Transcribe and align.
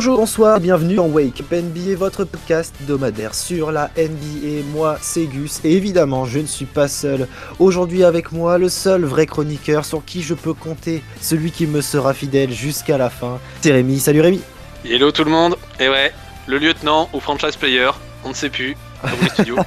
Bonjour, 0.00 0.16
bonsoir, 0.16 0.60
bienvenue 0.60 0.98
en 0.98 1.08
Wake 1.08 1.42
Up 1.42 1.52
NBA, 1.52 1.94
votre 1.94 2.24
podcast 2.24 2.74
domadaire 2.88 3.34
sur 3.34 3.70
la 3.70 3.90
NBA. 3.98 4.64
Moi, 4.72 4.96
c'est 5.02 5.26
Gus 5.26 5.60
et 5.62 5.74
évidemment, 5.74 6.24
je 6.24 6.38
ne 6.38 6.46
suis 6.46 6.64
pas 6.64 6.88
seul. 6.88 7.28
Aujourd'hui 7.58 8.02
avec 8.02 8.32
moi, 8.32 8.56
le 8.56 8.70
seul 8.70 9.04
vrai 9.04 9.26
chroniqueur 9.26 9.84
sur 9.84 10.02
qui 10.02 10.22
je 10.22 10.32
peux 10.32 10.54
compter, 10.54 11.02
celui 11.20 11.50
qui 11.50 11.66
me 11.66 11.82
sera 11.82 12.14
fidèle 12.14 12.50
jusqu'à 12.50 12.96
la 12.96 13.10
fin, 13.10 13.38
c'est 13.60 13.72
Rémi. 13.72 14.00
Salut 14.00 14.22
Rémi. 14.22 14.40
Hello 14.86 15.12
tout 15.12 15.24
le 15.24 15.30
monde. 15.30 15.56
Et 15.78 15.90
ouais, 15.90 16.14
le 16.46 16.56
lieutenant 16.56 17.10
ou 17.12 17.20
franchise 17.20 17.56
player, 17.56 17.90
on 18.24 18.30
ne 18.30 18.34
sait 18.34 18.48
plus. 18.48 18.78
Dans 19.02 19.10
les 19.20 19.28
studios. 19.28 19.56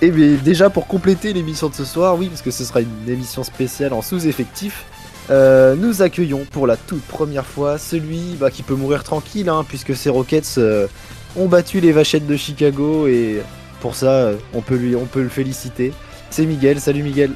Et 0.00 0.12
bien 0.12 0.36
déjà 0.44 0.70
pour 0.70 0.86
compléter 0.86 1.32
l'émission 1.32 1.68
de 1.68 1.74
ce 1.74 1.84
soir, 1.84 2.16
oui, 2.16 2.28
parce 2.28 2.42
que 2.42 2.52
ce 2.52 2.62
sera 2.62 2.80
une 2.80 3.08
émission 3.08 3.42
spéciale 3.42 3.92
en 3.92 4.02
sous-effectif, 4.02 4.84
euh, 5.30 5.74
nous 5.76 6.00
accueillons 6.00 6.46
pour 6.50 6.66
la 6.66 6.76
toute 6.76 7.02
première 7.02 7.44
fois 7.44 7.76
celui 7.78 8.36
bah, 8.38 8.50
qui 8.50 8.62
peut 8.62 8.74
mourir 8.74 9.04
tranquille, 9.04 9.48
hein, 9.48 9.64
puisque 9.68 9.94
ses 9.94 10.08
Rockets 10.10 10.56
euh, 10.56 10.86
ont 11.36 11.46
battu 11.46 11.80
les 11.80 11.92
vachettes 11.92 12.26
de 12.26 12.36
Chicago 12.36 13.06
et 13.06 13.42
pour 13.80 13.94
ça, 13.94 14.10
euh, 14.10 14.36
on, 14.54 14.62
peut 14.62 14.76
lui, 14.76 14.96
on 14.96 15.04
peut 15.04 15.22
le 15.22 15.28
féliciter. 15.28 15.92
C'est 16.30 16.46
Miguel, 16.46 16.80
salut 16.80 17.02
Miguel. 17.02 17.32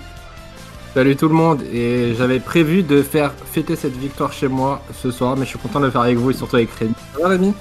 Salut 0.94 1.16
tout 1.16 1.28
le 1.28 1.34
monde, 1.34 1.62
et 1.72 2.14
j'avais 2.18 2.38
prévu 2.38 2.82
de 2.82 3.02
faire 3.02 3.32
fêter 3.50 3.76
cette 3.76 3.96
victoire 3.96 4.30
chez 4.30 4.48
moi 4.48 4.82
ce 5.02 5.10
soir, 5.10 5.36
mais 5.38 5.44
je 5.44 5.50
suis 5.50 5.58
content 5.58 5.80
de 5.80 5.86
le 5.86 5.90
faire 5.90 6.02
avec 6.02 6.18
vous 6.18 6.30
et 6.30 6.34
surtout 6.34 6.56
avec 6.56 6.70
Rémi. 6.72 6.92
Ça 7.14 7.22
va 7.22 7.28
Rémi? 7.28 7.54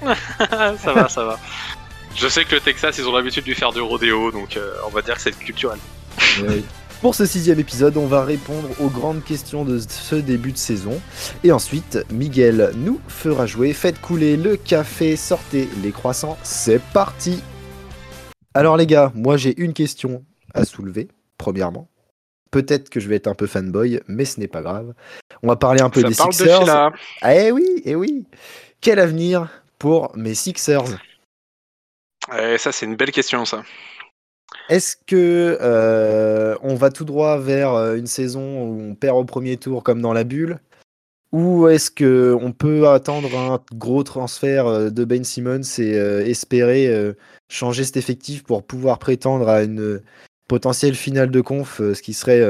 Ça 0.78 0.92
va, 0.92 1.08
ça 1.08 1.24
va. 1.24 1.38
Je 2.14 2.28
sais 2.28 2.44
que 2.44 2.54
le 2.54 2.60
Texas, 2.60 2.96
ils 2.98 3.08
ont 3.08 3.16
l'habitude 3.16 3.44
de 3.44 3.54
faire 3.54 3.72
du 3.72 3.80
rodéo, 3.80 4.30
donc 4.30 4.58
on 4.86 4.90
va 4.90 5.02
dire 5.02 5.14
que 5.14 5.20
c'est 5.20 5.36
culturel. 5.36 5.78
Oui. 6.46 6.64
Pour 7.00 7.14
ce 7.14 7.26
sixième 7.26 7.60
épisode, 7.60 7.96
on 7.98 8.06
va 8.06 8.24
répondre 8.24 8.68
aux 8.80 8.88
grandes 8.88 9.22
questions 9.22 9.64
de 9.64 9.78
ce 9.78 10.16
début 10.16 10.52
de 10.52 10.56
saison. 10.56 11.00
Et 11.44 11.52
ensuite, 11.52 11.98
Miguel 12.10 12.72
nous 12.76 13.00
fera 13.06 13.46
jouer. 13.46 13.72
Faites 13.74 14.00
couler 14.00 14.36
le 14.36 14.56
café, 14.56 15.14
sortez 15.16 15.68
les 15.82 15.92
croissants, 15.92 16.38
c'est 16.42 16.80
parti 16.92 17.42
Alors 18.54 18.76
les 18.76 18.86
gars, 18.86 19.12
moi 19.14 19.36
j'ai 19.36 19.58
une 19.60 19.74
question 19.74 20.24
à 20.54 20.64
soulever, 20.64 21.08
premièrement. 21.38 21.88
Peut-être 22.50 22.88
que 22.88 22.98
je 23.00 23.08
vais 23.08 23.16
être 23.16 23.26
un 23.26 23.34
peu 23.34 23.46
fanboy, 23.46 24.00
mais 24.08 24.24
ce 24.24 24.40
n'est 24.40 24.48
pas 24.48 24.62
grave. 24.62 24.94
On 25.42 25.48
va 25.48 25.56
parler 25.56 25.82
un 25.82 25.90
peu 25.90 26.02
des 26.02 26.14
Sixers. 26.14 26.68
ah, 26.68 27.34
eh 27.34 27.52
oui, 27.52 27.82
eh 27.84 27.94
oui 27.94 28.24
Quel 28.80 28.98
avenir 28.98 29.48
pour 29.78 30.16
mes 30.16 30.34
Sixers? 30.34 30.98
Eh, 32.36 32.56
Ça 32.56 32.72
c'est 32.72 32.86
une 32.86 32.96
belle 32.96 33.12
question 33.12 33.44
ça. 33.44 33.62
Est-ce 34.68 34.96
que 34.96 35.58
euh, 35.60 36.56
on 36.62 36.74
va 36.74 36.90
tout 36.90 37.04
droit 37.04 37.38
vers 37.38 37.74
euh, 37.74 37.96
une 37.96 38.06
saison 38.06 38.62
où 38.62 38.80
on 38.80 38.94
perd 38.94 39.16
au 39.16 39.24
premier 39.24 39.56
tour 39.56 39.82
comme 39.82 40.00
dans 40.00 40.12
la 40.12 40.24
bulle? 40.24 40.60
Ou 41.32 41.68
est-ce 41.68 41.90
que 41.90 42.36
on 42.40 42.52
peut 42.52 42.88
attendre 42.88 43.36
un 43.36 43.60
gros 43.74 44.02
transfert 44.02 44.66
euh, 44.66 44.90
de 44.90 45.04
Ben 45.04 45.24
Simmons 45.24 45.78
et 45.78 45.96
espérer 46.28 47.14
changer 47.48 47.84
cet 47.84 47.96
effectif 47.96 48.44
pour 48.44 48.64
pouvoir 48.64 48.98
prétendre 48.98 49.48
à 49.48 49.62
une 49.62 50.00
potentielle 50.48 50.94
finale 50.94 51.30
de 51.30 51.40
conf, 51.40 51.78
ce 51.78 52.00
qui 52.00 52.14
serait 52.14 52.42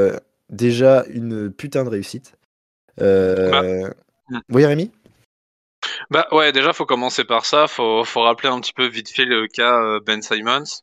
déjà 0.51 1.05
une 1.09 1.51
putain 1.51 1.85
de 1.85 1.89
réussite? 1.89 2.35
Bah. 2.99 3.63
Hmm. 4.29 4.41
Oui, 4.51 4.67
Rémi? 4.67 4.91
Bah 6.11 6.27
ouais, 6.33 6.51
déjà 6.51 6.73
faut 6.73 6.87
commencer 6.87 7.25
par 7.25 7.47
ça. 7.47 7.69
Faut, 7.69 8.05
faut 8.05 8.23
rappeler 8.23 8.49
un 8.49 8.61
petit 8.61 8.73
peu 8.73 8.87
vite 8.87 9.09
fait 9.09 9.25
le 9.25 9.47
cas 9.47 10.01
Ben 10.05 10.21
Simmons. 10.21 10.83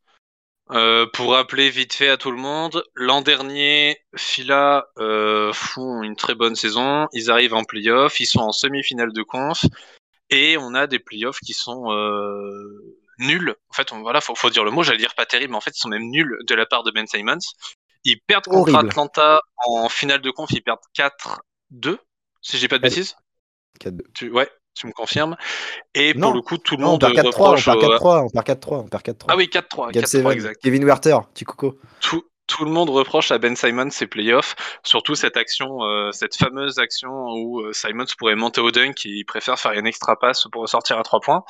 Euh, 0.72 1.06
pour 1.14 1.34
rappeler 1.34 1.70
vite 1.70 1.94
fait 1.94 2.08
à 2.08 2.18
tout 2.18 2.32
le 2.32 2.38
monde, 2.38 2.84
l'an 2.96 3.22
dernier, 3.22 3.98
Fila 4.16 4.88
euh, 4.98 5.52
font 5.52 6.04
une 6.04 6.16
très 6.16 6.36
bonne 6.36 6.56
saison. 6.56 7.08
Ils 7.12 7.30
arrivent 7.30 7.54
en 7.54 7.64
playoff, 7.64 8.20
ils 8.20 8.26
sont 8.26 8.40
en 8.40 8.52
semi-finale 8.52 9.12
de 9.12 9.24
conf, 9.24 9.66
et 10.30 10.58
on 10.58 10.74
a 10.74 10.88
des 10.88 11.00
playoffs 11.00 11.40
qui 11.40 11.54
sont 11.54 11.92
euh, 11.92 12.98
nuls. 13.20 13.56
En 13.70 13.74
fait, 13.74 13.92
on, 13.92 14.02
voilà, 14.02 14.22
faut, 14.22 14.36
faut 14.36 14.50
dire 14.50 14.64
le 14.64 14.72
mot. 14.72 14.84
J'allais 14.84 15.00
dire 15.00 15.16
pas 15.16 15.26
terrible, 15.26 15.52
mais 15.52 15.58
en 15.58 15.62
fait, 15.62 15.76
ils 15.76 15.82
sont 15.82 15.90
même 15.90 16.10
nuls 16.10 16.38
de 16.48 16.56
la 16.56 16.66
part 16.66 16.84
de 16.84 16.92
Ben 16.92 17.08
Simons. 17.08 17.40
Ils 18.06 18.20
perdent 18.22 18.46
contre 18.46 18.76
Atlanta 18.76 19.42
en 19.66 19.90
finale 19.90 20.22
de 20.22 20.32
conf, 20.32 20.50
ils 20.52 20.62
perdent 20.62 20.80
4-2, 20.96 21.98
si 22.42 22.58
j'ai 22.58 22.68
pas 22.68 22.78
de 22.78 22.84
bêtises. 22.84 23.16
4-2. 23.80 24.30
Ouais, 24.30 24.50
tu 24.74 24.88
me 24.88 24.92
confirmes. 24.92 25.36
Et 25.96 26.14
pour 26.14 26.34
le 26.34 26.42
coup, 26.42 26.58
tout 26.58 26.78
le 26.78 26.84
monde 26.84 27.04
on 27.04 27.12
perd 27.12 27.28
4-3, 27.28 27.52
on 27.52 27.62
perd 27.62 27.84
4-3, 27.84 28.26
on 28.26 28.30
perd 28.30 28.48
4-3, 28.48 28.76
on 28.76 28.88
perd 28.88 29.04
4-3. 29.04 29.26
Ah 29.30 29.36
oui, 29.36 29.50
4-3, 29.52 30.32
exact. 30.34 30.62
Kevin 30.62 30.86
Werther, 30.86 31.18
petit 31.34 31.46
coco. 31.46 31.78
Tout, 32.00 32.24
tout 32.48 32.66
le 32.66 32.72
monde 32.72 32.90
reproche 32.90 33.32
à 33.32 33.38
Ben 33.38 33.56
Simons 33.56 33.90
ses 33.92 34.08
playoffs, 34.08 34.56
surtout 34.84 35.16
cette 35.16 35.38
action, 35.38 35.84
euh, 35.84 36.12
cette 36.12 36.36
fameuse 36.36 36.80
action 36.80 37.12
où 37.12 37.62
euh, 37.62 37.74
Simons 37.74 38.06
pourrait 38.18 38.36
monter 38.36 38.62
au 38.62 38.72
dunk 38.72 39.06
et 39.06 39.10
il 39.10 39.26
préfère 39.26 39.60
faire 39.60 39.72
une 39.74 39.88
extra 39.88 40.18
passe 40.18 40.48
pour 40.52 40.62
ressortir 40.62 40.98
à 40.98 41.04
3 41.04 41.20
points. 41.22 41.44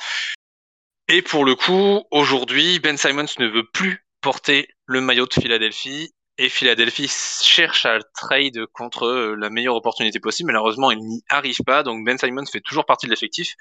Et 1.08 1.20
pour 1.20 1.44
le 1.44 1.54
coup, 1.54 2.02
aujourd'hui, 2.10 2.78
Ben 2.80 2.96
Simons 2.96 3.26
ne 3.38 3.46
veut 3.46 3.66
plus 3.72 4.06
porter 4.20 4.68
le 4.86 5.00
maillot 5.00 5.26
de 5.26 5.34
Philadelphie 5.34 6.14
et 6.38 6.48
Philadelphie 6.48 7.08
cherche 7.08 7.86
à 7.86 7.98
trade 8.14 8.66
contre 8.72 9.34
la 9.38 9.50
meilleure 9.50 9.76
opportunité 9.76 10.18
possible. 10.20 10.48
Malheureusement, 10.48 10.90
il 10.90 10.98
n'y 11.00 11.22
arrive 11.28 11.62
pas. 11.64 11.82
Donc 11.82 12.04
Ben 12.04 12.18
Simons 12.18 12.46
fait 12.46 12.60
toujours 12.60 12.86
partie 12.86 13.06
de 13.06 13.10
l'effectif, 13.10 13.54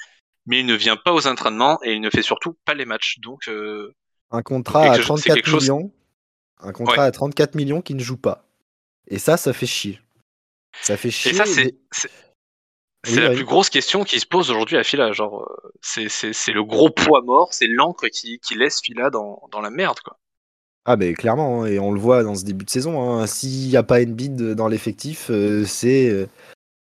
mais 0.45 0.59
il 0.59 0.65
ne 0.65 0.73
vient 0.73 0.97
pas 0.97 1.13
aux 1.13 1.27
entraînements 1.27 1.79
et 1.83 1.93
il 1.93 2.01
ne 2.01 2.09
fait 2.09 2.23
surtout 2.23 2.57
pas 2.65 2.73
les 2.73 2.85
matchs. 2.85 3.19
Donc 3.19 3.47
euh, 3.47 3.93
un 4.31 4.41
contrat 4.41 4.91
à 4.91 4.97
34 4.97 5.53
millions, 5.53 5.91
un 6.59 6.71
contrat 6.71 7.03
à 7.03 7.11
34 7.11 7.55
millions 7.55 7.81
qui 7.81 7.93
ne 7.93 8.01
joue 8.01 8.17
pas. 8.17 8.45
Et 9.07 9.19
ça, 9.19 9.37
ça 9.37 9.53
fait 9.53 9.67
chier. 9.67 9.99
Ça 10.81 10.97
fait 10.97 11.11
chier. 11.11 11.31
Et 11.31 11.35
ça, 11.35 11.45
c'est 11.45 11.75
c'est 13.05 13.19
la 13.19 13.31
plus 13.31 13.43
grosse 13.43 13.69
question 13.69 14.05
qui 14.05 14.19
se 14.19 14.25
pose 14.25 14.49
aujourd'hui 14.49 14.77
à 14.77 14.83
Fila. 14.83 15.11
Genre, 15.11 15.41
euh, 15.41 15.73
c'est 15.81 16.53
le 16.53 16.63
gros 16.63 16.89
poids 16.89 17.21
mort, 17.21 17.53
c'est 17.53 17.67
l'encre 17.67 18.07
qui, 18.07 18.39
qui, 18.39 18.55
laisse 18.55 18.79
Fila 18.81 19.09
dans, 19.09 19.43
dans 19.51 19.59
la 19.59 19.69
merde, 19.69 19.99
quoi. 19.99 20.17
Ah 20.85 20.97
ben 20.97 21.13
clairement, 21.15 21.63
hein, 21.63 21.65
et 21.67 21.79
on 21.79 21.91
le 21.91 21.99
voit 21.99 22.23
dans 22.23 22.35
ce 22.35 22.43
début 22.43 22.65
de 22.65 22.69
saison, 22.69 23.01
hein. 23.01 23.25
s'il 23.25 23.69
n'y 23.69 23.77
a 23.77 23.83
pas 23.83 24.01
Embiid 24.01 24.35
dans 24.53 24.67
l'effectif, 24.67 25.27
euh, 25.29 25.63
c'est 25.65 26.09
euh, 26.09 26.25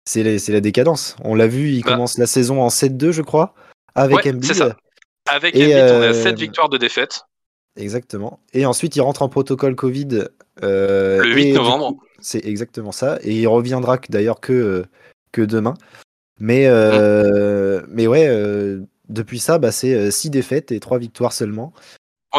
c'est 0.05 0.23
la, 0.23 0.61
décadence. 0.61 1.17
On 1.25 1.35
l'a 1.35 1.49
vu, 1.49 1.71
il 1.71 1.83
bah. 1.83 1.93
commence 1.93 2.17
la 2.17 2.27
saison 2.27 2.63
en 2.63 2.69
7-2 2.69 3.11
je 3.11 3.23
crois, 3.23 3.55
avec 3.97 4.25
ouais, 4.25 4.33
Embiid. 4.33 4.55
Ça. 4.55 4.77
Avec 5.29 5.57
Embiid, 5.57 5.75
on 5.75 6.03
a 6.03 6.15
7 6.15 6.27
euh, 6.27 6.37
victoires 6.37 6.69
de 6.69 6.79
défaite. 6.79 7.23
Exactement. 7.77 8.39
Et 8.53 8.67
ensuite 8.67 8.95
il 8.95 9.01
rentre 9.01 9.23
en 9.23 9.29
protocole 9.29 9.75
Covid. 9.75 10.27
le 10.63 11.35
8 11.35 11.55
novembre. 11.55 11.97
C'est 12.21 12.45
exactement 12.45 12.93
ça, 12.93 13.19
et 13.23 13.35
il 13.35 13.47
reviendra 13.49 13.99
d'ailleurs 14.09 14.41
que, 14.41 14.85
que 15.33 15.43
demain. 15.43 15.75
Mais, 16.39 16.69
mais 17.89 18.07
ouais, 18.07 18.29
depuis 19.09 19.41
ça, 19.41 19.59
bah, 19.59 19.73
c'est 19.73 20.13
6 20.13 20.31
défaites 20.31 20.71
et 20.71 20.79
3 20.79 20.99
victoires 20.99 21.33
seulement. 21.33 21.73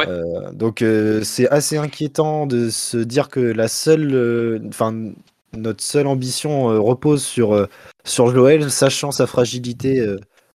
Euh, 0.07 0.51
donc 0.51 0.81
euh, 0.81 1.23
c'est 1.23 1.49
assez 1.49 1.77
inquiétant 1.77 2.45
de 2.45 2.69
se 2.69 2.97
dire 2.97 3.29
que 3.29 3.39
la 3.39 3.67
seule, 3.67 4.13
euh, 4.13 4.59
enfin 4.67 5.11
notre 5.53 5.83
seule 5.83 6.07
ambition 6.07 6.65
repose 6.83 7.23
sur 7.23 7.67
sur 8.03 8.31
Joël, 8.31 8.69
sachant 8.69 9.11
sa 9.11 9.25
fragilité 9.25 10.05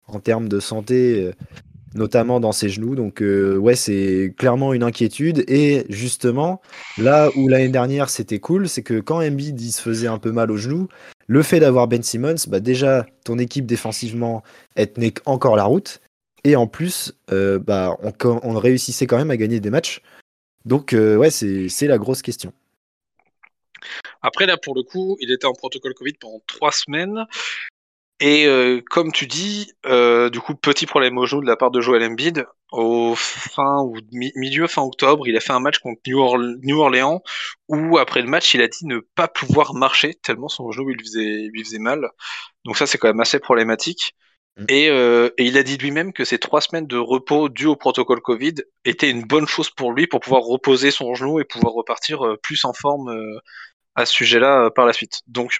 en 0.07 0.21
termes 0.21 0.49
de 0.49 0.61
santé, 0.61 1.33
notamment 1.97 2.39
dans 2.39 2.53
ses 2.53 2.69
genoux. 2.69 2.95
Donc 2.95 3.21
ouais, 3.21 3.75
c'est 3.75 4.33
clairement 4.39 4.73
une 4.73 4.85
inquiétude. 4.85 5.45
Et 5.49 5.85
justement, 5.89 6.61
là 6.97 7.29
où 7.35 7.49
l'année 7.49 7.71
dernière 7.71 8.09
c'était 8.09 8.39
cool, 8.39 8.69
c'est 8.69 8.83
que 8.83 9.01
quand 9.01 9.21
Embiid 9.21 9.61
se 9.61 9.83
faisait 9.83 10.07
un 10.07 10.19
peu 10.19 10.31
mal 10.31 10.53
aux 10.53 10.57
genoux, 10.59 10.87
le 11.27 11.43
fait 11.43 11.59
d'avoir 11.59 11.89
Ben 11.89 12.05
Simmons, 12.05 12.47
bah 12.47 12.61
déjà 12.61 13.05
ton 13.25 13.41
équipe 13.41 13.67
défensivement 13.67 14.45
elle 14.77 14.93
tenait 14.93 15.15
encore 15.27 15.57
la 15.57 15.65
route. 15.65 16.01
Et 16.45 16.57
en 16.57 16.67
plus, 16.67 17.15
euh, 17.33 17.59
bah, 17.59 17.97
on, 18.23 18.59
réussissait 18.59 19.07
quand 19.07 19.17
même 19.17 19.31
à 19.31 19.37
gagner 19.39 19.61
des 19.61 19.71
matchs. 19.71 20.03
Donc, 20.67 20.93
euh, 20.93 21.17
ouais, 21.17 21.31
c'est 21.31 21.87
la 21.87 21.99
grosse 21.99 22.21
question. 22.21 22.53
Après, 24.21 24.47
là, 24.47 24.59
pour 24.59 24.75
le 24.75 24.83
coup, 24.83 25.17
il 25.21 25.33
était 25.33 25.47
en 25.47 25.55
protocole 25.55 25.95
Covid 25.95 26.15
pendant 26.15 26.43
trois 26.47 26.73
semaines. 26.73 27.25
Et 28.21 28.47
euh, 28.47 28.81
comme 28.91 29.11
tu 29.11 29.27
dis, 29.27 29.73
du 29.85 30.41
coup, 30.41 30.55
petit 30.55 30.87
problème 30.87 31.17
au 31.19 31.27
genou 31.27 31.43
de 31.43 31.47
la 31.47 31.57
part 31.57 31.71
de 31.71 31.81
Joel 31.81 32.03
Embiid. 32.03 32.47
Au 32.73 33.15
fin 33.17 33.83
ou 33.83 33.97
milieu 34.13 34.67
fin 34.67 34.83
octobre, 34.83 35.29
il 35.29 35.37
a 35.37 35.41
fait 35.41 35.53
un 35.53 35.61
match 35.61 35.79
contre 35.79 36.01
New, 36.07 36.81
Orleans 36.81 37.23
où 37.69 37.99
après 37.99 38.21
le 38.21 38.27
match, 38.27 38.53
il 38.55 38.63
a 38.63 38.69
dit 38.69 38.85
ne 38.87 38.99
pas 38.99 39.29
pouvoir 39.29 39.75
marcher 39.75 40.15
tellement 40.15 40.49
son 40.49 40.73
genou 40.73 40.93
faisait, 40.99 41.49
lui 41.53 41.65
faisait 41.65 41.79
mal. 41.79 42.11
Donc 42.65 42.77
ça, 42.77 42.87
c'est 42.87 42.99
quand 42.99 43.07
même 43.07 43.21
assez 43.21 43.39
problématique. 43.39 44.17
Mm. 44.57 44.65
Euh, 44.71 45.31
et, 45.39 45.47
il 45.47 45.59
a 45.59 45.63
dit 45.63 45.77
lui-même 45.77 46.13
que 46.13 46.25
ces 46.25 46.39
trois 46.39 46.61
semaines 46.61 46.87
de 46.87 46.97
repos 46.97 47.49
dues 47.49 47.67
au 47.67 47.77
protocole 47.77 48.21
Covid 48.21 48.55
étaient 48.85 49.11
une 49.11 49.25
bonne 49.25 49.47
chose 49.47 49.71
pour 49.71 49.93
lui 49.93 50.07
pour 50.07 50.21
pouvoir 50.21 50.43
reposer 50.43 50.91
son 50.91 51.15
genou 51.15 51.41
et 51.41 51.45
pouvoir 51.45 51.73
repartir 51.73 52.25
euh, 52.25 52.37
plus 52.37 52.65
en 52.65 52.73
forme 52.73 53.09
euh, 53.11 53.39
à 53.97 54.07
ce 54.07 54.13
sujet-là 54.15 54.71
par 54.71 54.87
la 54.87 54.93
suite. 54.93 55.23
Donc 55.27 55.59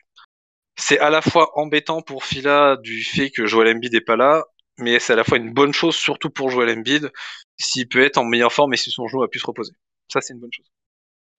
c'est 0.77 0.99
à 0.99 1.11
la 1.11 1.23
fois 1.23 1.53
embêtant 1.59 2.03
pour 2.03 2.25
Fila 2.25 2.77
du 2.83 3.03
fait 3.05 3.31
que 3.31 3.47
Joel 3.47 3.77
Embiid 3.77 3.93
n'est 3.93 4.01
pas 4.01 4.17
là, 4.17 4.45
mais 4.79 4.99
c'est 5.01 5.13
à 5.15 5.17
la 5.17 5.25
fois 5.25 5.39
une 5.39 5.53
bonne 5.53 5.73
chose 5.73 5.97
surtout 5.97 6.31
pour 6.31 6.51
Joel 6.51 6.79
Embiid 6.79 7.11
s'il 7.59 7.89
peut 7.89 8.03
être 8.03 8.19
en 8.19 8.25
meilleure 8.25 8.53
forme 8.53 8.75
et 8.75 8.77
si 8.77 8.91
son 8.91 9.09
genou 9.09 9.23
a 9.23 9.29
pu 9.29 9.39
se 9.39 9.47
reposer. 9.47 9.73
Ça 10.13 10.21
c'est 10.21 10.35
une 10.35 10.41
bonne 10.41 10.53
chose. 10.53 10.74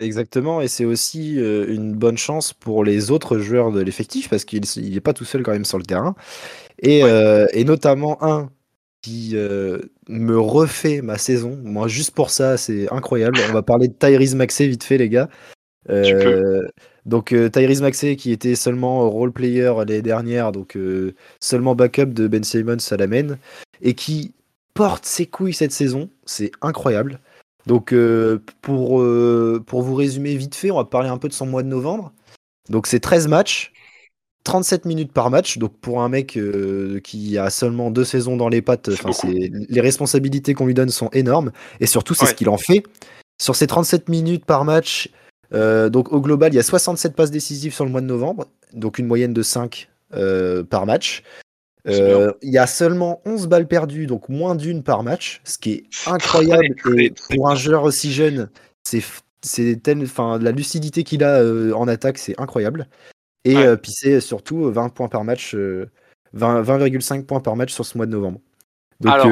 Exactement, 0.01 0.59
et 0.59 0.67
c'est 0.67 0.83
aussi 0.83 1.35
une 1.35 1.93
bonne 1.93 2.17
chance 2.17 2.51
pour 2.51 2.83
les 2.83 3.11
autres 3.11 3.37
joueurs 3.37 3.71
de 3.71 3.79
l'effectif 3.79 4.29
parce 4.29 4.43
qu'il 4.43 4.61
n'est 4.75 4.99
pas 4.99 5.13
tout 5.13 5.23
seul 5.23 5.41
quand 5.41 5.53
même 5.53 5.63
sur 5.63 5.77
le 5.77 5.85
terrain. 5.85 6.15
Et, 6.79 6.99
et 7.53 7.63
notamment 7.63 8.21
un 8.21 8.49
qui 9.01 9.35
me 10.09 10.37
refait 10.37 11.01
ma 11.01 11.17
saison. 11.17 11.57
Moi, 11.63 11.87
juste 11.87 12.11
pour 12.11 12.29
ça, 12.29 12.57
c'est 12.57 12.91
incroyable. 12.91 13.39
On 13.49 13.53
va 13.53 13.61
parler 13.61 13.87
de 13.87 13.93
Tyrese 13.93 14.35
Maxey 14.35 14.67
vite 14.67 14.83
fait, 14.83 14.97
les 14.97 15.07
gars. 15.07 15.29
donc 17.05 17.33
Tyrese 17.53 17.81
Maxey 17.81 18.17
qui 18.17 18.31
était 18.31 18.55
seulement 18.55 19.09
role 19.09 19.31
player 19.31 19.71
l'année 19.77 20.01
dernière, 20.01 20.51
donc 20.51 20.77
seulement 21.39 21.73
backup 21.73 22.07
de 22.07 22.27
Ben 22.27 22.43
Simmons 22.43 22.77
à 22.91 22.97
la 22.97 23.07
main, 23.07 23.37
et 23.81 23.93
qui 23.93 24.33
porte 24.73 25.05
ses 25.05 25.25
couilles 25.25 25.53
cette 25.53 25.71
saison, 25.71 26.09
c'est 26.25 26.51
incroyable. 26.61 27.21
Donc, 27.65 27.93
euh, 27.93 28.43
pour, 28.61 29.01
euh, 29.01 29.63
pour 29.65 29.81
vous 29.81 29.95
résumer 29.95 30.35
vite 30.35 30.55
fait, 30.55 30.71
on 30.71 30.77
va 30.77 30.85
parler 30.85 31.09
un 31.09 31.17
peu 31.17 31.27
de 31.27 31.33
son 31.33 31.45
mois 31.45 31.63
de 31.63 31.67
novembre. 31.67 32.13
Donc, 32.69 32.87
c'est 32.87 32.99
13 32.99 33.27
matchs, 33.27 33.73
37 34.43 34.85
minutes 34.85 35.11
par 35.11 35.29
match. 35.29 35.57
Donc, 35.57 35.77
pour 35.79 36.01
un 36.01 36.09
mec 36.09 36.37
euh, 36.37 36.99
qui 37.03 37.37
a 37.37 37.49
seulement 37.49 37.89
deux 37.89 38.05
saisons 38.05 38.37
dans 38.37 38.49
les 38.49 38.61
pattes, 38.61 38.89
les 39.23 39.81
responsabilités 39.81 40.53
qu'on 40.53 40.67
lui 40.67 40.73
donne 40.73 40.89
sont 40.89 41.09
énormes. 41.11 41.51
Et 41.79 41.87
surtout, 41.87 42.13
c'est 42.13 42.27
ce 42.27 42.33
qu'il 42.35 42.49
en 42.49 42.57
fait. 42.57 42.83
Sur 43.41 43.55
ces 43.55 43.67
37 43.67 44.09
minutes 44.09 44.45
par 44.45 44.63
match, 44.63 45.09
donc 45.51 46.11
au 46.11 46.21
global, 46.21 46.53
il 46.53 46.55
y 46.55 46.59
a 46.59 46.63
67 46.63 47.15
passes 47.15 47.31
décisives 47.31 47.73
sur 47.73 47.85
le 47.85 47.91
mois 47.91 48.01
de 48.01 48.05
novembre, 48.05 48.45
donc 48.73 48.99
une 48.99 49.07
moyenne 49.07 49.33
de 49.33 49.41
5 49.41 49.89
par 50.69 50.85
match. 50.85 51.23
Euh, 51.87 52.31
il 52.41 52.51
y 52.51 52.57
a 52.57 52.67
seulement 52.67 53.21
11 53.25 53.47
balles 53.47 53.67
perdues, 53.67 54.07
donc 54.07 54.29
moins 54.29 54.55
d'une 54.55 54.83
par 54.83 55.03
match, 55.03 55.41
ce 55.43 55.57
qui 55.57 55.71
est 55.71 55.83
incroyable. 56.07 56.75
et 56.97 57.13
pour 57.35 57.49
un 57.49 57.55
joueur 57.55 57.83
aussi 57.83 58.11
jeune, 58.11 58.49
c'est 58.83 59.03
la 59.47 60.51
lucidité 60.51 61.03
qu'il 61.03 61.23
a 61.23 61.41
euh, 61.41 61.73
en 61.73 61.87
attaque, 61.87 62.17
c'est 62.17 62.39
incroyable. 62.39 62.87
Et 63.43 63.57
euh, 63.57 63.75
puis 63.75 63.91
c'est 63.91 64.19
surtout 64.19 64.71
20 64.71 64.89
points 64.89 65.07
par 65.07 65.23
match, 65.23 65.55
20,5 66.35 67.25
points 67.25 67.39
par 67.39 67.55
match 67.55 67.73
sur 67.73 67.85
ce 67.85 67.97
mois 67.97 68.07
de 68.07 68.11
novembre. 68.11 68.39
Donc, 69.01 69.13
Alors, 69.13 69.27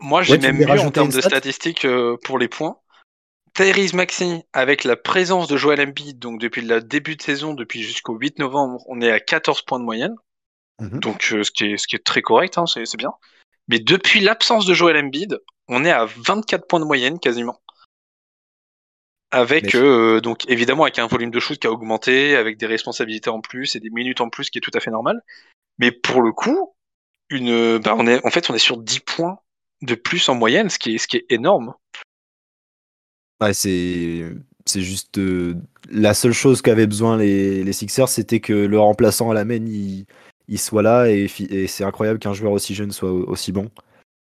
moi 0.00 0.22
j'ai 0.22 0.38
même 0.38 0.58
vu 0.58 0.78
en 0.78 0.90
termes 0.90 1.10
de 1.10 1.20
statistiques 1.20 1.86
pour 2.24 2.38
les 2.38 2.48
points. 2.48 2.76
Tyrese 3.54 3.94
Maxi, 3.94 4.44
avec 4.52 4.84
la 4.84 4.96
présence 4.96 5.48
de 5.48 5.56
Joel 5.56 5.80
Embiid, 5.80 6.20
donc 6.20 6.40
depuis 6.40 6.62
le 6.62 6.80
début 6.80 7.16
de 7.16 7.22
saison, 7.22 7.52
depuis 7.52 7.82
jusqu'au 7.82 8.14
8 8.14 8.38
novembre, 8.38 8.84
on 8.86 9.00
est 9.00 9.10
à 9.10 9.18
14 9.18 9.62
points 9.62 9.80
de 9.80 9.84
moyenne. 9.84 10.14
Mhm. 10.80 11.00
Donc, 11.00 11.32
euh, 11.32 11.42
ce, 11.44 11.50
qui 11.50 11.66
est, 11.66 11.76
ce 11.76 11.86
qui 11.86 11.96
est 11.96 12.04
très 12.04 12.22
correct, 12.22 12.58
hein, 12.58 12.66
c'est 12.66 12.96
bien. 12.96 13.12
Mais 13.68 13.78
depuis 13.78 14.20
l'absence 14.20 14.66
de 14.66 14.74
Joel 14.74 14.96
Embiid, 14.96 15.38
on 15.68 15.84
est 15.84 15.90
à 15.90 16.06
24 16.06 16.66
points 16.66 16.80
de 16.80 16.84
moyenne 16.84 17.18
quasiment. 17.18 17.60
Avec, 19.30 19.76
euh, 19.76 20.20
donc 20.20 20.50
évidemment, 20.50 20.82
avec 20.82 20.98
un 20.98 21.06
volume 21.06 21.30
de 21.30 21.38
shoot 21.38 21.56
qui 21.56 21.68
a 21.68 21.70
augmenté, 21.70 22.34
avec 22.34 22.58
des 22.58 22.66
responsabilités 22.66 23.30
en 23.30 23.40
plus 23.40 23.76
et 23.76 23.80
des 23.80 23.90
minutes 23.90 24.20
en 24.20 24.28
plus, 24.28 24.44
ce 24.44 24.50
qui 24.50 24.58
est 24.58 24.60
tout 24.60 24.72
à 24.74 24.80
fait 24.80 24.90
normal. 24.90 25.22
Mais 25.78 25.92
pour 25.92 26.20
le 26.20 26.32
coup, 26.32 26.74
une, 27.28 27.78
bah 27.78 27.94
on 27.96 28.08
est, 28.08 28.24
en 28.26 28.30
fait, 28.30 28.50
on 28.50 28.54
est 28.54 28.58
sur 28.58 28.76
10 28.76 29.00
points 29.00 29.38
de 29.82 29.94
plus 29.94 30.28
en 30.28 30.34
moyenne, 30.34 30.68
ce 30.68 30.80
qui 30.80 30.96
est, 30.96 30.98
ce 30.98 31.06
qui 31.06 31.18
est 31.18 31.26
énorme. 31.30 31.74
Ouais, 33.40 33.54
c'est, 33.54 34.26
c'est 34.66 34.82
juste 34.82 35.18
euh, 35.18 35.54
la 35.90 36.12
seule 36.12 36.32
chose 36.32 36.60
qu'avaient 36.60 36.88
besoin 36.88 37.16
les, 37.16 37.62
les 37.62 37.72
Sixers, 37.72 38.08
c'était 38.08 38.40
que 38.40 38.52
le 38.52 38.80
remplaçant 38.80 39.30
à 39.30 39.34
la 39.34 39.44
main, 39.44 39.64
il, 39.64 40.06
il 40.50 40.58
soit 40.58 40.82
là 40.82 41.06
et, 41.06 41.28
c'est 41.68 41.84
incroyable 41.84 42.18
qu'un 42.18 42.34
joueur 42.34 42.52
aussi 42.52 42.74
jeune 42.74 42.90
soit 42.90 43.10
aussi 43.10 43.52
bon. 43.52 43.70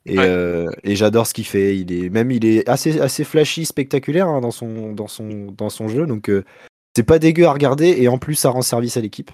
Euh, 0.09 0.69
et, 0.83 0.95
j'adore 0.95 1.27
ce 1.27 1.33
qu'il 1.33 1.45
fait. 1.45 1.75
Il 1.75 1.91
est 1.91 2.09
même 2.09 2.29
il 2.31 2.45
est 2.45 2.67
assez 2.69 3.01
assez 3.01 3.23
flashy, 3.23 3.65
spectaculaire 3.65 4.27
hein, 4.27 4.41
dans 4.41 4.51
son 4.51 4.93
dans 4.93 5.07
son 5.07 5.51
dans 5.51 5.69
son 5.69 5.87
jeu. 5.87 6.05
Donc 6.05 6.29
euh, 6.29 6.45
c'est 6.95 7.03
pas 7.03 7.19
dégueu 7.19 7.45
à 7.45 7.51
regarder 7.51 7.95
et 7.99 8.07
en 8.07 8.17
plus 8.17 8.35
ça 8.35 8.51
rend 8.51 8.61
service 8.61 8.95
à 8.95 9.01
l'équipe. 9.01 9.31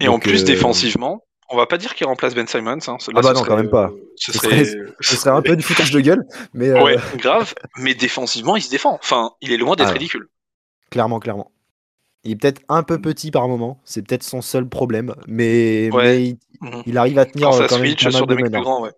Et 0.00 0.08
en 0.08 0.18
plus 0.18 0.42
euh, 0.42 0.46
défensivement, 0.46 1.24
on 1.48 1.56
va 1.56 1.66
pas 1.66 1.78
dire 1.78 1.94
qu'il 1.94 2.06
remplace 2.06 2.34
Ben 2.34 2.46
Simons. 2.46 2.78
Hein. 2.86 2.96
ah 3.14 3.20
bah 3.22 3.32
non, 3.32 3.42
quand 3.42 3.56
même 3.56 3.70
pas. 3.70 3.92
Ce, 4.16 4.32
serait, 4.32 5.30
un 5.30 5.42
peu 5.42 5.56
du 5.56 5.62
foutage 5.62 5.90
de 5.90 6.00
gueule, 6.00 6.24
mais 6.52 6.72
ouais, 6.72 6.96
grave. 7.16 7.54
Mais 7.78 7.94
défensivement, 7.94 8.56
il 8.56 8.62
se 8.62 8.70
défend. 8.70 8.94
Enfin, 8.94 9.30
il 9.40 9.52
est 9.52 9.56
loin 9.56 9.76
d'être 9.76 9.90
ah 9.90 9.92
ridicule. 9.92 10.28
Clairement, 10.90 11.20
clairement. 11.20 11.50
Il 12.24 12.32
est 12.32 12.36
peut-être 12.36 12.62
un 12.68 12.82
peu 12.82 13.00
petit 13.00 13.30
par 13.30 13.48
moment, 13.48 13.80
c'est 13.84 14.02
peut-être 14.06 14.22
son 14.22 14.40
seul 14.40 14.68
problème, 14.68 15.14
mais, 15.26 15.90
mhm. 15.92 16.82
il, 16.86 16.98
arrive 16.98 17.18
à 17.18 17.26
tenir 17.26 17.50
quand, 17.50 17.78
même 17.78 17.96
sur 17.96 18.26
des 18.26 18.34
mecs 18.34 18.50
plus 18.50 18.62
grands, 18.62 18.82
ouais. 18.82 18.92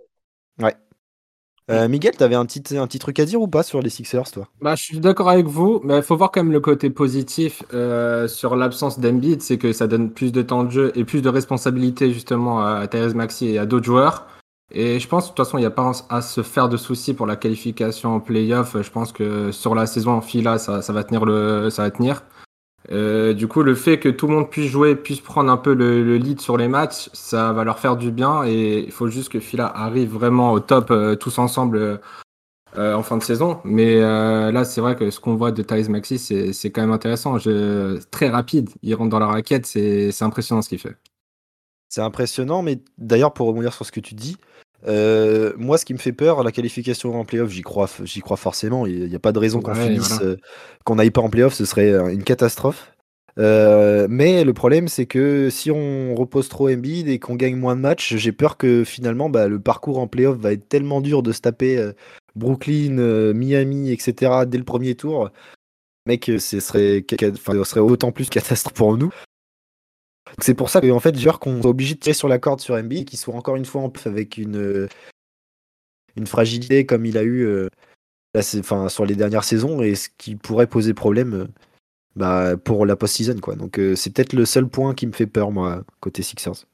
Ouais. 0.61 0.75
Euh, 1.69 1.88
Miguel, 1.88 2.17
t'avais 2.17 2.37
un 2.37 2.46
petit, 2.46 2.76
un 2.76 2.87
petit 2.87 3.00
truc 3.00 3.19
à 3.19 3.25
dire 3.25 3.40
ou 3.40 3.49
pas 3.49 3.64
sur 3.64 3.82
les 3.82 3.90
Sixers, 3.90 4.31
toi? 4.31 4.46
Bah, 4.61 4.76
Je 4.76 4.84
suis 4.84 5.00
d'accord 5.00 5.28
avec 5.28 5.46
vous, 5.46 5.81
mais 5.82 5.96
il 5.96 6.02
faut 6.02 6.17
voir 6.17 6.31
quand 6.31 6.43
même 6.44 6.52
le 6.52 6.61
côté 6.61 6.90
positif 6.90 7.64
euh, 7.75 8.28
sur 8.28 8.55
l'absence 8.55 9.00
d'Embiid, 9.00 9.43
c'est 9.43 9.58
que 9.58 9.72
ça 9.72 9.88
donne 9.88 10.12
plus 10.12 10.31
de 10.31 10.43
temps 10.43 10.62
de 10.62 10.70
jeu 10.70 10.93
et 10.94 11.05
plus 11.05 11.22
de 11.22 11.29
responsabilité 11.29 12.12
justement 12.12 12.64
à 12.64 12.87
Thérèse 12.87 13.14
Maxi 13.14 13.49
et 13.49 13.58
à 13.58 13.67
d'autres 13.67 13.84
joueurs. 13.84 14.26
Et 14.70 15.00
je 15.00 15.08
pense, 15.08 15.25
de 15.25 15.29
toute 15.29 15.44
façon, 15.44 15.58
il 15.58 15.62
n'y 15.62 15.67
a 15.67 15.70
pas 15.70 15.93
à 16.08 16.22
se 16.22 16.43
faire 16.43 16.69
de 16.69 16.76
soucis 16.76 17.14
pour 17.14 17.26
la 17.26 17.37
qualification 17.37 18.14
en 18.14 18.20
playoff. 18.20 18.81
Je 18.81 18.90
pense 18.90 19.12
que 19.12 19.50
sur 19.50 19.75
la 19.75 19.87
saison 19.87 20.12
en 20.12 20.20
fila, 20.20 20.58
ça, 20.58 20.82
ça 20.82 20.93
va 20.93 21.02
tenir 21.02 21.25
le, 21.25 21.70
ça 21.70 21.82
va 21.82 21.90
tenir. 21.90 22.22
Euh, 22.90 23.34
du 23.34 23.48
coup, 23.48 23.62
le 23.62 23.74
fait 23.74 23.98
que 23.98 24.08
tout 24.08 24.26
le 24.28 24.34
monde 24.34 24.50
puisse 24.50 24.70
jouer, 24.70 24.94
puisse 24.94 25.20
prendre 25.20 25.50
un 25.50 25.56
peu 25.56 25.74
le, 25.74 26.16
lead 26.16 26.40
sur 26.40 26.56
les 26.56 26.68
matchs, 26.68 27.10
ça 27.12 27.52
va 27.52 27.64
leur 27.64 27.78
faire 27.78 27.96
du 27.96 28.10
bien 28.10 28.44
et 28.44 28.80
il 28.80 28.92
faut 28.92 29.08
juste 29.08 29.30
que 29.30 29.40
Fila 29.40 29.66
arrive 29.66 30.12
vraiment 30.12 30.52
au 30.52 30.60
top 30.60 30.90
euh, 30.90 31.16
tous 31.16 31.38
ensemble 31.38 32.00
euh, 32.76 32.94
en 32.94 33.02
fin 33.02 33.16
de 33.16 33.22
saison. 33.22 33.60
Mais 33.64 34.00
là, 34.00 34.64
c'est 34.64 34.80
vrai 34.80 34.96
que 34.96 35.10
ce 35.10 35.20
qu'on 35.20 35.34
voit 35.34 35.52
de 35.52 35.62
Thais 35.62 35.88
Maxi, 35.88 36.18
c'est 36.18 36.70
quand 36.70 36.82
même 36.82 36.92
intéressant. 36.92 37.38
très 38.10 38.28
rapide, 38.28 38.70
il 38.82 38.94
rentre 38.94 39.10
dans 39.10 39.18
la 39.18 39.26
raquette, 39.26 39.66
c'est 39.66 40.22
impressionnant 40.22 40.62
ce 40.62 40.68
qu'il 40.68 40.78
fait. 40.78 40.96
C'est 41.88 42.02
impressionnant, 42.02 42.62
mais 42.62 42.80
d'ailleurs, 42.98 43.32
pour 43.32 43.46
rebondir 43.46 43.72
sur 43.72 43.86
ce 43.86 43.92
que 43.92 44.00
tu 44.00 44.14
dis, 44.14 44.36
euh, 44.87 45.52
moi, 45.56 45.78
ce 45.78 45.84
qui 45.84 45.94
me 45.94 45.99
fait 45.99 46.12
peur, 46.12 46.43
la 46.43 46.52
qualification 46.52 47.19
en 47.19 47.25
playoff, 47.25 47.50
j'y 47.50 47.62
crois, 47.62 47.88
j'y 48.05 48.20
crois 48.20 48.37
forcément. 48.37 48.87
Il 48.87 49.08
n'y 49.08 49.14
a 49.14 49.20
pas 49.20 49.32
de 49.32 49.38
raison 49.38 49.61
qu'on 49.61 49.75
finisse, 49.75 50.20
euh, 50.23 50.37
qu'on 50.84 50.96
n'aille 50.96 51.11
pas 51.11 51.20
en 51.20 51.31
playoff, 51.31 51.55
ce 51.55 51.65
serait 51.65 51.91
euh, 51.91 52.08
une 52.08 52.24
catastrophe. 52.24 52.93
mais 53.36 54.44
le 54.44 54.53
problème, 54.53 54.89
c'est 54.89 55.06
que 55.06 55.50
si 55.50 55.70
on 55.70 56.15
repose 56.15 56.48
trop 56.48 56.69
Embiid 56.69 57.08
et 57.08 57.19
qu'on 57.19 57.36
gagne 57.36 57.56
moins 57.56 57.77
de 57.77 57.81
matchs, 57.81 58.17
j'ai 58.17 58.32
peur 58.32 58.56
que 58.56 58.84
finalement, 58.84 59.29
bah, 59.29 59.48
le 59.48 59.60
parcours 59.60 59.98
en 59.98 60.06
playoff 60.06 60.39
va 60.39 60.53
être 60.53 60.69
tellement 60.69 61.00
dur 61.00 61.22
de 61.22 61.32
se 61.32 61.41
taper 61.41 61.93
Brooklyn, 62.34 63.32
Miami, 63.32 63.91
etc. 63.91 64.44
dès 64.46 64.58
le 64.58 64.65
premier 64.65 64.94
tour. 64.94 65.31
Mec, 66.06 66.31
ce 66.39 66.60
serait, 66.60 67.05
ce 67.10 67.65
serait 67.65 67.81
autant 67.81 68.12
plus 68.12 68.29
catastrophe 68.31 68.74
pour 68.74 68.96
nous. 68.96 69.10
C'est 70.38 70.54
pour 70.54 70.70
ça 70.70 70.80
qu'en 70.80 71.00
fait, 71.00 71.16
qu'on 71.40 71.60
est 71.60 71.66
obligé 71.66 71.94
de 71.94 72.00
tirer 72.00 72.14
sur 72.14 72.28
la 72.28 72.38
corde 72.38 72.60
sur 72.60 72.76
MB, 72.76 73.04
qui 73.04 73.16
soit 73.16 73.34
encore 73.34 73.56
une 73.56 73.64
fois 73.64 73.82
en 73.82 73.92
avec 74.04 74.38
une, 74.38 74.56
euh, 74.56 74.88
une 76.16 76.26
fragilité 76.26 76.84
comme 76.84 77.06
il 77.06 77.16
a 77.16 77.22
eu 77.22 77.46
euh, 77.46 77.68
enfin, 78.36 78.88
sur 78.88 79.06
les 79.06 79.14
dernières 79.14 79.44
saisons 79.44 79.82
et 79.82 79.94
ce 79.94 80.08
qui 80.18 80.36
pourrait 80.36 80.66
poser 80.66 80.94
problème 80.94 81.34
euh, 81.34 81.46
bah, 82.16 82.56
pour 82.56 82.86
la 82.86 82.96
post-season. 82.96 83.38
Quoi. 83.40 83.54
Donc 83.54 83.80
c'est 83.94 84.12
peut-être 84.12 84.32
le 84.32 84.44
seul 84.44 84.68
point 84.68 84.94
qui 84.94 85.06
me 85.06 85.12
fait 85.12 85.26
peur, 85.26 85.50
moi, 85.50 85.82
côté 86.00 86.22
Sixers. 86.22 86.66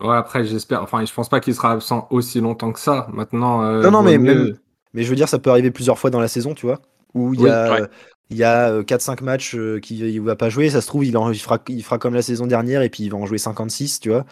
Ouais, 0.00 0.16
après, 0.16 0.44
j'espère. 0.44 0.82
Enfin, 0.82 1.04
je 1.04 1.12
pense 1.12 1.28
pas 1.28 1.38
qu'il 1.38 1.54
sera 1.54 1.70
absent 1.70 2.08
aussi 2.10 2.40
longtemps 2.40 2.72
que 2.72 2.80
ça. 2.80 3.06
Maintenant. 3.12 3.62
non, 3.80 3.90
non, 3.92 4.02
mais, 4.02 4.18
mais 4.18 5.02
je 5.02 5.08
veux 5.08 5.14
dire, 5.14 5.28
ça 5.28 5.38
peut 5.38 5.50
arriver 5.50 5.70
plusieurs 5.70 5.98
fois 5.98 6.10
dans 6.10 6.20
la 6.20 6.26
saison, 6.26 6.54
tu 6.54 6.66
vois. 6.66 6.80
Où 7.14 7.32
il 7.34 7.42
y 7.42 7.48
a 7.48 7.88
il 8.34 8.38
y 8.38 8.44
a 8.44 8.82
4-5 8.82 9.22
euh, 9.22 9.24
matchs 9.24 9.54
euh, 9.54 9.78
qu'il 9.78 10.04
ne 10.04 10.20
va 10.20 10.34
pas 10.34 10.50
jouer. 10.50 10.68
Ça 10.68 10.80
se 10.80 10.88
trouve, 10.88 11.04
il, 11.04 11.16
en, 11.16 11.32
fera, 11.32 11.62
il 11.68 11.84
fera 11.84 11.98
comme 11.98 12.14
la 12.14 12.22
saison 12.22 12.46
dernière 12.46 12.82
et 12.82 12.90
puis 12.90 13.04
il 13.04 13.10
va 13.10 13.16
en 13.16 13.26
jouer 13.26 13.38
56, 13.38 14.00
tu 14.00 14.10
vois. 14.10 14.26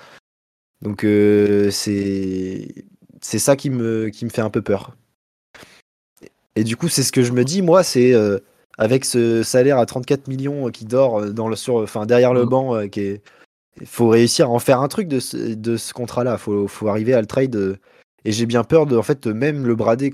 Donc 0.83 1.05
euh, 1.05 1.71
c'est 1.71 2.85
c'est 3.21 3.39
ça 3.39 3.55
qui 3.55 3.71
me, 3.71 4.09
qui 4.09 4.25
me 4.25 4.31
fait 4.31 4.43
un 4.43 4.51
peu 4.51 4.61
peur. 4.61 4.97
Et 6.57 6.65
du 6.65 6.77
coup, 6.77 6.89
c'est 6.89 7.05
ce 7.05 7.13
que 7.13 7.23
je 7.23 7.33
me 7.33 7.45
dis, 7.45 7.63
moi, 7.63 7.85
c'est 7.85 8.13
avec 8.77 9.05
ce 9.05 9.45
salaire 9.45 9.79
à 9.79 9.87
34 9.87 10.27
millions 10.27 10.71
qui 10.71 10.85
dort 10.85 11.33
dans 11.33 11.49
le, 11.49 11.55
sur, 11.55 11.77
enfin, 11.77 12.05
derrière 12.05 12.35
le 12.35 12.45
mm. 12.45 12.49
banc, 12.49 12.81
il 12.81 13.21
faut 13.87 14.09
réussir 14.09 14.47
à 14.47 14.51
en 14.51 14.59
faire 14.59 14.81
un 14.81 14.89
truc 14.89 15.07
de 15.07 15.21
ce, 15.21 15.37
de 15.37 15.77
ce 15.77 15.95
contrat-là. 15.95 16.33
Il 16.33 16.39
faut, 16.39 16.67
faut, 16.67 16.89
arriver 16.89 17.15
à 17.15 17.21
le 17.21 17.27
trade. 17.29 17.79
et 18.25 18.33
j'ai 18.33 18.47
bien 18.47 18.65
peur 18.65 18.87
de, 18.87 18.97
en 18.97 19.03
fait, 19.05 19.27
même 19.29 19.67
le 19.67 19.77
brader, 19.77 20.11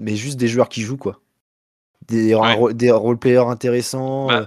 mais 0.00 0.16
juste 0.16 0.38
des 0.38 0.48
joueurs 0.48 0.68
qui 0.68 0.82
jouent, 0.82 0.98
quoi 0.98 1.21
des, 2.08 2.36
des 2.74 2.90
role-players 2.90 3.48
intéressants. 3.48 4.26
Bah. 4.26 4.34
Euh, 4.34 4.46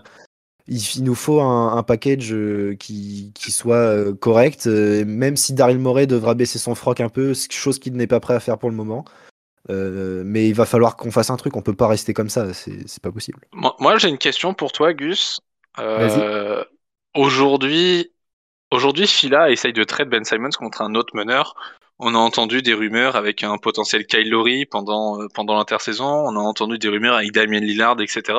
il, 0.67 1.03
nous 1.03 1.15
faut 1.15 1.41
un, 1.41 1.83
package 1.83 2.33
euh, 2.33 2.75
qui, 2.75 3.31
qui, 3.35 3.51
soit 3.51 3.75
euh, 3.75 4.15
correct, 4.15 4.65
même 4.65 5.37
si 5.37 5.53
Daryl 5.53 5.77
Morey 5.77 6.07
devra 6.07 6.33
baisser 6.33 6.57
son 6.57 6.73
froc 6.73 7.01
un 7.01 7.09
peu, 7.09 7.33
chose 7.51 7.77
qu'il 7.77 7.93
n'est 7.93 8.07
pas 8.07 8.19
prêt 8.19 8.33
à 8.33 8.39
faire 8.39 8.57
pour 8.57 8.69
le 8.69 8.75
moment. 8.75 9.05
mais 9.69 10.47
il 10.47 10.53
va 10.53 10.65
falloir 10.65 10.95
qu'on 10.95 11.11
fasse 11.11 11.29
un 11.29 11.37
truc, 11.37 11.55
on 11.55 11.61
peut 11.61 11.75
pas 11.75 11.87
rester 11.87 12.13
comme 12.13 12.29
ça, 12.29 12.53
c'est 12.53 13.01
pas 13.01 13.11
possible. 13.11 13.39
Moi, 13.53 13.97
j'ai 13.97 14.09
une 14.09 14.17
question 14.17 14.53
pour 14.53 14.71
toi, 14.71 14.93
Gus. 14.93 15.39
aujourd'hui, 17.13 18.11
aujourd'hui, 18.71 19.07
Fila 19.07 19.51
essaye 19.51 19.73
de 19.73 19.83
trade 19.83 20.09
Ben 20.09 20.23
Simons 20.23 20.49
contre 20.57 20.81
un 20.81 20.95
autre 20.95 21.15
meneur 21.15 21.55
on 21.99 22.13
a 22.13 22.17
entendu 22.17 22.61
des 22.61 22.73
rumeurs 22.73 23.15
avec 23.15 23.43
un 23.43 23.57
potentiel 23.57 24.05
Kyle 24.05 24.29
Lowry 24.29 24.65
pendant, 24.65 25.21
euh, 25.21 25.27
pendant 25.33 25.55
l'intersaison. 25.55 26.05
On 26.05 26.35
a 26.35 26.39
entendu 26.39 26.77
des 26.77 26.89
rumeurs 26.89 27.15
avec 27.15 27.31
Damien 27.31 27.59
Lillard, 27.59 27.99
etc. 28.01 28.37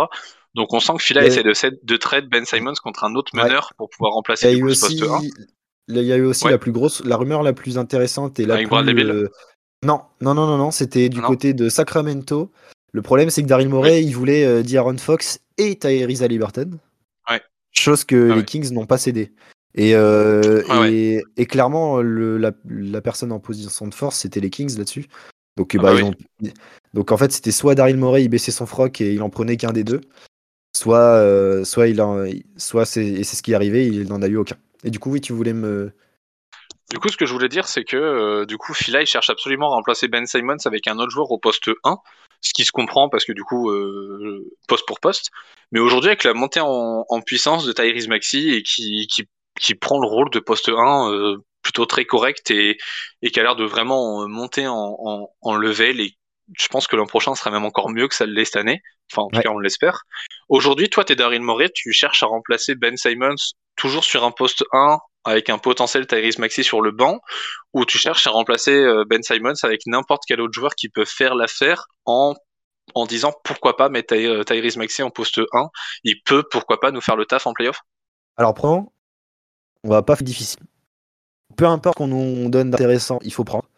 Donc 0.55 0.73
on 0.73 0.81
sent 0.81 0.95
que 0.97 1.03
Fila 1.03 1.25
essaie 1.25 1.43
de, 1.43 1.81
de 1.83 1.97
trade 1.97 2.29
Ben 2.29 2.45
Simons 2.45 2.75
contre 2.83 3.05
un 3.05 3.15
autre 3.15 3.35
meneur 3.35 3.73
pour 3.77 3.91
pouvoir 3.91 4.13
remplacer 4.13 4.55
le 4.55 4.67
poste 4.67 5.03
1. 5.03 5.21
Il 5.89 6.03
y 6.03 6.13
a 6.13 6.17
eu 6.17 6.25
aussi 6.25 6.49
la 6.49 6.59
plus 6.59 6.73
grosse, 6.73 7.05
la 7.05 7.17
rumeur 7.17 7.43
la 7.43 7.53
plus 7.53 7.79
intéressante 7.79 8.41
et 8.41 8.47
la 8.47 8.57
plus. 8.57 8.67
Euh, 8.75 9.29
non, 9.85 10.01
non, 10.21 10.35
non, 10.35 10.47
non, 10.47 10.57
non, 10.57 10.71
c'était 10.71 11.09
du 11.09 11.21
côté 11.21 11.55
de 11.55 11.69
Sacramento. 11.69 12.51
Le 12.93 13.03
problème, 13.03 13.31
c'est 13.31 13.43
que 13.43 13.47
Daryl 13.47 13.69
Morey, 13.69 14.03
il 14.03 14.15
voulait 14.15 14.45
euh, 14.45 14.63
D'Aaron 14.63 14.97
Fox 14.97 15.41
et 15.59 15.79
Tyrese. 15.79 16.23
Ouais. 16.23 17.43
Chose 17.71 18.05
que 18.05 18.31
ah 18.33 18.37
les 18.37 18.45
Kings 18.45 18.73
n'ont 18.73 18.87
pas 18.87 18.97
cédé. 18.97 19.33
Et, 19.76 19.95
euh, 19.95 20.62
ah 20.71 20.88
et, 20.88 21.47
clairement, 21.47 22.00
le, 22.00 22.38
la, 22.38 22.52
la, 22.66 23.00
personne 23.02 23.30
en 23.30 23.38
position 23.38 23.87
de 23.87 23.95
force, 23.95 24.16
c'était 24.16 24.40
les 24.40 24.49
Kings 24.49 24.76
là-dessus. 24.78 25.06
Donc, 25.59 25.75
ah 25.75 25.83
bah, 25.83 25.92
bah 25.92 26.00
ils 26.00 26.04
ont... 26.04 26.14
Donc 26.95 27.12
en 27.12 27.18
fait, 27.18 27.30
c'était 27.30 27.50
soit 27.50 27.75
Daryl 27.75 27.99
Morey, 27.99 28.25
il 28.25 28.28
baissait 28.28 28.52
son 28.52 28.64
froc 28.64 29.00
et 29.02 29.12
il 29.12 29.23
en 29.23 29.28
prenait 29.28 29.59
qu'un 29.59 29.73
des 29.73 29.85
deux, 29.85 30.00
soit, 30.75 30.99
euh, 30.99 31.64
soit, 31.64 31.88
il 31.88 32.00
en... 32.00 32.25
soit 32.56 32.87
c'est... 32.87 33.04
et 33.04 33.25
c'est 33.25 33.37
ce 33.37 33.42
qui 33.42 33.52
est 33.52 33.54
arrivé, 33.54 33.87
il 33.87 34.09
n'en 34.09 34.23
a 34.23 34.28
eu 34.28 34.37
aucun. 34.37 34.56
Et 34.83 34.90
du 34.90 34.99
coup, 34.99 35.11
oui, 35.11 35.21
tu 35.21 35.35
voulais 35.35 35.52
me. 35.52 35.92
Du 36.90 36.99
coup, 36.99 37.09
ce 37.09 37.16
que 37.16 37.26
je 37.26 37.33
voulais 37.33 37.49
dire, 37.49 37.66
c'est 37.66 37.85
que 37.85 37.97
euh, 37.97 38.47
du 38.47 38.56
coup, 38.56 38.73
Phila, 38.73 39.02
il 39.02 39.06
cherche 39.06 39.28
absolument 39.28 39.73
à 39.73 39.75
remplacer 39.75 40.09
Ben 40.09 40.26
Simons 40.26 40.56
avec 40.64 40.87
un 40.87 40.99
autre 40.99 41.11
joueur 41.11 41.30
au 41.33 41.38
poste 41.38 41.71
1, 41.85 41.99
ce 42.40 42.52
qui 42.54 42.64
se 42.64 42.71
comprend 42.71 43.09
parce 43.09 43.25
que 43.25 43.33
du 43.33 43.42
coup, 43.42 43.71
euh, 43.71 44.49
poste 44.68 44.87
pour 44.87 45.00
poste. 45.00 45.30
Mais 45.73 45.80
aujourd'hui, 45.80 46.11
avec 46.11 46.23
la 46.23 46.33
montée 46.33 46.61
en, 46.62 47.04
puissance 47.26 47.66
de 47.66 47.73
Tyrese 47.73 48.09
Maxi 48.09 48.50
et 48.50 48.62
qui, 48.62 49.09
qui, 49.09 49.28
qui, 49.61 49.75
prend 49.75 50.01
le 50.01 50.07
rôle 50.07 50.31
de 50.31 50.39
poste 50.39 50.69
1 50.69 51.13
euh, 51.13 51.37
plutôt 51.63 51.87
très 51.87 52.05
correct 52.05 52.51
et, 52.51 52.79
et 53.23 53.31
qui 53.31 53.41
a 53.41 53.43
l'air 53.43 53.57
de 53.57 53.65
vraiment 53.65 54.27
monter 54.29 54.67
en, 54.67 54.97
en, 54.99 55.29
en 55.41 55.55
level 55.55 56.01
et 56.01 56.17
je 56.59 56.69
pense 56.69 56.87
que 56.87 56.97
l'an 56.97 57.07
prochain 57.07 57.35
sera 57.35 57.51
même 57.51 57.65
encore 57.65 57.91
mieux 57.91 58.09
que 58.09 58.15
ça 58.15 58.27
l'est 58.27 58.45
cette 58.45 58.57
année. 58.57 58.81
Enfin, 59.13 59.23
en 59.23 59.29
tout 59.29 59.41
cas, 59.41 59.51
on 59.51 59.59
l'espère. 59.59 60.03
Aujourd'hui, 60.49 60.89
toi, 60.89 61.05
t'es 61.05 61.17
Daryl 61.17 61.43
Morey, 61.43 61.71
tu 61.75 61.93
cherches 61.93 62.23
à 62.23 62.27
remplacer 62.27 62.75
Ben 62.75 62.97
Simons 62.97 63.35
toujours 63.77 64.05
sur 64.05 64.25
un 64.25 64.31
poste 64.31 64.65
1 64.73 64.99
avec 65.25 65.51
un 65.51 65.59
potentiel 65.59 66.07
Tyrese 66.07 66.39
Maxi 66.39 66.63
sur 66.63 66.81
le 66.81 66.93
banc, 66.93 67.21
ou 67.73 67.85
tu 67.85 67.99
cherches 67.99 68.27
à 68.27 68.31
remplacer 68.31 68.73
euh, 68.73 69.05
Ben 69.05 69.23
Simons 69.23 69.55
avec 69.65 69.83
n'importe 69.87 70.23
quel 70.27 70.41
autre 70.41 70.55
joueur 70.55 70.75
qui 70.75 70.89
peut 70.89 71.05
faire 71.05 71.35
l'affaire 71.35 71.87
en, 72.05 72.35
en 72.95 73.07
disant 73.07 73.33
pourquoi 73.45 73.77
pas 73.77 73.89
mettre 73.89 74.15
euh, 74.15 74.45
Tyrese 74.45 74.77
Maxi 74.77 75.03
en 75.03 75.11
poste 75.11 75.41
1, 75.53 75.69
il 76.05 76.23
peut 76.23 76.45
pourquoi 76.49 76.81
pas 76.81 76.93
nous 76.93 77.01
faire 77.01 77.17
le 77.17 77.27
taf 77.27 77.47
en 77.47 77.53
playoff? 77.53 77.81
Alors 78.37 78.55
prends, 78.55 78.93
on 79.87 79.90
va 79.90 80.02
pas 80.02 80.16
faire 80.16 80.25
difficile. 80.25 80.61
Peu 81.57 81.66
importe 81.66 81.97
qu'on 81.97 82.09
nous 82.09 82.50
donne 82.50 82.71
d'intéressant, 82.71 83.19
il 83.23 83.33
faut 83.33 83.45
prendre. 83.45 83.69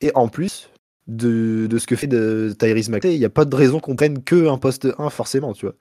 Et 0.00 0.10
en 0.14 0.28
plus 0.28 0.70
de, 1.06 1.66
de 1.68 1.78
ce 1.78 1.86
que 1.86 1.96
fait 1.96 2.06
de 2.06 2.54
Tyrese 2.58 2.88
Maxi, 2.88 3.12
il 3.12 3.18
n'y 3.18 3.24
a 3.24 3.30
pas 3.30 3.44
de 3.44 3.54
raison 3.54 3.78
qu'on 3.78 3.94
prenne 3.94 4.24
que 4.24 4.48
un 4.48 4.58
poste 4.58 4.88
1 4.98 5.10
forcément, 5.10 5.52
tu 5.52 5.66
vois. 5.66 5.74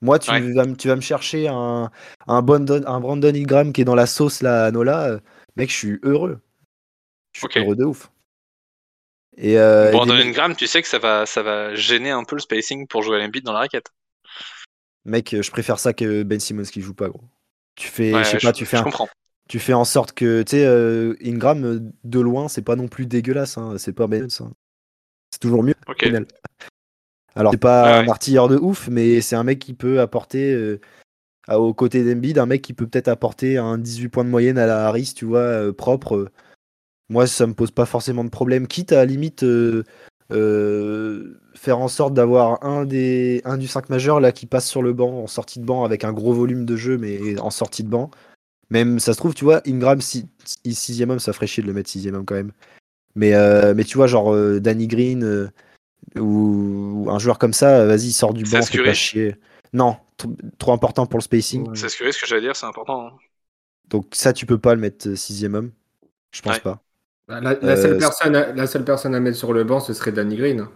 Moi, 0.00 0.20
tu, 0.20 0.30
vas, 0.30 0.66
tu 0.74 0.86
vas 0.86 0.96
me 0.96 1.00
chercher 1.00 1.48
un, 1.48 1.90
un, 2.28 2.42
Brandon, 2.42 2.82
un 2.86 3.00
Brandon 3.00 3.34
Ingram 3.34 3.72
qui 3.72 3.80
est 3.80 3.84
dans 3.84 3.96
la 3.96 4.06
sauce 4.06 4.42
là, 4.42 4.66
à 4.66 4.70
Nola. 4.70 5.08
Euh, 5.08 5.20
mec, 5.56 5.70
je 5.70 5.76
suis 5.76 5.98
heureux. 6.04 6.38
Je 7.32 7.40
suis 7.40 7.58
heureux 7.58 7.74
de 7.74 7.84
ouf. 7.84 8.10
Et, 9.36 9.58
euh, 9.58 9.90
Brandon 9.90 10.14
Ingram, 10.14 10.54
tu 10.54 10.68
sais 10.68 10.82
que 10.82 10.88
ça 10.88 11.00
va, 11.00 11.26
ça 11.26 11.42
va 11.42 11.74
gêner 11.74 12.10
un 12.10 12.22
peu 12.22 12.36
le 12.36 12.40
spacing 12.40 12.86
pour 12.86 13.02
jouer 13.02 13.16
à 13.16 13.18
l'embit 13.18 13.42
dans 13.42 13.52
la 13.52 13.60
raquette. 13.60 13.90
Mec, 15.04 15.34
je 15.40 15.50
préfère 15.50 15.80
ça 15.80 15.92
que 15.92 16.22
Ben 16.22 16.38
Simmons 16.38 16.62
qui 16.62 16.80
joue 16.80 16.94
pas, 16.94 17.08
gros. 17.08 17.24
Tu 17.78 17.86
fais, 17.86 18.12
je 18.24 18.24
sais 18.24 18.38
pas, 18.38 18.52
tu 18.52 18.66
fais 18.66 18.78
Tu 19.48 19.60
fais 19.60 19.72
en 19.72 19.84
sorte 19.84 20.10
que, 20.10 20.42
tu 20.42 20.50
sais, 20.50 20.66
euh, 20.66 21.14
Ingram, 21.24 21.92
de 22.02 22.20
loin, 22.20 22.48
c'est 22.48 22.62
pas 22.62 22.74
non 22.74 22.88
plus 22.88 23.06
dégueulasse. 23.06 23.56
Hein. 23.56 23.76
C'est 23.78 23.92
pas 23.92 24.08
Ben 24.08 24.24
hein. 24.24 24.50
C'est 25.30 25.38
toujours 25.38 25.62
mieux. 25.62 25.76
Ok. 25.86 26.10
Alors, 27.36 27.52
c'est 27.52 27.60
pas 27.60 28.00
un 28.00 28.08
artilleur 28.08 28.48
de 28.48 28.56
ouf, 28.56 28.88
mais 28.88 29.20
c'est 29.20 29.36
un 29.36 29.44
mec 29.44 29.60
qui 29.60 29.74
peut 29.74 30.00
apporter, 30.00 30.52
euh, 30.52 30.80
aux 31.48 31.72
côtés 31.72 32.02
d'Embiid, 32.02 32.38
un 32.38 32.46
mec 32.46 32.62
qui 32.62 32.72
peut 32.72 32.88
peut-être 32.88 33.06
apporter 33.06 33.58
un 33.58 33.78
18 33.78 34.08
points 34.08 34.24
de 34.24 34.30
moyenne 34.30 34.58
à 34.58 34.66
la 34.66 34.88
Harris, 34.88 35.12
tu 35.14 35.24
vois, 35.24 35.38
euh, 35.38 35.72
propre. 35.72 36.32
Moi, 37.10 37.28
ça 37.28 37.46
me 37.46 37.54
pose 37.54 37.70
pas 37.70 37.86
forcément 37.86 38.24
de 38.24 38.28
problème. 38.28 38.66
Quitte 38.66 38.90
à, 38.90 39.04
limite 39.04 39.44
euh, 40.32 41.40
faire 41.54 41.78
en 41.78 41.88
sorte 41.88 42.14
d'avoir 42.14 42.64
un 42.64 42.84
des 42.84 43.40
un 43.44 43.56
du 43.56 43.66
5 43.66 43.88
majeur 43.88 44.20
là 44.20 44.32
qui 44.32 44.46
passe 44.46 44.68
sur 44.68 44.82
le 44.82 44.92
banc 44.92 45.22
en 45.22 45.26
sortie 45.26 45.58
de 45.58 45.64
banc 45.64 45.84
avec 45.84 46.04
un 46.04 46.12
gros 46.12 46.32
volume 46.32 46.64
de 46.64 46.76
jeu 46.76 46.98
mais 46.98 47.38
en 47.38 47.50
sortie 47.50 47.84
de 47.84 47.88
banc. 47.88 48.10
Même 48.70 48.98
ça 48.98 49.14
se 49.14 49.18
trouve, 49.18 49.34
tu 49.34 49.44
vois, 49.44 49.62
Ingram 49.66 50.00
si, 50.02 50.28
6 50.66 51.02
homme, 51.02 51.18
ça 51.18 51.32
ferait 51.32 51.46
chier 51.46 51.62
de 51.62 51.68
le 51.68 51.72
mettre 51.72 51.88
6 51.88 52.06
homme 52.08 52.26
quand 52.26 52.34
même. 52.34 52.52
Mais, 53.14 53.32
mais 53.74 53.84
tu 53.84 53.96
vois, 53.96 54.06
genre 54.06 54.36
Danny 54.60 54.86
Green, 54.86 55.50
ou 56.16 57.06
un 57.08 57.18
joueur 57.18 57.38
comme 57.38 57.54
ça, 57.54 57.86
vas-y, 57.86 58.12
sort 58.12 58.34
du 58.34 58.44
banc, 58.44 58.60
fais 58.62 58.84
pas 58.84 58.92
chier. 58.92 59.36
Non, 59.72 59.96
trop 60.58 60.72
important 60.72 61.06
pour 61.06 61.18
le 61.18 61.22
spacing. 61.22 61.74
C'est 61.74 61.88
ce 61.88 61.96
que, 61.96 62.26
j'allais 62.26 62.42
dire, 62.42 62.56
c'est 62.56 62.66
important. 62.66 63.06
Hein. 63.06 63.12
Donc 63.88 64.06
ça, 64.12 64.32
tu 64.32 64.46
peux 64.46 64.58
pas 64.58 64.74
le 64.74 64.80
mettre 64.80 65.08
euh, 65.08 65.16
sixième 65.16 65.54
homme. 65.54 65.72
Je 66.32 66.42
pense 66.42 66.58
pas. 66.58 66.82
La, 67.28 67.54
seule 67.60 67.92
euh, 67.92 67.98
personne 67.98 68.36
à, 68.36 68.52
la, 68.52 68.66
seule 68.66 68.84
personne 68.84 69.14
à, 69.14 69.20
mettre 69.20 69.36
sur 69.36 69.52
le 69.52 69.64
banc, 69.64 69.80
ce 69.80 69.92
serait 69.92 70.12
Danny 70.12 70.36
Green. 70.36 70.66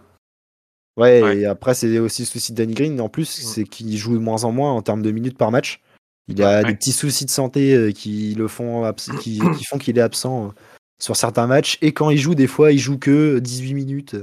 Ouais, 0.97 1.37
et 1.37 1.45
après, 1.47 1.73
c'est 1.73 1.97
aussi 1.97 2.21
le 2.21 2.27
souci 2.27 2.51
de 2.51 2.57
Danny 2.57 2.75
Green. 2.75 3.01
En 3.01 3.09
plus, 3.09 3.25
c'est 3.25 3.63
qu'il 3.63 3.97
joue 3.97 4.13
de 4.13 4.23
moins 4.23 4.43
en 4.43 4.51
moins 4.51 4.71
en 4.71 4.83
termes 4.83 5.01
de 5.01 5.09
minutes 5.09 5.37
par 5.37 5.49
match. 5.49 5.81
Il 6.27 6.41
a 6.43 6.63
des 6.63 6.75
petits 6.75 6.91
soucis 6.91 7.25
de 7.25 7.31
santé 7.31 7.75
euh, 7.75 7.91
qui 7.91 8.35
le 8.35 8.47
font, 8.47 8.93
qui, 9.19 9.41
qui 9.57 9.65
font 9.65 9.77
qu'il 9.77 9.97
est 9.97 10.01
absent 10.01 10.53
sur 11.01 11.15
certains 11.15 11.47
matchs. 11.47 11.77
Et 11.81 11.91
quand 11.91 12.09
il 12.11 12.17
joue, 12.17 12.35
des 12.35 12.47
fois, 12.47 12.71
il 12.71 12.79
joue 12.79 12.97
que 12.97 13.39
18 13.39 13.73
minutes. 13.73 14.15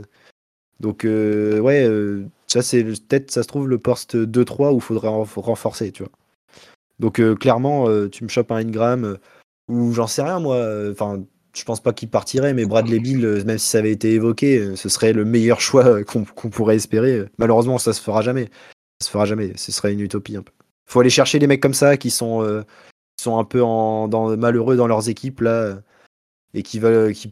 Donc, 0.81 1.05
euh, 1.05 1.61
ouais, 1.61 1.85
euh, 1.85 2.25
ça, 2.47 2.63
c'est 2.63 2.83
peut-être, 2.83 3.31
ça 3.31 3.43
se 3.43 3.49
trouve, 3.49 3.69
le 3.69 3.79
poste 3.79 4.17
2-3 4.17 4.73
où 4.73 4.77
il 4.77 4.81
faudrait 4.81 5.09
renforcer, 5.09 5.93
tu 5.93 6.03
vois. 6.03 6.13
Donc, 6.99 7.21
euh, 7.21 7.35
clairement, 7.35 7.87
tu 8.09 8.25
me 8.25 8.29
chopes 8.29 8.51
un 8.51 8.57
Ingram 8.57 9.19
ou 9.69 9.93
j'en 9.93 10.07
sais 10.07 10.23
rien, 10.23 10.41
moi. 10.41 10.91
Enfin, 10.91 11.23
je 11.55 11.65
pense 11.65 11.81
pas 11.81 11.93
qu'il 11.93 12.09
partirait, 12.09 12.55
mais 12.55 12.65
Bradley 12.65 13.01
Bill, 13.01 13.45
même 13.45 13.59
si 13.59 13.69
ça 13.69 13.79
avait 13.79 13.93
été 13.93 14.13
évoqué, 14.13 14.77
ce 14.77 14.89
serait 14.89 15.13
le 15.13 15.25
meilleur 15.25 15.61
choix 15.61 16.05
qu'on 16.05 16.25
pourrait 16.25 16.77
espérer. 16.77 17.27
Malheureusement, 17.39 17.79
ça 17.79 17.93
se 17.93 18.01
fera 18.01 18.23
jamais. 18.23 18.49
Ça 19.01 19.07
se 19.07 19.11
fera 19.11 19.27
jamais. 19.27 19.53
Ce 19.57 19.73
serait 19.73 19.93
une 19.93 20.01
utopie 20.01 20.37
un 20.37 20.43
peu. 20.43 20.53
Faut 20.87 21.01
aller 21.01 21.11
chercher 21.11 21.39
des 21.39 21.47
mecs 21.47 21.61
comme 21.61 21.75
ça 21.75 21.97
qui 21.97 22.11
sont, 22.11 22.65
sont 23.21 23.39
un 23.39 23.45
peu 23.45 23.63
malheureux 24.37 24.77
dans 24.77 24.89
leurs 24.89 25.09
équipes 25.09 25.41
là 25.41 25.79
et 26.55 26.63
qui, 26.63 26.81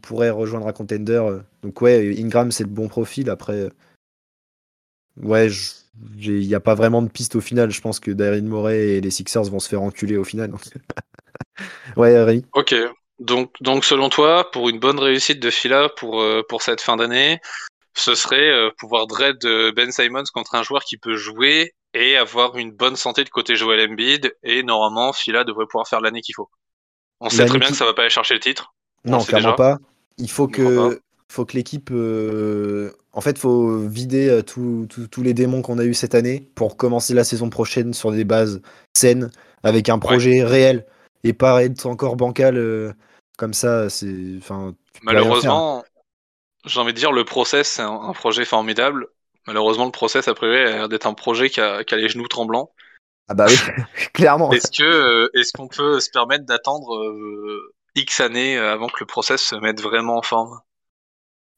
pourraient 0.01 0.29
rejoindre 0.29 0.67
un 0.67 0.73
contender. 0.73 1.21
Donc 1.61 1.81
ouais, 1.81 2.15
Ingram 2.19 2.51
c'est 2.51 2.63
le 2.63 2.69
bon 2.69 2.87
profil. 2.87 3.29
Après, 3.29 3.69
ouais, 5.21 5.49
il 6.17 6.47
n'y 6.47 6.55
a 6.55 6.59
pas 6.59 6.75
vraiment 6.75 7.01
de 7.01 7.09
piste 7.09 7.35
au 7.35 7.41
final. 7.41 7.71
Je 7.71 7.81
pense 7.81 7.99
que 7.99 8.11
Darren 8.11 8.41
Morey 8.43 8.97
et 8.97 9.01
les 9.01 9.11
Sixers 9.11 9.43
vont 9.43 9.59
se 9.59 9.69
faire 9.69 9.81
enculer 9.81 10.17
au 10.17 10.23
final. 10.23 10.51
ouais, 11.97 12.23
Rémi. 12.23 12.45
Ok. 12.53 12.75
Donc, 13.19 13.51
donc 13.61 13.85
selon 13.85 14.09
toi, 14.09 14.49
pour 14.51 14.69
une 14.69 14.79
bonne 14.79 14.99
réussite 14.99 15.39
de 15.39 15.49
Fila 15.49 15.89
pour, 15.89 16.21
euh, 16.21 16.41
pour 16.47 16.61
cette 16.61 16.81
fin 16.81 16.95
d'année, 16.95 17.39
ce 17.95 18.15
serait 18.15 18.49
euh, 18.49 18.71
pouvoir 18.77 19.07
dread 19.07 19.37
Ben 19.75 19.91
Simons 19.91 20.23
contre 20.33 20.55
un 20.55 20.63
joueur 20.63 20.83
qui 20.83 20.97
peut 20.97 21.15
jouer 21.15 21.73
et 21.93 22.15
avoir 22.15 22.57
une 22.57 22.71
bonne 22.71 22.95
santé 22.95 23.23
de 23.23 23.29
côté 23.29 23.55
Joel 23.55 23.89
Embiid 23.89 24.33
et 24.43 24.63
normalement 24.63 25.11
Fila 25.11 25.43
devrait 25.43 25.65
pouvoir 25.65 25.87
faire 25.87 26.01
l'année 26.01 26.21
qu'il 26.21 26.35
faut. 26.35 26.49
On 27.19 27.29
sait 27.29 27.45
très 27.45 27.59
bien 27.59 27.69
que 27.69 27.75
ça 27.75 27.85
va 27.85 27.93
pas 27.93 28.03
aller 28.03 28.09
chercher 28.09 28.35
le 28.35 28.39
titre. 28.39 28.73
Non, 29.05 29.19
clairement 29.23 29.53
pas. 29.53 29.77
Il 30.17 30.29
faut 30.29 30.47
que, 30.47 30.99
faut 31.29 31.45
que 31.45 31.53
l'équipe. 31.53 31.89
Euh, 31.91 32.91
en 33.13 33.21
fait, 33.21 33.37
faut 33.37 33.79
vider 33.79 34.29
euh, 34.29 34.41
tous 34.41 34.87
les 35.23 35.33
démons 35.33 35.61
qu'on 35.61 35.79
a 35.79 35.85
eu 35.85 35.93
cette 35.93 36.15
année 36.15 36.49
pour 36.55 36.77
commencer 36.77 37.13
la 37.13 37.23
saison 37.23 37.49
prochaine 37.49 37.93
sur 37.93 38.11
des 38.11 38.23
bases 38.23 38.61
saines, 38.93 39.29
avec 39.63 39.89
un 39.89 39.99
projet 39.99 40.43
réel 40.43 40.85
et 41.23 41.33
pas 41.33 41.63
être 41.63 41.85
encore 41.85 42.15
bancal 42.15 42.57
euh, 42.57 42.93
comme 43.39 43.53
ça. 43.53 43.89
C'est, 43.89 44.35
enfin. 44.37 44.75
Malheureusement, 45.01 45.83
j'ai 46.65 46.79
envie 46.79 46.93
de 46.93 46.99
dire, 46.99 47.11
le 47.11 47.25
process, 47.25 47.69
c'est 47.69 47.81
un, 47.81 48.13
projet 48.13 48.45
formidable. 48.45 49.07
Malheureusement, 49.47 49.85
le 49.85 49.91
process, 49.91 50.27
a 50.27 50.35
priori, 50.35 50.59
a 50.59 50.63
l'air 50.65 50.89
d'être 50.89 51.07
un 51.07 51.13
projet 51.13 51.49
qui 51.49 51.61
a, 51.61 51.83
qui 51.83 51.93
a 51.95 51.97
les 51.97 52.09
genoux 52.09 52.27
tremblants. 52.27 52.71
Ah 53.27 53.33
bah 53.33 53.45
oui, 53.47 53.55
clairement. 54.13 54.51
Est-ce 54.51 54.71
que 54.71 55.29
est-ce 55.39 55.53
qu'on 55.53 55.67
peut 55.67 55.99
se 55.99 56.09
permettre 56.09 56.45
d'attendre 56.45 56.91
X 57.95 58.21
années 58.21 58.57
euh, 58.57 58.73
avant 58.73 58.87
que 58.87 58.97
le 58.99 59.05
process 59.05 59.41
se 59.41 59.55
mette 59.55 59.81
vraiment 59.81 60.17
en 60.17 60.21
forme? 60.21 60.59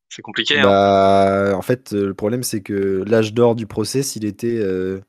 C'est 0.09 0.21
compliqué. 0.21 0.59
Hein. 0.59 0.63
Bah, 0.63 1.53
en 1.55 1.61
fait, 1.61 1.93
euh, 1.93 2.07
le 2.07 2.13
problème, 2.13 2.43
c'est 2.43 2.61
que 2.61 3.03
l'âge 3.07 3.33
d'or 3.33 3.55
du 3.55 3.65
process, 3.65 4.15
il 4.17 4.25
était 4.25 4.57
euh, 4.59 4.99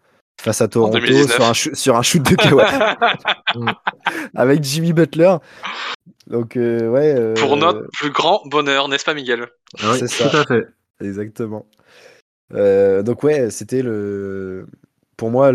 face 0.40 0.60
à 0.60 0.68
Toronto 0.68 1.00
sur 1.00 1.44
un, 1.44 1.54
sur 1.54 1.96
un, 1.96 2.02
shoot 2.02 2.22
de 2.22 2.36
Kawhi. 2.36 2.64
Avec 4.36 4.62
Jimmy 4.62 4.92
Butler. 4.92 5.36
Donc, 6.26 6.52
ouais. 6.56 7.34
Pour 7.34 7.56
notre 7.56 7.86
plus 7.92 8.10
grand 8.10 8.42
bonheur, 8.46 8.88
n'est-ce 8.88 9.04
pas, 9.04 9.14
Miguel? 9.14 9.48
Ah 9.80 9.94
C'est 9.98 10.08
ça. 10.08 10.28
Tout 10.28 10.36
à 10.36 10.44
fait. 10.44 10.66
Exactement. 11.00 11.66
donc, 12.50 13.22
ouais, 13.22 13.50
c'était 13.50 13.82
le 13.82 14.66
pour 15.22 15.30
moi, 15.30 15.52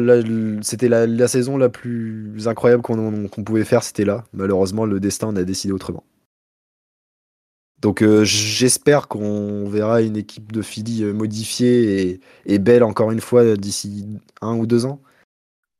c'était 0.61 0.87
la, 0.87 1.27
saison 1.27 1.57
la 1.57 1.67
plus 1.67 2.47
incroyable 2.47 2.81
qu'on 2.81 3.43
pouvait 3.43 3.65
faire, 3.65 3.83
c'était 3.83 4.05
là. 4.05 4.23
Malheureusement, 4.31 4.85
le 4.85 5.01
destin 5.01 5.27
en 5.27 5.35
a 5.35 5.43
décidé 5.43 5.73
autrement. 5.73 6.05
Donc 7.79 8.01
j'espère 8.23 9.09
qu'on 9.09 9.67
verra 9.67 10.01
une 10.01 10.15
équipe 10.15 10.51
de 10.51 10.61
Philly 10.61 11.03
modifiée 11.03 12.21
et, 12.45 12.59
belle 12.59 12.81
encore 12.81 13.11
une 13.11 13.19
fois 13.19 13.55
d'ici 13.55 14.05
un 14.41 14.55
ou 14.55 14.65
deux 14.65 14.85
ans. 14.85 15.01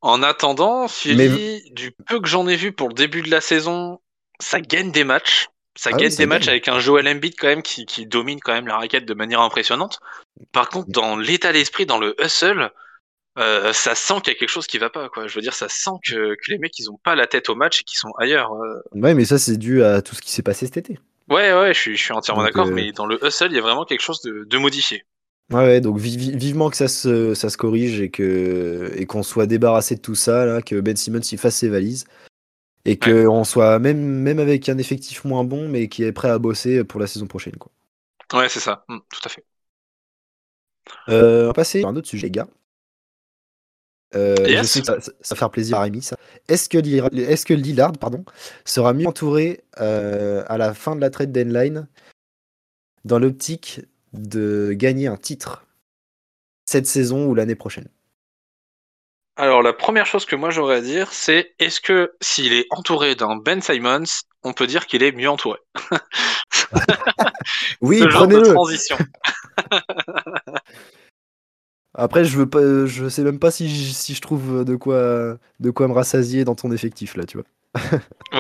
En 0.01 0.21
attendant, 0.21 0.87
Philly, 0.87 1.71
du 1.71 1.91
peu 1.91 2.19
que 2.19 2.27
j'en 2.27 2.47
ai 2.47 2.55
vu 2.55 2.73
pour 2.73 2.89
le 2.89 2.93
début 2.93 3.21
de 3.21 3.31
la 3.31 3.39
saison, 3.39 3.99
ça 4.39 4.61
gagne 4.61 4.91
des 4.91 5.03
matchs. 5.03 5.49
Ça 5.75 5.91
ah 5.93 5.97
gagne 5.97 6.15
des 6.15 6.25
matchs 6.25 6.47
avec 6.47 6.67
un 6.67 6.79
Joel 6.79 7.07
Embiid 7.07 7.35
quand 7.37 7.47
même 7.47 7.61
qui, 7.61 7.85
domine 8.07 8.39
quand 8.39 8.53
même 8.53 8.67
la 8.67 8.77
raquette 8.77 9.05
de 9.05 9.13
manière 9.13 9.41
impressionnante. 9.41 9.99
Par 10.51 10.69
contre, 10.69 10.89
dans 10.89 11.15
l'état 11.15 11.53
d'esprit, 11.53 11.85
dans 11.85 11.99
le 11.99 12.15
hustle, 12.19 12.71
euh, 13.37 13.71
ça 13.73 13.93
sent 13.93 14.15
qu'il 14.23 14.33
y 14.33 14.35
a 14.35 14.39
quelque 14.39 14.49
chose 14.49 14.65
qui 14.65 14.79
va 14.79 14.89
pas. 14.89 15.07
Quoi. 15.09 15.27
Je 15.27 15.35
veux 15.35 15.41
dire, 15.41 15.53
ça 15.53 15.69
sent 15.69 15.91
que, 16.03 16.35
les 16.47 16.57
mecs, 16.57 16.77
ils 16.79 16.89
ont 16.89 16.97
pas 17.03 17.13
la 17.13 17.27
tête 17.27 17.49
au 17.49 17.55
match 17.55 17.81
et 17.81 17.83
qu'ils 17.83 17.99
sont 17.99 18.11
ailleurs. 18.17 18.53
Euh. 18.53 18.81
Ouais, 18.93 19.13
mais 19.13 19.25
ça, 19.25 19.37
c'est 19.37 19.57
dû 19.57 19.83
à 19.83 20.01
tout 20.01 20.15
ce 20.15 20.21
qui 20.21 20.31
s'est 20.31 20.41
passé 20.41 20.65
cet 20.65 20.77
été. 20.77 20.99
Ouais, 21.29 21.53
ouais, 21.53 21.73
je 21.75 21.93
suis, 21.93 22.13
entièrement 22.13 22.43
d'accord, 22.43 22.67
euh, 22.67 22.71
mais 22.71 22.91
dans 22.93 23.05
le 23.05 23.23
hustle, 23.23 23.49
il 23.51 23.55
y 23.55 23.59
a 23.59 23.61
vraiment 23.61 23.85
quelque 23.85 24.01
chose 24.01 24.21
de, 24.21 24.57
modifié. 24.57 25.05
Ouais, 25.51 25.79
donc 25.79 25.97
vivement 25.97 26.69
que 26.69 26.75
ça 26.75 26.87
se, 26.87 27.33
ça 27.33 27.49
se 27.49 27.57
corrige 27.57 28.01
et 28.01 28.09
que 28.09 28.91
et 28.97 29.05
qu'on 29.05 29.23
soit 29.23 29.45
débarrassé 29.45 29.95
de 29.95 30.01
tout 30.01 30.15
ça, 30.15 30.45
là, 30.45 30.61
que 30.61 30.81
Ben 30.81 30.97
Simmons 30.97 31.21
y 31.21 31.37
fasse 31.37 31.55
ses 31.55 31.69
valises 31.69 32.05
et 32.87 32.97
qu'on 32.97 33.43
soit 33.43 33.79
même, 33.79 33.99
même 33.99 34.39
avec 34.39 34.69
un 34.69 34.77
effectif 34.77 35.25
moins 35.25 35.43
bon, 35.43 35.67
mais 35.67 35.89
qui 35.89 36.03
est 36.03 36.13
prêt 36.13 36.29
à 36.29 36.39
bosser 36.39 36.85
pour 36.85 37.01
la 37.01 37.05
saison 37.05 37.27
prochaine. 37.27 37.57
Quoi. 37.57 37.71
Ouais, 38.33 38.47
c'est 38.47 38.61
ça, 38.61 38.85
mmh, 38.87 38.97
tout 39.11 39.21
à 39.25 39.29
fait. 39.29 39.45
Euh, 41.09 41.43
on 41.43 41.47
va 41.47 41.53
passer 41.53 41.83
à 41.83 41.87
un 41.87 41.95
autre 41.97 42.07
sujet, 42.07 42.27
les 42.27 42.31
gars. 42.31 42.47
Euh, 44.15 44.35
je 44.47 44.63
sais 44.63 44.79
que 44.79 44.85
ça, 44.85 45.01
ça, 45.01 45.35
va 45.35 45.35
faire 45.35 45.51
plaisir 45.51 45.77
à 45.77 45.81
Rémi. 45.81 46.09
Est-ce 46.47 46.69
que, 46.69 46.77
est 46.77 47.45
que 47.45 47.53
Lillard 47.53 47.91
pardon, 47.91 48.23
sera 48.63 48.93
mieux 48.93 49.05
entouré 49.05 49.65
euh, 49.81 50.45
à 50.47 50.57
la 50.57 50.73
fin 50.73 50.95
de 50.95 51.01
la 51.01 51.09
trade 51.09 51.33
deadline 51.33 51.87
dans 53.03 53.19
l'optique 53.19 53.81
de 54.13 54.71
gagner 54.71 55.07
un 55.07 55.17
titre 55.17 55.65
cette 56.65 56.87
saison 56.87 57.25
ou 57.25 57.35
l'année 57.35 57.55
prochaine? 57.55 57.89
Alors 59.37 59.61
la 59.61 59.71
première 59.71 60.07
chose 60.07 60.25
que 60.25 60.35
moi 60.35 60.49
j'aurais 60.49 60.77
à 60.77 60.81
dire, 60.81 61.13
c'est 61.13 61.53
est-ce 61.59 61.79
que 61.79 62.11
s'il 62.21 62.53
est 62.53 62.65
entouré 62.71 63.13
d'un 63.13 63.35
Ben 63.35 63.61
Simons, 63.61 64.03
on 64.43 64.51
peut 64.51 64.65
dire 64.65 64.87
qu'il 64.87 65.03
est 65.03 65.11
mieux 65.11 65.29
entouré? 65.29 65.59
Oui, 67.81 68.03
prenez-le. 68.09 68.53
transition. 68.53 68.97
Après, 71.93 72.25
je 72.25 72.37
veux 72.37 72.49
pas, 72.49 72.85
je 72.85 73.07
sais 73.07 73.23
même 73.23 73.39
pas 73.39 73.51
si 73.51 73.69
je, 73.69 73.91
si 73.93 74.13
je 74.13 74.21
trouve 74.21 74.65
de 74.65 74.75
quoi, 74.75 75.37
de 75.59 75.69
quoi 75.71 75.87
me 75.87 75.93
rassasier 75.93 76.43
dans 76.43 76.55
ton 76.55 76.71
effectif 76.71 77.15
là, 77.15 77.23
tu 77.23 77.37
vois. 77.37 77.45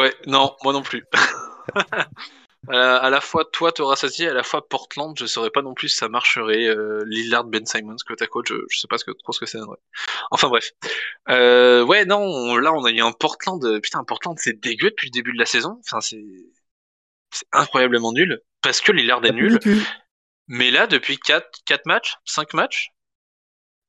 ouais, 0.01 0.13
non, 0.25 0.55
moi 0.63 0.73
non 0.73 0.81
plus. 0.81 1.05
à 2.69 3.09
la 3.09 3.21
fois 3.21 3.45
toi 3.45 3.71
te 3.71 3.81
rassasier, 3.81 4.27
à 4.27 4.33
la 4.33 4.43
fois 4.43 4.67
Portland, 4.67 5.17
je 5.17 5.25
saurais 5.25 5.49
pas 5.51 5.61
non 5.61 5.73
plus 5.73 5.89
si 5.89 5.97
ça 5.97 6.09
marcherait. 6.09 6.67
Euh, 6.67 7.03
Lillard, 7.07 7.45
Ben 7.45 7.65
Simons, 7.65 7.95
côte 8.07 8.21
à 8.21 8.27
côte, 8.27 8.47
je, 8.47 8.55
je 8.69 8.79
sais 8.79 8.87
pas 8.87 8.97
ce 8.97 9.05
que, 9.05 9.11
trop 9.11 9.31
ce 9.31 9.39
que 9.39 9.45
c'est. 9.45 9.59
Enfin 10.31 10.49
bref. 10.49 10.71
Euh, 11.29 11.83
ouais, 11.83 12.05
non, 12.05 12.57
là 12.57 12.73
on 12.73 12.83
a 12.85 12.91
eu 12.91 13.01
un 13.01 13.11
Portland. 13.11 13.79
Putain, 13.81 13.99
un 13.99 14.03
Portland, 14.03 14.37
c'est 14.39 14.59
dégueu 14.59 14.89
depuis 14.89 15.07
le 15.07 15.11
début 15.11 15.33
de 15.33 15.39
la 15.39 15.45
saison. 15.45 15.79
Enfin, 15.85 16.01
c'est 16.01 16.23
c'est 17.31 17.47
incroyablement 17.51 18.13
nul 18.13 18.41
parce 18.61 18.81
que 18.81 18.91
Lillard 18.91 19.23
est 19.25 19.31
nul. 19.31 19.59
Mais 20.47 20.71
là, 20.71 20.87
depuis 20.87 21.19
4, 21.19 21.63
4 21.65 21.85
matchs, 21.85 22.15
5 22.25 22.53
matchs, 22.53 22.91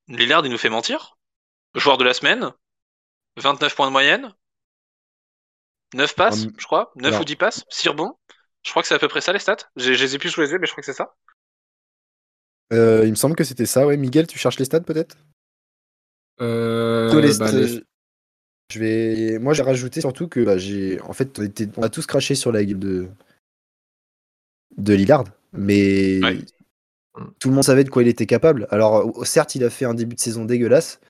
Lillard, 0.08 0.44
il 0.44 0.50
nous 0.50 0.58
fait 0.58 0.70
mentir. 0.70 1.16
Joueur 1.74 1.98
de 1.98 2.04
la 2.04 2.14
semaine, 2.14 2.52
29 3.36 3.74
points 3.76 3.86
de 3.86 3.92
moyenne, 3.92 4.34
9 5.94 6.14
passes, 6.14 6.48
je 6.56 6.64
crois, 6.66 6.92
9 6.96 7.20
ou 7.20 7.24
10 7.24 7.36
passes, 7.36 7.64
6 7.68 7.88
rebonds. 7.90 8.18
Je 8.64 8.70
crois 8.70 8.82
que 8.82 8.88
c'est 8.88 8.94
à 8.94 8.98
peu 8.98 9.08
près 9.08 9.20
ça 9.20 9.32
les 9.32 9.38
stats. 9.38 9.56
Je 9.76 9.92
les 9.92 10.14
ai 10.14 10.18
plus 10.18 10.30
sous 10.30 10.40
les 10.40 10.50
yeux, 10.50 10.58
mais 10.58 10.66
je 10.66 10.72
crois 10.72 10.82
que 10.82 10.86
c'est 10.86 10.96
ça. 10.96 11.14
Euh, 12.72 13.02
il 13.04 13.10
me 13.10 13.16
semble 13.16 13.34
que 13.36 13.44
c'était 13.44 13.66
ça, 13.66 13.86
ouais. 13.86 13.96
Miguel, 13.96 14.26
tu 14.26 14.38
cherches 14.38 14.58
les 14.58 14.64
stats 14.64 14.80
peut-être? 14.80 15.16
Euh, 16.40 17.10
bah, 17.38 17.50
Je 18.70 18.78
vais. 18.78 19.38
Moi, 19.38 19.54
j'ai 19.54 19.62
rajouté 19.62 20.00
surtout 20.00 20.28
que 20.28 20.40
bah, 20.40 20.58
j'ai. 20.58 21.00
En 21.02 21.12
fait, 21.12 21.40
on, 21.76 21.82
a 21.82 21.88
tous 21.88 22.06
craché 22.06 22.34
sur 22.34 22.52
la 22.52 22.64
gueule 22.64 22.78
de 22.78 23.08
de 24.76 24.94
Lillard, 24.94 25.24
mais 25.52 26.20
tout 27.40 27.48
le 27.48 27.54
monde 27.54 27.64
savait 27.64 27.84
de 27.84 27.90
quoi 27.90 28.02
il 28.02 28.08
était 28.08 28.26
capable. 28.26 28.68
Alors, 28.70 29.26
certes, 29.26 29.54
il 29.54 29.64
a 29.64 29.70
fait 29.70 29.84
un 29.84 29.94
début 29.94 30.14
de 30.14 30.20
saison 30.20 30.44
dégueulasse, 30.44 31.00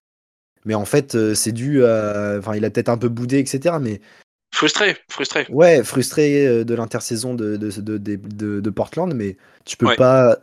mais 0.64 0.74
en 0.74 0.84
fait, 0.84 1.14
euh, 1.14 1.34
c'est 1.34 1.52
dû 1.52 1.84
à. 1.84 2.36
Enfin, 2.38 2.54
il 2.54 2.64
a 2.64 2.70
peut-être 2.70 2.88
un 2.88 2.98
peu 2.98 3.08
boudé, 3.08 3.38
etc. 3.38 3.76
Mais. 3.80 4.00
Frustré, 4.54 4.96
frustré. 5.08 5.46
Ouais, 5.50 5.84
frustré 5.84 6.46
euh, 6.46 6.64
de 6.64 6.74
l'intersaison 6.74 7.34
de, 7.34 7.56
de, 7.56 7.98
de, 8.60 8.70
Portland, 8.70 9.12
mais 9.14 9.36
tu 9.64 9.76
peux 9.76 9.94
pas. 9.96 10.38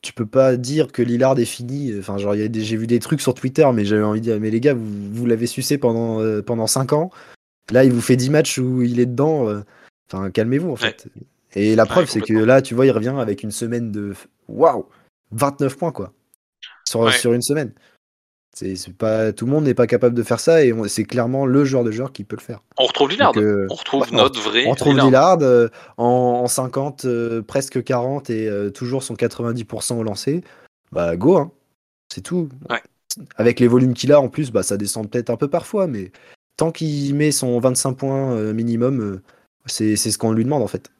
Tu 0.00 0.12
peux 0.12 0.26
pas 0.26 0.56
dire 0.56 0.92
que 0.92 1.02
Lillard 1.02 1.36
est 1.40 1.44
fini. 1.44 1.92
Enfin, 1.98 2.18
genre, 2.18 2.34
j'ai 2.36 2.76
vu 2.76 2.86
des 2.86 3.00
trucs 3.00 3.20
sur 3.20 3.34
Twitter, 3.34 3.68
mais 3.74 3.84
j'avais 3.84 4.04
envie 4.04 4.20
de 4.20 4.24
dire, 4.26 4.38
mais 4.38 4.50
les 4.50 4.60
gars, 4.60 4.72
vous, 4.72 5.12
vous 5.12 5.26
l'avez 5.26 5.48
sucé 5.48 5.76
pendant, 5.76 6.20
euh, 6.20 6.40
pendant 6.40 6.68
5 6.68 6.92
ans. 6.92 7.10
Là, 7.72 7.82
il 7.82 7.92
vous 7.92 8.00
fait 8.00 8.14
10 8.14 8.30
matchs 8.30 8.58
où 8.58 8.82
il 8.82 9.00
est 9.00 9.06
dedans. 9.06 9.52
Enfin, 10.08 10.30
calmez-vous, 10.30 10.70
en 10.70 10.76
fait. 10.76 11.08
Et 11.54 11.74
la 11.74 11.84
preuve, 11.84 12.08
c'est 12.08 12.20
que 12.20 12.32
là, 12.32 12.62
tu 12.62 12.76
vois, 12.76 12.86
il 12.86 12.92
revient 12.92 13.16
avec 13.18 13.42
une 13.42 13.50
semaine 13.50 13.90
de. 13.90 14.14
Waouh 14.46 14.86
29 15.32 15.76
points, 15.76 15.92
quoi. 15.92 16.12
Sur, 16.86 17.12
sur 17.12 17.32
une 17.32 17.42
semaine. 17.42 17.72
C'est 18.58 18.92
pas 18.92 19.32
tout 19.32 19.46
le 19.46 19.52
monde 19.52 19.64
n'est 19.64 19.74
pas 19.74 19.86
capable 19.86 20.16
de 20.16 20.22
faire 20.24 20.40
ça 20.40 20.64
et 20.64 20.74
c'est 20.88 21.04
clairement 21.04 21.46
le 21.46 21.64
joueur 21.64 21.84
de 21.84 21.92
joueur 21.92 22.12
qui 22.12 22.24
peut 22.24 22.36
le 22.36 22.42
faire. 22.42 22.60
On 22.76 22.86
retrouve 22.86 23.10
Lillard, 23.10 23.32
euh, 23.36 23.66
on 23.70 23.74
retrouve 23.74 24.12
notre 24.12 24.40
vrai. 24.40 24.64
On 24.66 24.70
retrouve 24.70 24.98
Lillard, 24.98 25.38
euh, 25.42 25.68
en, 25.96 26.46
50, 26.48 27.04
euh, 27.04 27.40
presque 27.40 27.84
40 27.84 28.30
et 28.30 28.50
toujours 28.74 29.04
son 29.04 29.14
90% 29.14 29.98
au 29.98 30.02
lancer. 30.02 30.42
Bah 30.90 31.16
go, 31.16 31.36
hein. 31.36 31.52
c'est 32.12 32.22
tout. 32.22 32.48
Avec 33.36 33.60
les 33.60 33.68
volumes 33.68 33.94
qu'il 33.94 34.12
a 34.12 34.20
en 34.20 34.28
plus, 34.28 34.50
bah 34.50 34.64
ça 34.64 34.76
descend 34.76 35.08
peut-être 35.08 35.30
un 35.30 35.36
peu 35.36 35.48
parfois, 35.48 35.86
mais 35.86 36.10
tant 36.56 36.72
qu'il 36.72 37.14
met 37.14 37.30
son 37.30 37.60
25 37.60 37.92
points 37.92 38.52
minimum, 38.52 39.20
c'est 39.66 39.96
ce 39.96 40.18
qu'on 40.18 40.32
lui 40.32 40.44
demande 40.44 40.62
en 40.62 40.68
fait. 40.68 40.90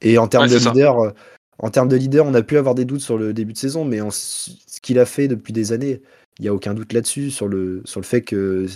Et 0.00 0.16
en 0.16 0.28
termes 0.28 0.48
de 0.48 0.56
leader, 0.56 1.12
en 1.58 1.70
termes 1.70 1.88
de 1.88 1.96
leader, 1.96 2.24
on 2.24 2.34
a 2.34 2.42
pu 2.42 2.56
avoir 2.56 2.74
des 2.74 2.86
doutes 2.86 3.02
sur 3.02 3.18
le 3.18 3.34
début 3.34 3.52
de 3.52 3.58
saison, 3.58 3.84
mais 3.84 3.98
ce 4.10 4.80
qu'il 4.80 4.98
a 4.98 5.04
fait 5.04 5.28
depuis 5.28 5.52
des 5.52 5.72
années, 5.72 6.00
il 6.38 6.42
n'y 6.42 6.48
a 6.48 6.54
aucun 6.54 6.74
doute 6.74 6.92
là-dessus, 6.92 7.30
sur 7.30 7.48
le, 7.48 7.82
sur 7.84 8.00
le 8.00 8.06
fait 8.06 8.22
que 8.22 8.66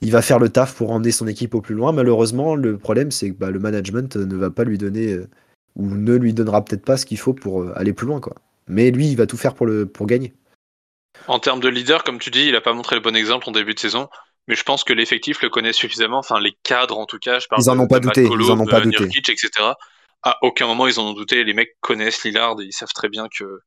il 0.00 0.10
va 0.10 0.22
faire 0.22 0.38
le 0.38 0.48
taf 0.48 0.74
pour 0.74 0.90
emmener 0.90 1.12
son 1.12 1.26
équipe 1.26 1.54
au 1.54 1.60
plus 1.60 1.74
loin. 1.74 1.92
Malheureusement, 1.92 2.54
le 2.54 2.76
problème, 2.76 3.10
c'est 3.10 3.30
que 3.30 3.34
bah, 3.34 3.50
le 3.50 3.58
management 3.58 4.16
ne 4.16 4.36
va 4.36 4.50
pas 4.50 4.64
lui 4.64 4.78
donner, 4.78 5.12
euh, 5.12 5.28
ou 5.76 5.94
ne 5.94 6.14
lui 6.14 6.34
donnera 6.34 6.64
peut-être 6.64 6.84
pas 6.84 6.96
ce 6.96 7.06
qu'il 7.06 7.18
faut 7.18 7.32
pour 7.32 7.62
euh, 7.62 7.72
aller 7.76 7.92
plus 7.92 8.06
loin. 8.06 8.20
Quoi. 8.20 8.34
Mais 8.68 8.90
lui, 8.90 9.08
il 9.08 9.16
va 9.16 9.26
tout 9.26 9.36
faire 9.36 9.54
pour, 9.54 9.66
le, 9.66 9.86
pour 9.86 10.06
gagner. 10.06 10.34
En 11.28 11.38
termes 11.38 11.60
de 11.60 11.68
leader, 11.68 12.04
comme 12.04 12.18
tu 12.18 12.30
dis, 12.30 12.46
il 12.46 12.52
n'a 12.52 12.60
pas 12.60 12.72
montré 12.72 12.96
le 12.96 13.02
bon 13.02 13.16
exemple 13.16 13.48
en 13.48 13.52
début 13.52 13.74
de 13.74 13.78
saison. 13.78 14.08
Mais 14.46 14.56
je 14.56 14.62
pense 14.62 14.84
que 14.84 14.92
l'effectif 14.92 15.40
le 15.40 15.48
connaît 15.48 15.72
suffisamment, 15.72 16.18
enfin 16.18 16.38
les 16.38 16.54
cadres 16.64 16.98
en 16.98 17.06
tout 17.06 17.18
cas. 17.18 17.38
Je 17.38 17.46
parle 17.48 17.62
ils 17.62 17.70
en 17.70 17.78
ont 17.78 17.86
pas 17.86 18.00
douté. 18.00 18.24
ils 18.24 18.50
en 18.50 18.60
ont 18.60 18.66
pas 18.66 18.82
douté. 18.82 19.04
etc 19.04 19.72
à 20.24 20.38
aucun 20.42 20.66
moment 20.66 20.86
ils 20.88 20.98
en 20.98 21.04
ont 21.04 21.12
douté. 21.12 21.44
Les 21.44 21.54
mecs 21.54 21.76
connaissent 21.80 22.24
Lillard 22.24 22.60
et 22.60 22.64
ils 22.64 22.72
savent 22.72 22.92
très 22.94 23.08
bien 23.08 23.28
que, 23.28 23.60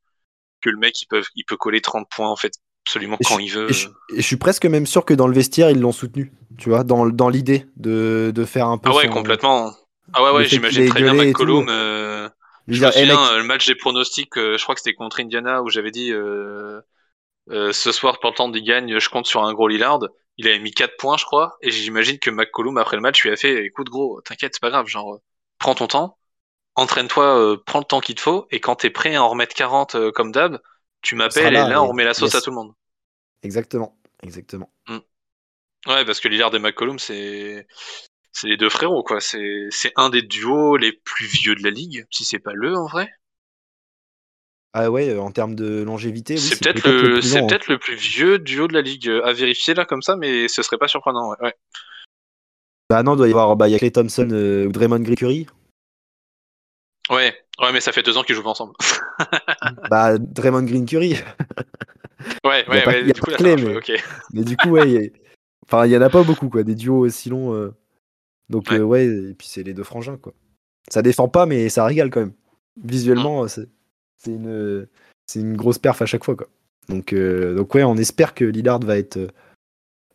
que 0.60 0.68
le 0.68 0.76
mec 0.76 1.00
il 1.00 1.06
peut, 1.06 1.22
il 1.34 1.44
peut 1.44 1.56
coller 1.56 1.80
30 1.80 2.08
points 2.10 2.28
en 2.28 2.36
fait 2.36 2.52
absolument 2.88 3.18
quand 3.24 3.38
il 3.38 3.50
veut. 3.50 3.70
Et 3.70 3.74
je, 3.74 4.22
suis 4.22 4.36
presque 4.36 4.64
même 4.66 4.86
sûr 4.86 5.04
que 5.04 5.14
dans 5.14 5.26
le 5.26 5.34
vestiaire 5.34 5.70
ils 5.70 5.80
l'ont 5.80 5.92
soutenu, 5.92 6.32
tu 6.58 6.70
vois, 6.70 6.84
dans, 6.84 7.06
dans 7.06 7.28
l'idée 7.28 7.66
de, 7.76 8.32
de, 8.34 8.44
faire 8.44 8.66
un 8.66 8.78
peu. 8.78 8.90
Ah 8.90 8.94
ouais, 8.94 9.08
complètement. 9.08 9.72
Ah 10.12 10.24
ouais, 10.24 10.30
ouais, 10.30 10.44
j'imagine 10.46 10.88
très 10.88 11.02
bien 11.02 11.14
McCollum. 11.14 11.68
Euh, 11.68 12.28
je 12.66 12.84
me 12.84 12.90
souviens, 12.90 13.36
le 13.36 13.44
match 13.44 13.66
des 13.66 13.74
pronostics, 13.74 14.36
euh, 14.36 14.56
je 14.56 14.62
crois 14.62 14.74
que 14.74 14.80
c'était 14.80 14.94
contre 14.94 15.20
Indiana 15.20 15.62
où 15.62 15.68
j'avais 15.68 15.90
dit 15.90 16.12
euh, 16.12 16.80
ce 17.48 17.92
soir, 17.92 18.18
temps 18.20 18.48
d'y 18.48 18.62
gagne, 18.62 18.98
je 18.98 19.08
compte 19.08 19.26
sur 19.26 19.44
un 19.44 19.52
gros 19.52 19.68
Lillard. 19.68 20.00
Il 20.40 20.46
avait 20.46 20.60
mis 20.60 20.70
4 20.70 20.96
points, 20.98 21.16
je 21.16 21.24
crois, 21.24 21.56
et 21.62 21.70
j'imagine 21.70 22.18
que 22.18 22.30
McCollum, 22.30 22.78
après 22.78 22.96
le 22.96 23.02
match, 23.02 23.22
lui 23.24 23.30
a 23.30 23.36
fait 23.36 23.64
écoute, 23.64 23.88
gros, 23.88 24.20
t'inquiète, 24.20 24.52
c'est 24.54 24.60
pas 24.60 24.70
grave, 24.70 24.86
genre, 24.86 25.18
prends 25.58 25.74
ton 25.74 25.88
temps 25.88 26.18
entraîne-toi, 26.78 27.24
euh, 27.24 27.56
prends 27.66 27.80
le 27.80 27.84
temps 27.84 28.00
qu'il 28.00 28.14
te 28.14 28.20
faut, 28.20 28.46
et 28.50 28.60
quand 28.60 28.76
t'es 28.76 28.90
prêt 28.90 29.16
à 29.16 29.22
en 29.22 29.28
remettre 29.28 29.54
40 29.54 29.94
euh, 29.96 30.12
comme 30.12 30.32
d'hab, 30.32 30.60
tu 31.02 31.14
m'appelles 31.14 31.54
et 31.54 31.58
là 31.58 31.82
on 31.82 31.88
remet 31.88 32.04
la 32.04 32.14
sauce 32.14 32.34
à 32.34 32.40
tout 32.40 32.50
le 32.50 32.56
monde. 32.56 32.72
Exactement, 33.42 33.98
exactement. 34.22 34.72
Mm. 34.88 34.98
Ouais, 35.86 36.04
parce 36.04 36.20
que 36.20 36.28
Lillard 36.28 36.54
et 36.54 36.58
McCollum, 36.58 36.98
c'est 36.98 37.66
c'est 38.32 38.48
les 38.48 38.56
deux 38.56 38.68
frérots, 38.68 39.02
quoi. 39.02 39.20
C'est 39.20 39.92
un 39.96 40.10
des 40.10 40.22
duos 40.22 40.76
les 40.76 40.92
plus 40.92 41.26
vieux 41.26 41.54
de 41.54 41.62
la 41.62 41.70
ligue, 41.70 42.06
si 42.10 42.24
c'est 42.24 42.38
pas 42.38 42.52
le 42.52 42.76
en 42.76 42.86
vrai. 42.86 43.08
Ah 44.74 44.90
ouais, 44.90 45.08
euh, 45.08 45.20
en 45.20 45.32
termes 45.32 45.54
de 45.54 45.82
longévité, 45.82 46.36
c'est 46.36 46.62
peut-être 46.62 46.86
le, 46.86 47.22
c'est 47.22 47.40
peut-être 47.46 47.68
le 47.68 47.78
plus 47.78 47.94
vieux 47.94 48.38
duo 48.38 48.68
de 48.68 48.74
la 48.74 48.82
ligue 48.82 49.08
à 49.24 49.32
vérifier 49.32 49.74
là 49.74 49.86
comme 49.86 50.02
ça, 50.02 50.14
mais 50.14 50.46
ce 50.46 50.62
serait 50.62 50.76
pas 50.76 50.88
surprenant. 50.88 51.34
Ouais. 51.40 51.54
Bah 52.90 53.02
non, 53.02 53.14
il 53.14 53.16
doit 53.18 53.28
y 53.28 53.30
avoir, 53.30 53.56
bah 53.56 53.68
y 53.68 53.74
a 53.74 53.78
Clay 53.78 53.90
Thompson 53.90 54.30
ou 54.30 54.70
Draymond 54.70 55.00
Green 55.00 55.46
Ouais, 57.10 57.34
ouais, 57.60 57.72
mais 57.72 57.80
ça 57.80 57.92
fait 57.92 58.02
deux 58.02 58.16
ans 58.16 58.22
qu'ils 58.22 58.34
jouent 58.34 58.46
ensemble. 58.46 58.74
bah, 59.90 60.18
Draymond 60.18 60.64
Green 60.64 60.86
Curry. 60.86 61.14
ouais, 62.44 62.68
ouais, 62.68 62.86
ouais, 62.86 63.04
du 63.04 63.20
coup, 63.20 63.30
clé, 63.30 63.56
mais, 63.56 63.74
mais, 64.32 64.44
du 64.44 64.56
coup, 64.56 64.70
ouais, 64.70 65.12
enfin, 65.66 65.86
il 65.86 65.92
y 65.92 65.96
en 65.96 66.02
a 66.02 66.10
pas 66.10 66.22
beaucoup, 66.22 66.48
quoi, 66.48 66.62
des 66.62 66.74
duos 66.74 67.06
aussi 67.06 67.30
longs. 67.30 67.54
Euh. 67.54 67.74
Donc, 68.50 68.70
ouais. 68.70 68.78
Euh, 68.78 68.84
ouais, 68.84 69.06
et 69.06 69.34
puis 69.34 69.48
c'est 69.48 69.62
les 69.62 69.74
deux 69.74 69.84
frangins, 69.84 70.16
quoi. 70.16 70.32
Ça 70.90 71.02
défend 71.02 71.28
pas, 71.28 71.46
mais 71.46 71.68
ça 71.68 71.84
régale 71.84 72.10
quand 72.10 72.20
même. 72.20 72.34
Visuellement, 72.82 73.44
mm. 73.44 73.48
c'est 73.48 74.30
une, 74.30 74.88
une 75.34 75.56
grosse 75.56 75.78
perf 75.78 76.00
à 76.02 76.06
chaque 76.06 76.24
fois. 76.24 76.36
Quoi. 76.36 76.48
Donc, 76.88 77.14
donc 77.14 77.74
ouais, 77.74 77.84
on 77.84 77.96
espère 77.96 78.34
que 78.34 78.44
Lillard 78.44 78.80
va 78.80 78.98
être, 78.98 79.18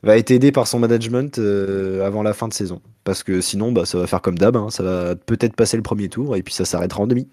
va 0.04 0.18
être 0.18 0.32
aidé 0.32 0.52
par 0.52 0.68
son 0.68 0.80
management 0.80 1.38
avant 1.38 2.24
la 2.24 2.34
fin 2.34 2.48
de 2.48 2.54
saison. 2.54 2.82
Parce 3.04 3.24
que 3.24 3.42
sinon, 3.42 3.72
bah, 3.72 3.86
ça 3.86 3.98
va 3.98 4.08
faire 4.08 4.22
comme 4.22 4.38
d'hab. 4.38 4.56
Hein. 4.56 4.70
Ça 4.70 4.84
va 4.84 5.16
peut-être 5.16 5.56
passer 5.56 5.78
le 5.78 5.84
premier 5.84 6.10
tour 6.10 6.36
et 6.36 6.44
puis 6.44 6.54
ça 6.54 6.66
s'arrêtera 6.66 7.02
en 7.02 7.08
demi. 7.08 7.28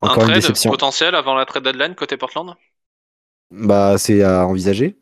Encore 0.00 0.24
un 0.24 0.40
trade 0.40 0.62
potentiel 0.64 1.14
avant 1.14 1.34
la 1.34 1.46
trade 1.46 1.64
deadline 1.64 1.94
côté 1.94 2.16
Portland? 2.16 2.54
Bah, 3.50 3.96
c'est 3.98 4.22
à 4.22 4.46
envisager. 4.46 4.96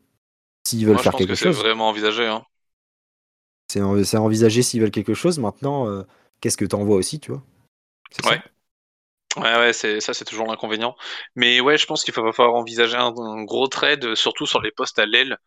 S'ils 0.65 0.85
veulent 0.85 0.99
faire 0.99 1.13
quelque 1.13 1.35
chose. 1.35 1.55
C'est 1.55 1.61
vraiment 1.61 1.89
envisagé. 1.89 2.25
Hein. 2.25 2.43
C'est 3.67 3.79
à 3.81 4.21
envisager 4.21 4.61
s'ils 4.61 4.81
veulent 4.81 4.91
quelque 4.91 5.13
chose. 5.13 5.39
Maintenant, 5.39 5.87
euh, 5.87 6.03
qu'est-ce 6.39 6.57
que 6.57 6.65
tu 6.65 6.75
envoies 6.75 6.95
aussi, 6.95 7.19
tu 7.19 7.31
vois? 7.31 7.41
Ouais. 8.25 8.41
Ouais, 9.35 9.55
ouais, 9.57 9.73
c'est 9.73 9.99
ça, 9.99 10.13
c'est 10.13 10.25
toujours 10.25 10.45
l'inconvénient. 10.45 10.95
Mais 11.35 11.59
ouais, 11.59 11.77
je 11.77 11.87
pense 11.87 12.03
qu'il 12.03 12.13
va 12.13 12.31
falloir 12.31 12.55
envisager 12.55 12.97
un, 12.97 13.11
gros 13.43 13.67
trade, 13.67 14.13
surtout 14.13 14.45
sur 14.45 14.61
les 14.61 14.71
postes 14.71 14.99
à 14.99 15.07
l'aile, 15.07 15.39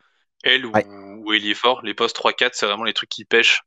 L 0.42 0.66
ou, 0.66 0.72
ouais. 0.72 0.84
Est 1.32 1.54
fort. 1.54 1.80
Les 1.82 1.94
postes 1.94 2.16
3-4, 2.16 2.50
c'est 2.52 2.66
vraiment 2.66 2.84
les 2.84 2.92
trucs 2.92 3.08
qui 3.08 3.24
pêchent. 3.24 3.62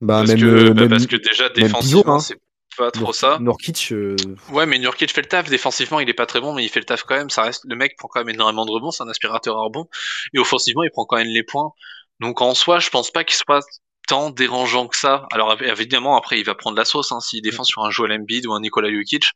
Bah, 0.00 0.22
parce, 0.24 0.40
que, 0.40 0.70
bah, 0.70 0.88
parce 0.88 1.06
que 1.06 1.16
déjà 1.16 1.48
défensivement, 1.48 2.16
hein. 2.16 2.20
c'est 2.20 2.38
pas 2.76 2.90
trop 2.90 3.12
ça. 3.12 3.38
Nurkic. 3.40 3.92
Euh, 3.92 4.16
ouais, 4.50 4.66
mais 4.66 4.78
Nurkic 4.78 5.12
fait 5.12 5.22
le 5.22 5.28
taf. 5.28 5.48
Défensivement, 5.48 6.00
il 6.00 6.08
est 6.08 6.14
pas 6.14 6.26
très 6.26 6.40
bon, 6.40 6.54
mais 6.54 6.64
il 6.64 6.68
fait 6.68 6.80
le 6.80 6.86
taf 6.86 7.02
quand 7.02 7.16
même. 7.16 7.30
Ça 7.30 7.42
reste, 7.42 7.64
le 7.68 7.74
mec 7.74 7.96
prend 7.96 8.08
quand 8.08 8.20
même 8.20 8.28
énormément 8.28 8.64
de 8.64 8.70
rebonds. 8.70 8.90
C'est 8.90 9.02
un 9.02 9.08
aspirateur 9.08 9.56
à 9.56 9.62
rebond. 9.62 9.88
Et 10.34 10.38
offensivement, 10.38 10.84
il 10.84 10.90
prend 10.90 11.04
quand 11.04 11.16
même 11.16 11.28
les 11.28 11.42
points. 11.42 11.72
Donc 12.20 12.40
en 12.40 12.54
soi, 12.54 12.78
je 12.78 12.90
pense 12.90 13.10
pas 13.10 13.24
qu'il 13.24 13.36
soit 13.36 13.64
tant 14.06 14.30
dérangeant 14.30 14.86
que 14.88 14.96
ça. 14.96 15.26
Alors 15.32 15.56
évidemment, 15.60 16.16
après, 16.16 16.38
il 16.38 16.44
va 16.44 16.54
prendre 16.54 16.76
la 16.76 16.84
sauce 16.84 17.12
hein, 17.12 17.20
s'il 17.20 17.42
défend 17.42 17.64
sur 17.64 17.84
un 17.84 17.90
Joel 17.90 18.12
Embiid 18.12 18.46
ou 18.46 18.52
un 18.52 18.60
Nikola 18.60 18.90
Jokic. 18.90 19.32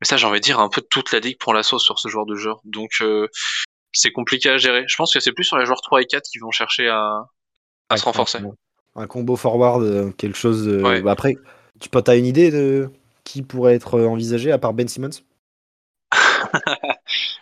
Mais 0.00 0.06
ça, 0.06 0.16
j'ai 0.16 0.26
envie 0.26 0.40
de 0.40 0.44
dire, 0.44 0.60
un 0.60 0.68
peu 0.68 0.80
toute 0.80 1.12
la 1.12 1.20
ligue 1.20 1.38
prend 1.38 1.52
la 1.52 1.62
sauce 1.62 1.82
sur 1.82 1.98
ce 1.98 2.08
genre 2.08 2.26
de 2.26 2.36
jeu. 2.36 2.52
Donc 2.64 2.90
euh, 3.00 3.28
c'est 3.92 4.12
compliqué 4.12 4.50
à 4.50 4.58
gérer. 4.58 4.84
Je 4.86 4.96
pense 4.96 5.12
que 5.12 5.20
c'est 5.20 5.32
plus 5.32 5.44
sur 5.44 5.58
les 5.58 5.66
joueurs 5.66 5.80
3 5.80 6.02
et 6.02 6.06
4 6.06 6.24
qui 6.30 6.38
vont 6.38 6.50
chercher 6.50 6.88
à, 6.88 7.24
à 7.88 7.96
se 7.96 8.04
renforcer. 8.04 8.38
Un 8.94 9.06
combo 9.06 9.36
forward, 9.36 9.82
euh, 9.82 10.10
quelque 10.12 10.36
chose. 10.36 10.66
De... 10.66 11.00
Bah, 11.00 11.12
après, 11.12 11.36
tu 11.80 11.88
as 12.06 12.16
une 12.16 12.26
idée 12.26 12.50
de 12.50 12.90
qui 13.24 13.42
pourrait 13.42 13.74
être 13.74 14.00
envisagé 14.00 14.50
à 14.52 14.58
part 14.58 14.72
Ben 14.72 14.88
Simmons? 14.88 15.10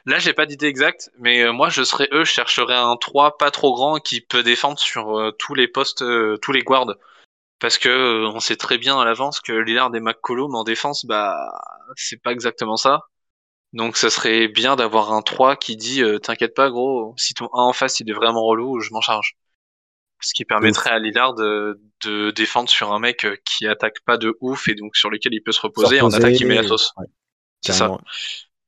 Là, 0.06 0.18
j'ai 0.18 0.32
pas 0.32 0.46
d'idée 0.46 0.66
exacte, 0.66 1.10
mais 1.18 1.42
euh, 1.42 1.52
moi, 1.52 1.68
je 1.68 1.82
serais 1.82 2.08
eux, 2.12 2.24
je 2.24 2.30
chercherais 2.30 2.74
un 2.74 2.96
3 2.96 3.38
pas 3.38 3.50
trop 3.50 3.74
grand 3.74 3.98
qui 3.98 4.20
peut 4.20 4.42
défendre 4.42 4.78
sur 4.78 5.18
euh, 5.18 5.32
tous 5.32 5.54
les 5.54 5.68
postes, 5.68 6.02
euh, 6.02 6.36
tous 6.38 6.52
les 6.52 6.62
guards. 6.62 6.94
Parce 7.58 7.78
que 7.78 8.26
on 8.26 8.40
sait 8.40 8.56
très 8.56 8.76
bien 8.76 9.00
à 9.00 9.04
l'avance 9.04 9.40
que 9.40 9.52
Lillard 9.52 9.94
et 9.94 10.00
McCollum 10.00 10.54
en 10.54 10.64
défense, 10.64 11.06
bah, 11.06 11.34
c'est 11.96 12.20
pas 12.20 12.32
exactement 12.32 12.76
ça. 12.76 13.02
Donc, 13.76 13.98
ça 13.98 14.08
serait 14.08 14.48
bien 14.48 14.74
d'avoir 14.74 15.12
un 15.12 15.20
3 15.20 15.56
qui 15.56 15.76
dit 15.76 16.02
T'inquiète 16.22 16.54
pas, 16.54 16.70
gros, 16.70 17.12
si 17.18 17.34
ton 17.34 17.44
1 17.46 17.48
en 17.52 17.72
face 17.74 18.00
il 18.00 18.08
est 18.08 18.14
vraiment 18.14 18.42
relou, 18.44 18.80
je 18.80 18.90
m'en 18.90 19.02
charge. 19.02 19.36
Ce 20.20 20.32
qui 20.32 20.46
permettrait 20.46 20.88
à 20.88 20.98
Lillard 20.98 21.34
de, 21.34 21.78
de, 22.02 22.30
défendre 22.30 22.70
sur 22.70 22.94
un 22.94 22.98
mec 22.98 23.26
qui 23.44 23.66
attaque 23.66 24.00
pas 24.06 24.16
de 24.16 24.34
ouf 24.40 24.66
et 24.68 24.74
donc 24.74 24.96
sur 24.96 25.10
lequel 25.10 25.34
il 25.34 25.42
peut 25.42 25.52
se 25.52 25.60
reposer, 25.60 26.00
en 26.00 26.10
attaque 26.10 26.40
il 26.40 26.46
met 26.46 26.54
la 26.54 26.66
sauce. 26.66 26.94
c'est 27.60 27.74
ça. 27.74 27.98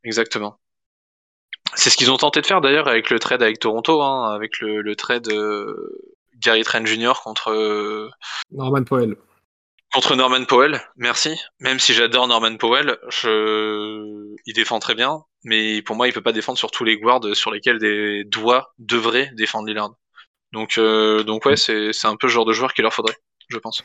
Exactement. 0.05 0.61
C'est 1.75 1.89
ce 1.89 1.97
qu'ils 1.97 2.11
ont 2.11 2.19
tenté 2.19 2.43
de 2.43 2.47
faire 2.47 2.61
d'ailleurs 2.61 2.87
avec 2.87 3.09
le 3.09 3.19
trade 3.19 3.43
avec 3.43 3.61
Toronto, 3.61 4.03
hein, 4.03 4.31
avec 4.35 4.61
le, 4.61 4.83
le 4.83 4.95
trade 4.95 5.29
euh, 5.29 5.99
Gary 6.39 6.63
Trent 6.65 6.85
Jr. 6.85 7.15
contre 7.25 7.51
euh, 7.51 8.11
Norman 8.51 8.85
Powell. 8.85 9.17
Contre 9.93 10.17
Norman 10.17 10.45
Powell, 10.45 10.81
merci. 10.97 11.35
Même 11.61 11.79
si 11.79 11.95
j'adore 11.95 12.29
Norman 12.29 12.57
Powell, 12.57 12.99
je... 13.09 14.35
il 14.45 14.55
défend 14.55 14.79
très 14.81 14.95
bien, 14.95 15.23
mais 15.45 15.81
pour 15.83 15.97
moi, 15.97 16.09
il 16.09 16.13
peut 16.13 16.23
pas 16.23 16.33
défendre 16.33 16.59
sur 16.59 16.71
tous 16.71 16.85
les 16.85 16.99
guards 16.99 17.35
sur 17.35 17.51
lesquels 17.51 17.79
des 17.79 18.25
doigts 18.25 18.75
devraient 18.79 19.31
défendre 19.35 19.67
Lillard. 19.67 19.95
Donc, 20.53 20.79
euh, 20.79 21.23
donc 21.25 21.47
ouais, 21.47 21.57
c'est 21.57 21.91
un 22.05 22.17
peu 22.17 22.27
le 22.27 22.33
genre 22.33 22.45
de 22.45 22.53
joueur 22.53 22.75
qu'il 22.75 22.83
leur 22.83 22.93
faudrait, 22.93 23.17
je 23.49 23.59
pense. 23.59 23.83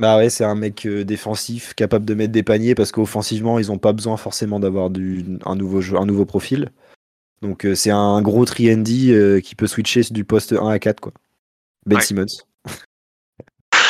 Bah 0.00 0.16
ouais, 0.16 0.30
c'est 0.30 0.44
un 0.44 0.54
mec 0.54 0.86
euh, 0.86 1.04
défensif, 1.04 1.74
capable 1.74 2.06
de 2.06 2.14
mettre 2.14 2.32
des 2.32 2.42
paniers 2.42 2.74
parce 2.74 2.90
qu'offensivement, 2.90 3.58
ils 3.58 3.66
n'ont 3.66 3.78
pas 3.78 3.92
besoin 3.92 4.16
forcément 4.16 4.58
d'avoir 4.58 4.86
un, 4.86 5.56
nouveau 5.56 5.96
un 5.96 6.06
nouveau 6.06 6.24
profil. 6.24 6.72
Donc 7.42 7.66
euh, 7.66 7.74
c'est 7.74 7.90
un 7.90 8.22
gros 8.22 8.46
triendy 8.46 9.12
euh, 9.12 9.40
qui 9.40 9.54
peut 9.54 9.66
switcher 9.66 10.00
du 10.10 10.24
poste 10.24 10.54
1 10.54 10.68
à 10.68 10.78
4 10.78 11.00
quoi. 11.00 11.12
Ben 11.84 12.00
Simmons. 12.00 12.24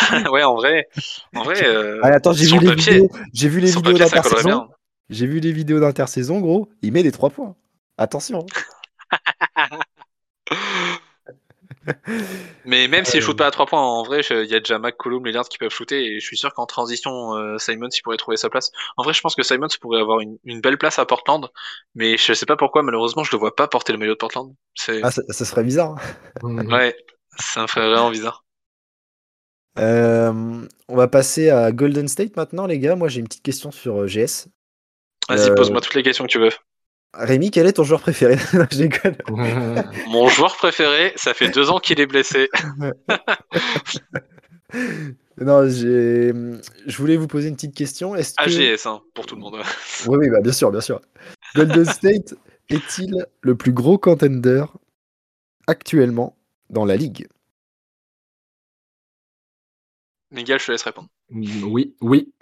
ouais, 0.32 0.42
en 0.42 0.54
vrai, 0.54 0.88
en 1.34 1.42
vrai. 1.42 1.60
attends, 2.02 2.32
j'ai 2.32 2.46
vu, 2.46 2.66
les 2.66 2.74
vidéos, 2.74 3.10
j'ai 3.32 3.48
vu 3.48 3.60
les 3.60 3.70
vidéos 3.70 3.98
d'intersaison. 3.98 4.68
J'ai 5.08 5.26
vu 5.26 5.40
les 5.40 5.52
vidéos 5.52 5.80
d'intersaison, 5.80 6.40
gros. 6.40 6.68
Il 6.82 6.92
met 6.92 7.02
des 7.02 7.12
3 7.12 7.30
points. 7.30 7.56
Attention. 7.98 8.46
Mais 12.64 12.88
même 12.88 13.04
s'il 13.04 13.20
ne 13.20 13.24
shoot 13.24 13.36
pas 13.36 13.46
à 13.46 13.50
3 13.50 13.66
points, 13.66 13.80
en 13.80 14.02
vrai, 14.04 14.20
il 14.30 14.46
y 14.46 14.54
a 14.54 14.60
déjà 14.60 14.78
McCollum, 14.78 15.24
Lillard 15.26 15.48
qui 15.48 15.58
peuvent 15.58 15.72
shooter, 15.72 16.04
et 16.04 16.20
je 16.20 16.24
suis 16.24 16.36
sûr 16.36 16.52
qu'en 16.54 16.66
transition, 16.66 17.34
euh, 17.34 17.58
Simons 17.58 17.88
il 17.88 18.02
pourrait 18.02 18.16
trouver 18.16 18.36
sa 18.36 18.50
place. 18.50 18.70
En 18.96 19.02
vrai, 19.02 19.12
je 19.12 19.20
pense 19.20 19.34
que 19.34 19.42
Simons 19.42 19.68
pourrait 19.80 20.00
avoir 20.00 20.20
une, 20.20 20.38
belle 20.60 20.78
place 20.78 20.98
à 20.98 21.06
Portland, 21.06 21.48
mais 21.94 22.16
je 22.16 22.32
sais 22.32 22.46
pas 22.46 22.56
pourquoi, 22.56 22.82
malheureusement, 22.82 23.24
je 23.24 23.32
le 23.32 23.38
vois 23.38 23.56
pas 23.56 23.66
porter 23.66 23.92
le 23.92 23.98
maillot 23.98 24.12
de 24.12 24.18
Portland. 24.18 24.54
Ah, 25.02 25.10
ça, 25.10 25.44
serait 25.44 25.64
bizarre. 25.64 25.96
Hein. 26.42 26.66
ouais, 26.68 26.96
ça 27.38 27.66
ferait 27.66 27.88
vraiment 27.88 28.10
bizarre. 28.10 28.44
Euh, 29.78 30.66
on 30.88 30.96
va 30.96 31.08
passer 31.08 31.50
à 31.50 31.72
Golden 31.72 32.08
State 32.08 32.36
maintenant, 32.36 32.66
les 32.66 32.78
gars. 32.78 32.96
Moi, 32.96 33.08
j'ai 33.08 33.20
une 33.20 33.28
petite 33.28 33.42
question 33.42 33.70
sur 33.70 34.02
euh, 34.02 34.06
GS. 34.06 34.48
Vas-y, 35.28 35.54
pose-moi 35.54 35.80
toutes 35.80 35.94
les 35.94 36.02
questions 36.02 36.24
que 36.24 36.30
tu 36.30 36.40
veux. 36.40 36.50
Rémi, 37.14 37.50
quel 37.50 37.66
est 37.66 37.74
ton 37.74 37.84
joueur 37.84 38.00
préféré? 38.00 38.36
Mon 40.08 40.28
joueur 40.28 40.56
préféré, 40.56 41.12
ça 41.16 41.34
fait 41.34 41.48
deux 41.48 41.70
ans 41.70 41.78
qu'il 41.78 42.00
est 42.00 42.06
blessé. 42.06 42.48
non, 45.40 45.68
je 45.68 46.96
voulais 46.96 47.16
vous 47.16 47.26
poser 47.26 47.48
une 47.48 47.56
petite 47.56 47.74
question. 47.74 48.14
Est-ce 48.14 48.34
AGS, 48.38 48.86
hein, 48.86 49.00
pour 49.14 49.26
tout 49.26 49.34
le 49.34 49.40
monde. 49.40 49.56
oui, 50.06 50.18
oui 50.18 50.30
bah, 50.30 50.40
bien 50.40 50.52
sûr, 50.52 50.70
bien 50.70 50.80
sûr. 50.80 51.00
Golden 51.54 51.84
State 51.84 52.34
est-il 52.68 53.26
le 53.40 53.56
plus 53.56 53.72
gros 53.72 53.98
contender 53.98 54.64
actuellement 55.66 56.36
dans 56.70 56.84
la 56.84 56.96
ligue? 56.96 57.26
Miguel, 60.30 60.58
je 60.58 60.66
te 60.66 60.72
laisse 60.72 60.82
répondre. 60.82 61.08
Oui, 61.30 61.94
oui. 62.00 62.32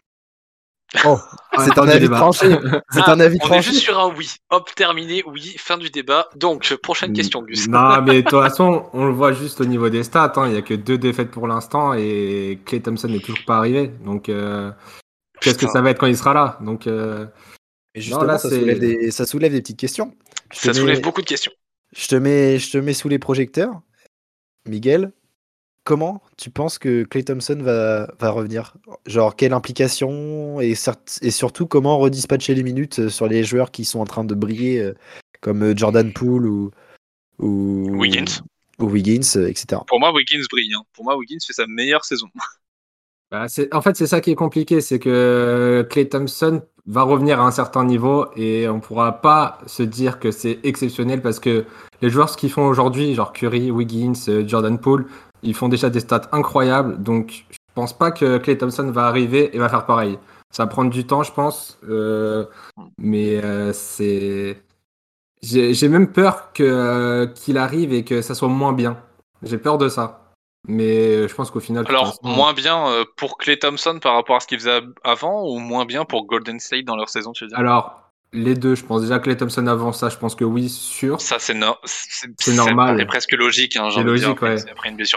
Oh, 1.04 1.18
c'est 1.58 1.78
un, 1.78 1.88
avis 1.88 2.08
tranché. 2.08 2.56
C'est 2.90 3.08
un 3.08 3.20
avis 3.20 3.38
On 3.42 3.52
est 3.52 3.62
juste 3.62 3.80
sur 3.80 3.98
un 3.98 4.14
oui. 4.14 4.30
Hop, 4.50 4.74
terminé, 4.74 5.22
oui, 5.26 5.54
fin 5.58 5.76
du 5.76 5.90
débat. 5.90 6.28
Donc, 6.36 6.74
prochaine 6.76 7.12
question, 7.12 7.42
Gus. 7.42 7.68
Non, 7.68 8.00
mais 8.00 8.22
de 8.22 8.28
toute 8.28 8.40
façon, 8.40 8.86
on 8.92 9.04
le 9.04 9.12
voit 9.12 9.32
juste 9.32 9.60
au 9.60 9.66
niveau 9.66 9.90
des 9.90 10.02
stats. 10.02 10.32
Hein. 10.36 10.46
Il 10.46 10.52
n'y 10.52 10.58
a 10.58 10.62
que 10.62 10.74
deux 10.74 10.96
défaites 10.96 11.30
pour 11.30 11.46
l'instant 11.46 11.92
et 11.94 12.60
Clay 12.64 12.80
Thompson 12.80 13.08
n'est 13.08 13.20
toujours 13.20 13.44
pas 13.46 13.58
arrivé. 13.58 13.88
Donc, 14.04 14.28
euh, 14.28 14.70
qu'est-ce 15.40 15.58
que 15.58 15.68
ça 15.68 15.82
va 15.82 15.90
être 15.90 15.98
quand 15.98 16.06
il 16.06 16.16
sera 16.16 16.32
là? 16.32 16.58
Donc, 16.62 16.86
euh, 16.86 17.26
Et 17.94 18.00
justement, 18.00 18.38
ça, 18.38 18.48
soulève 18.48 18.78
des, 18.78 19.10
ça, 19.10 19.26
soulève 19.26 19.52
des, 19.52 19.60
petites 19.60 19.80
questions. 19.80 20.14
ça 20.52 20.72
soulève 20.72 21.02
beaucoup 21.02 21.22
de 21.22 21.26
questions. 21.26 21.52
Je 21.94 22.06
te, 22.08 22.14
mets, 22.14 22.58
je 22.58 22.70
te 22.70 22.78
mets 22.78 22.94
sous 22.94 23.08
les 23.08 23.18
projecteurs. 23.18 23.82
Miguel, 24.66 25.12
comment 25.88 26.20
tu 26.36 26.50
penses 26.50 26.78
que 26.78 27.04
Clay 27.04 27.24
Thompson 27.24 27.56
va, 27.62 28.12
va 28.20 28.30
revenir? 28.30 28.74
Genre, 29.06 29.34
quelle 29.34 29.54
implication? 29.54 30.60
Et, 30.60 30.74
et, 31.22 31.30
surtout, 31.30 31.66
comment 31.66 31.96
redispatcher 31.96 32.54
les 32.54 32.62
minutes 32.62 32.98
euh, 32.98 33.08
sur 33.08 33.26
les 33.26 33.42
joueurs 33.42 33.70
qui 33.70 33.86
sont 33.86 33.98
en 33.98 34.04
train 34.04 34.24
de 34.24 34.34
briller, 34.34 34.80
euh, 34.80 34.94
comme 35.40 35.62
euh, 35.62 35.74
Jordan 35.74 36.12
Poole 36.12 36.46
ou, 36.46 36.70
ou 37.38 37.96
Wiggins, 37.98 38.42
ou 38.78 38.84
Wiggins 38.84 39.46
etc. 39.48 39.80
Pour 39.86 39.98
moi, 39.98 40.12
Wiggins 40.12 40.44
brille. 40.50 40.74
Hein. 40.74 40.82
Pour 40.92 41.04
moi, 41.04 41.16
Wiggins 41.16 41.38
fait 41.44 41.54
sa 41.54 41.66
meilleure 41.66 42.04
saison. 42.04 42.28
Bah, 43.30 43.44
en 43.72 43.82
fait, 43.82 43.94
c'est 43.94 44.06
ça 44.06 44.22
qui 44.22 44.30
est 44.30 44.34
compliqué, 44.34 44.80
c'est 44.80 44.98
que 44.98 45.86
Clay 45.90 46.08
Thompson 46.08 46.62
va 46.86 47.02
revenir 47.02 47.42
à 47.42 47.46
un 47.46 47.50
certain 47.50 47.84
niveau 47.84 48.26
et 48.36 48.66
on 48.70 48.80
pourra 48.80 49.20
pas 49.20 49.58
se 49.66 49.82
dire 49.82 50.18
que 50.18 50.30
c'est 50.30 50.60
exceptionnel 50.62 51.20
parce 51.20 51.38
que 51.38 51.66
les 52.00 52.08
joueurs 52.08 52.30
ce 52.30 52.38
qu'ils 52.38 52.50
font 52.50 52.66
aujourd'hui, 52.66 53.14
genre 53.14 53.34
Curry, 53.34 53.70
Wiggins, 53.70 54.14
Jordan 54.46 54.78
Poole, 54.78 55.08
ils 55.42 55.54
font 55.54 55.68
déjà 55.68 55.90
des 55.90 56.00
stats 56.00 56.28
incroyables, 56.32 57.02
donc 57.02 57.44
je 57.50 57.58
pense 57.74 57.96
pas 57.96 58.10
que 58.10 58.38
Clay 58.38 58.58
Thompson 58.58 58.90
va 58.90 59.06
arriver 59.06 59.54
et 59.54 59.58
va 59.58 59.68
faire 59.68 59.86
pareil. 59.86 60.18
Ça 60.50 60.64
va 60.64 60.68
prendre 60.68 60.90
du 60.90 61.06
temps, 61.06 61.22
je 61.22 61.32
pense, 61.32 61.78
euh, 61.88 62.46
mais 62.98 63.42
euh, 63.44 63.72
c'est. 63.72 64.62
J'ai 65.42 65.88
même 65.88 66.10
peur 66.10 66.52
que 66.52 66.62
euh, 66.62 67.26
qu'il 67.26 67.58
arrive 67.58 67.92
et 67.92 68.04
que 68.04 68.22
ça 68.22 68.34
soit 68.34 68.48
moins 68.48 68.72
bien. 68.72 69.00
J'ai 69.42 69.58
peur 69.58 69.78
de 69.78 69.88
ça. 69.88 70.24
Mais 70.66 71.28
je 71.28 71.34
pense 71.34 71.50
qu'au 71.50 71.60
final. 71.60 71.84
Alors, 71.88 72.18
moins 72.22 72.52
bien 72.52 73.04
pour 73.16 73.38
Clay 73.38 73.58
Thompson 73.58 74.00
par 74.02 74.14
rapport 74.14 74.36
à 74.36 74.40
ce 74.40 74.46
qu'il 74.48 74.58
faisait 74.58 74.80
avant 75.04 75.48
ou 75.48 75.58
moins 75.58 75.84
bien 75.84 76.04
pour 76.04 76.26
Golden 76.26 76.58
State 76.58 76.84
dans 76.84 76.96
leur 76.96 77.08
saison, 77.08 77.32
tu 77.32 77.44
veux 77.44 77.48
dire? 77.48 77.58
Alors, 77.58 78.07
les 78.32 78.54
deux, 78.54 78.74
je 78.74 78.84
pense 78.84 79.02
déjà 79.02 79.18
que 79.18 79.28
les 79.28 79.36
Thompson 79.36 79.66
avant 79.66 79.92
ça, 79.92 80.08
je 80.08 80.16
pense 80.16 80.34
que 80.34 80.44
oui, 80.44 80.68
sûr. 80.68 81.20
Ça, 81.20 81.36
c'est 81.38 81.54
no 81.54 81.74
c'est 81.84 82.54
normal. 82.54 82.96
C'est 82.98 83.06
presque 83.06 83.32
logique. 83.32 83.76
Hein, 83.76 83.88
c'est 83.94 84.02
logique, 84.02 84.40
ouais. 84.42 84.56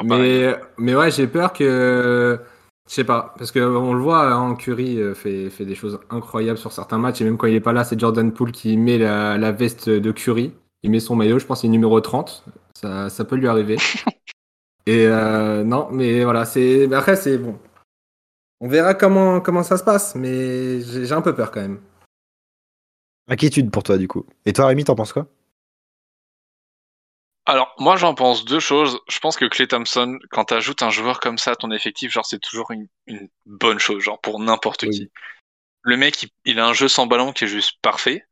mais, 0.04 0.56
mais 0.78 0.96
ouais, 0.96 1.12
j'ai 1.12 1.28
peur 1.28 1.52
que 1.52 2.40
Je 2.88 2.94
sais 2.94 3.04
pas, 3.04 3.34
parce 3.38 3.52
qu'on 3.52 3.94
le 3.94 4.02
voit, 4.02 4.32
hein, 4.32 4.56
Curry 4.56 5.00
fait, 5.14 5.50
fait 5.50 5.66
des 5.66 5.76
choses 5.76 6.00
incroyables 6.10 6.58
sur 6.58 6.72
certains 6.72 6.98
matchs, 6.98 7.22
et 7.22 7.26
même 7.26 7.38
quand 7.38 7.48
il 7.48 7.56
est 7.56 7.62
pas 7.62 7.74
là, 7.74 7.84
c'est 7.84 8.00
Jordan 8.00 8.32
Poole 8.32 8.52
qui 8.52 8.78
met 8.78 8.98
la, 8.98 9.52
veste 9.52 9.90
de 9.90 10.12
Curry. 10.12 10.54
Il 10.84 10.92
met 10.92 11.00
son 11.00 11.16
maillot, 11.16 11.38
je 11.38 11.46
pense 11.46 11.62
qu'il 11.62 11.70
est 11.70 11.72
numéro 11.72 12.00
30. 12.00 12.46
Ça, 12.74 13.10
ça 13.10 13.26
peut 13.26 13.36
lui 13.36 13.48
arriver. 13.48 13.78
et 14.86 15.08
non, 15.08 15.90
mais 15.92 16.24
voilà, 16.24 16.46
c'est. 16.46 16.92
Après, 16.94 17.16
c'est 17.18 17.38
bon. 17.38 17.58
On 18.62 18.68
verra 18.68 18.94
comment, 18.94 19.42
comment 19.42 19.64
ça 19.64 19.76
se 19.78 19.84
passe, 19.84 20.16
mais 20.16 20.82
j'ai 20.82 21.12
un 21.12 21.22
peu 21.22 21.34
peur 21.34 21.52
quand 21.52 21.62
même. 21.62 21.80
Inquiétude 23.32 23.72
pour 23.72 23.82
toi, 23.82 23.98
du 23.98 24.10
coup. 24.10 24.26
Et 24.46 24.52
toi, 24.52 24.68
Rémi, 24.68 24.84
t'en 24.84 24.94
penses 24.94 25.14
quoi? 25.14 25.26
Alors, 27.46 27.74
moi, 27.80 27.96
j'en 27.96 28.14
pense 28.14 28.44
deux 28.44 28.60
choses. 28.60 29.00
Je 29.10 29.20
pense 29.20 29.38
que 29.38 29.46
Clay 29.46 29.68
Thompson, 29.68 30.20
quand 30.32 30.46
tu 30.46 30.54
ajoutes 30.54 30.84
un 30.84 30.90
joueur 30.90 31.22
comme 31.22 31.38
ça 31.38 31.52
à 31.52 31.56
ton 31.56 31.72
effectif, 31.72 32.12
genre, 32.12 32.26
c'est 32.26 32.42
toujours 32.42 32.72
une, 32.72 32.90
bonne 33.46 33.80
chose, 33.80 34.04
genre, 34.04 34.20
pour 34.20 34.42
n'importe 34.42 34.90
qui. 34.90 35.10
Le 35.82 35.96
mec, 35.96 36.28
il, 36.44 36.60
a 36.60 36.68
un 36.68 36.74
jeu 36.74 36.90
sans 36.90 37.08
ballon 37.08 37.32
qui 37.32 37.46
est 37.46 37.48
juste 37.48 37.76
parfait. 37.82 38.26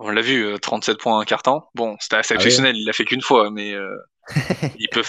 On 0.00 0.10
l'a 0.10 0.20
vu, 0.20 0.58
37 0.60 0.96
euh, 0.96 0.98
points 0.98 1.20
un 1.20 1.24
carton. 1.24 1.62
Bon, 1.76 1.96
c'était 2.00 2.16
assez 2.16 2.34
ah 2.34 2.36
exceptionnel, 2.36 2.76
il 2.76 2.84
l'a 2.84 2.92
fait 2.92 3.04
qu'une 3.04 3.22
fois, 3.22 3.52
mais 3.52 3.72
euh, 3.72 3.96
il, 4.80 4.88
peut 4.88 5.04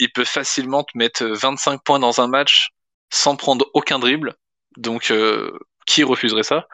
il 0.00 0.12
peut 0.12 0.24
facilement 0.24 0.82
te 0.82 0.98
mettre 0.98 1.24
25 1.24 1.80
points 1.84 2.00
dans 2.00 2.20
un 2.20 2.26
match 2.26 2.70
sans 3.08 3.36
prendre 3.36 3.70
aucun 3.72 4.00
dribble. 4.00 4.34
Donc, 4.76 5.12
euh, 5.12 5.56
qui 5.86 6.02
refuserait 6.02 6.42
ça 6.42 6.66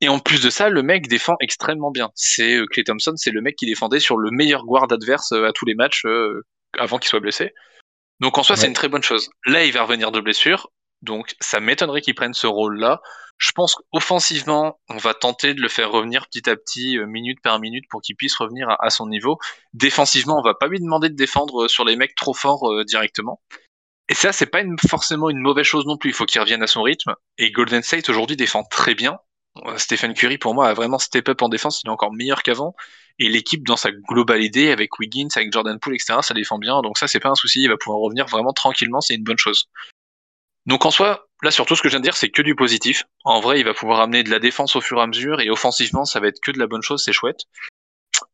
Et 0.00 0.08
en 0.08 0.18
plus 0.18 0.42
de 0.42 0.50
ça, 0.50 0.68
le 0.68 0.82
mec 0.82 1.08
défend 1.08 1.36
extrêmement 1.40 1.90
bien. 1.90 2.10
C'est 2.14 2.60
Clay 2.70 2.82
euh, 2.82 2.84
Thompson, 2.84 3.12
c'est 3.16 3.30
le 3.30 3.40
mec 3.40 3.56
qui 3.56 3.66
défendait 3.66 4.00
sur 4.00 4.16
le 4.16 4.30
meilleur 4.30 4.64
guard 4.64 4.90
adverse 4.90 5.32
euh, 5.32 5.46
à 5.46 5.52
tous 5.52 5.64
les 5.64 5.74
matchs 5.74 6.04
avant 6.78 6.98
qu'il 6.98 7.08
soit 7.08 7.20
blessé. 7.20 7.52
Donc 8.20 8.38
en 8.38 8.42
soi, 8.42 8.56
c'est 8.56 8.66
une 8.66 8.72
très 8.72 8.88
bonne 8.88 9.02
chose. 9.02 9.30
Là, 9.44 9.64
il 9.64 9.72
va 9.72 9.82
revenir 9.82 10.10
de 10.10 10.20
blessure, 10.20 10.70
donc 11.02 11.34
ça 11.40 11.60
m'étonnerait 11.60 12.00
qu'il 12.00 12.14
prenne 12.14 12.34
ce 12.34 12.46
rôle-là. 12.46 13.00
Je 13.38 13.52
pense 13.52 13.74
qu'offensivement, 13.74 14.80
on 14.88 14.96
va 14.96 15.12
tenter 15.12 15.52
de 15.52 15.60
le 15.60 15.68
faire 15.68 15.90
revenir 15.90 16.26
petit 16.26 16.48
à 16.48 16.56
petit, 16.56 16.98
minute 17.06 17.38
par 17.42 17.60
minute, 17.60 17.84
pour 17.90 18.00
qu'il 18.00 18.16
puisse 18.16 18.34
revenir 18.36 18.74
à, 18.80 18.88
son 18.88 19.06
niveau. 19.06 19.38
Défensivement, 19.74 20.38
on 20.38 20.42
va 20.42 20.54
pas 20.54 20.68
lui 20.68 20.80
demander 20.80 21.10
de 21.10 21.14
défendre 21.14 21.68
sur 21.68 21.84
les 21.84 21.96
mecs 21.96 22.14
trop 22.14 22.32
forts 22.32 22.84
directement. 22.86 23.42
Et 24.08 24.14
ça, 24.14 24.32
c'est 24.32 24.46
pas 24.46 24.62
forcément 24.88 25.30
une 25.30 25.40
mauvaise 25.40 25.64
chose 25.64 25.84
non 25.86 25.96
plus. 25.96 26.10
Il 26.10 26.12
faut 26.12 26.26
qu'il 26.26 26.40
revienne 26.40 26.62
à 26.62 26.66
son 26.66 26.82
rythme. 26.82 27.14
Et 27.38 27.50
Golden 27.50 27.82
State 27.82 28.08
aujourd'hui 28.08 28.36
défend 28.36 28.62
très 28.62 28.94
bien. 28.94 29.18
Euh, 29.64 29.78
Stephen 29.78 30.14
Curry, 30.14 30.38
pour 30.38 30.54
moi, 30.54 30.68
a 30.68 30.74
vraiment 30.74 30.98
step 30.98 31.28
up 31.28 31.42
en 31.42 31.48
défense. 31.48 31.82
Il 31.82 31.88
est 31.88 31.92
encore 31.92 32.12
meilleur 32.12 32.42
qu'avant. 32.42 32.74
Et 33.18 33.28
l'équipe, 33.28 33.66
dans 33.66 33.76
sa 33.76 33.90
globalité, 33.90 34.70
avec 34.70 34.98
Wiggins, 34.98 35.28
avec 35.34 35.52
Jordan 35.52 35.78
Poole, 35.80 35.94
etc., 35.94 36.18
ça 36.22 36.34
défend 36.34 36.58
bien. 36.58 36.82
Donc 36.82 36.98
ça, 36.98 37.08
c'est 37.08 37.20
pas 37.20 37.30
un 37.30 37.34
souci. 37.34 37.62
Il 37.62 37.68
va 37.68 37.76
pouvoir 37.76 38.00
revenir 38.00 38.26
vraiment 38.26 38.52
tranquillement. 38.52 39.00
C'est 39.00 39.14
une 39.14 39.24
bonne 39.24 39.38
chose. 39.38 39.68
Donc 40.66 40.84
en 40.84 40.90
soi, 40.90 41.26
là, 41.42 41.50
surtout, 41.50 41.74
ce 41.74 41.82
que 41.82 41.88
je 41.88 41.94
viens 41.94 42.00
de 42.00 42.04
dire, 42.04 42.16
c'est 42.16 42.30
que 42.30 42.42
du 42.42 42.54
positif. 42.54 43.04
En 43.24 43.40
vrai, 43.40 43.58
il 43.58 43.64
va 43.64 43.74
pouvoir 43.74 44.00
amener 44.00 44.22
de 44.22 44.30
la 44.30 44.38
défense 44.38 44.76
au 44.76 44.80
fur 44.80 44.98
et 44.98 45.02
à 45.02 45.06
mesure. 45.06 45.40
Et 45.40 45.50
offensivement, 45.50 46.04
ça 46.04 46.20
va 46.20 46.28
être 46.28 46.40
que 46.40 46.52
de 46.52 46.58
la 46.58 46.66
bonne 46.66 46.82
chose. 46.82 47.02
C'est 47.04 47.12
chouette. 47.12 47.40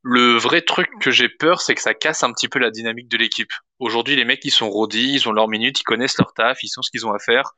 Le 0.02 0.36
vrai 0.36 0.62
truc 0.62 0.88
que 1.00 1.10
j'ai 1.10 1.28
peur, 1.28 1.60
c'est 1.60 1.74
que 1.74 1.80
ça 1.80 1.94
casse 1.94 2.22
un 2.22 2.32
petit 2.32 2.48
peu 2.48 2.58
la 2.58 2.70
dynamique 2.70 3.08
de 3.08 3.16
l'équipe. 3.16 3.52
Aujourd'hui, 3.78 4.16
les 4.16 4.24
mecs, 4.24 4.44
ils 4.44 4.50
sont 4.50 4.70
rodis, 4.70 5.14
ils 5.14 5.28
ont 5.28 5.32
leurs 5.32 5.48
minutes, 5.48 5.80
ils 5.80 5.84
connaissent 5.84 6.18
leur 6.18 6.32
taf, 6.34 6.62
ils 6.62 6.68
savent 6.68 6.82
ce 6.82 6.90
qu'ils 6.90 7.06
ont 7.06 7.12
à 7.12 7.18
faire. 7.18 7.52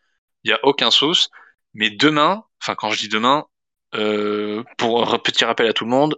Il 0.44 0.48
n'y 0.48 0.54
a 0.54 0.60
aucun 0.64 0.90
souci. 0.90 1.28
Mais 1.74 1.90
demain, 1.90 2.44
enfin, 2.62 2.74
quand 2.74 2.90
je 2.90 2.98
dis 2.98 3.08
demain, 3.08 3.46
euh, 3.94 4.62
pour 4.78 5.12
un 5.12 5.18
petit 5.18 5.44
rappel 5.44 5.66
à 5.66 5.72
tout 5.72 5.84
le 5.84 5.90
monde, 5.90 6.16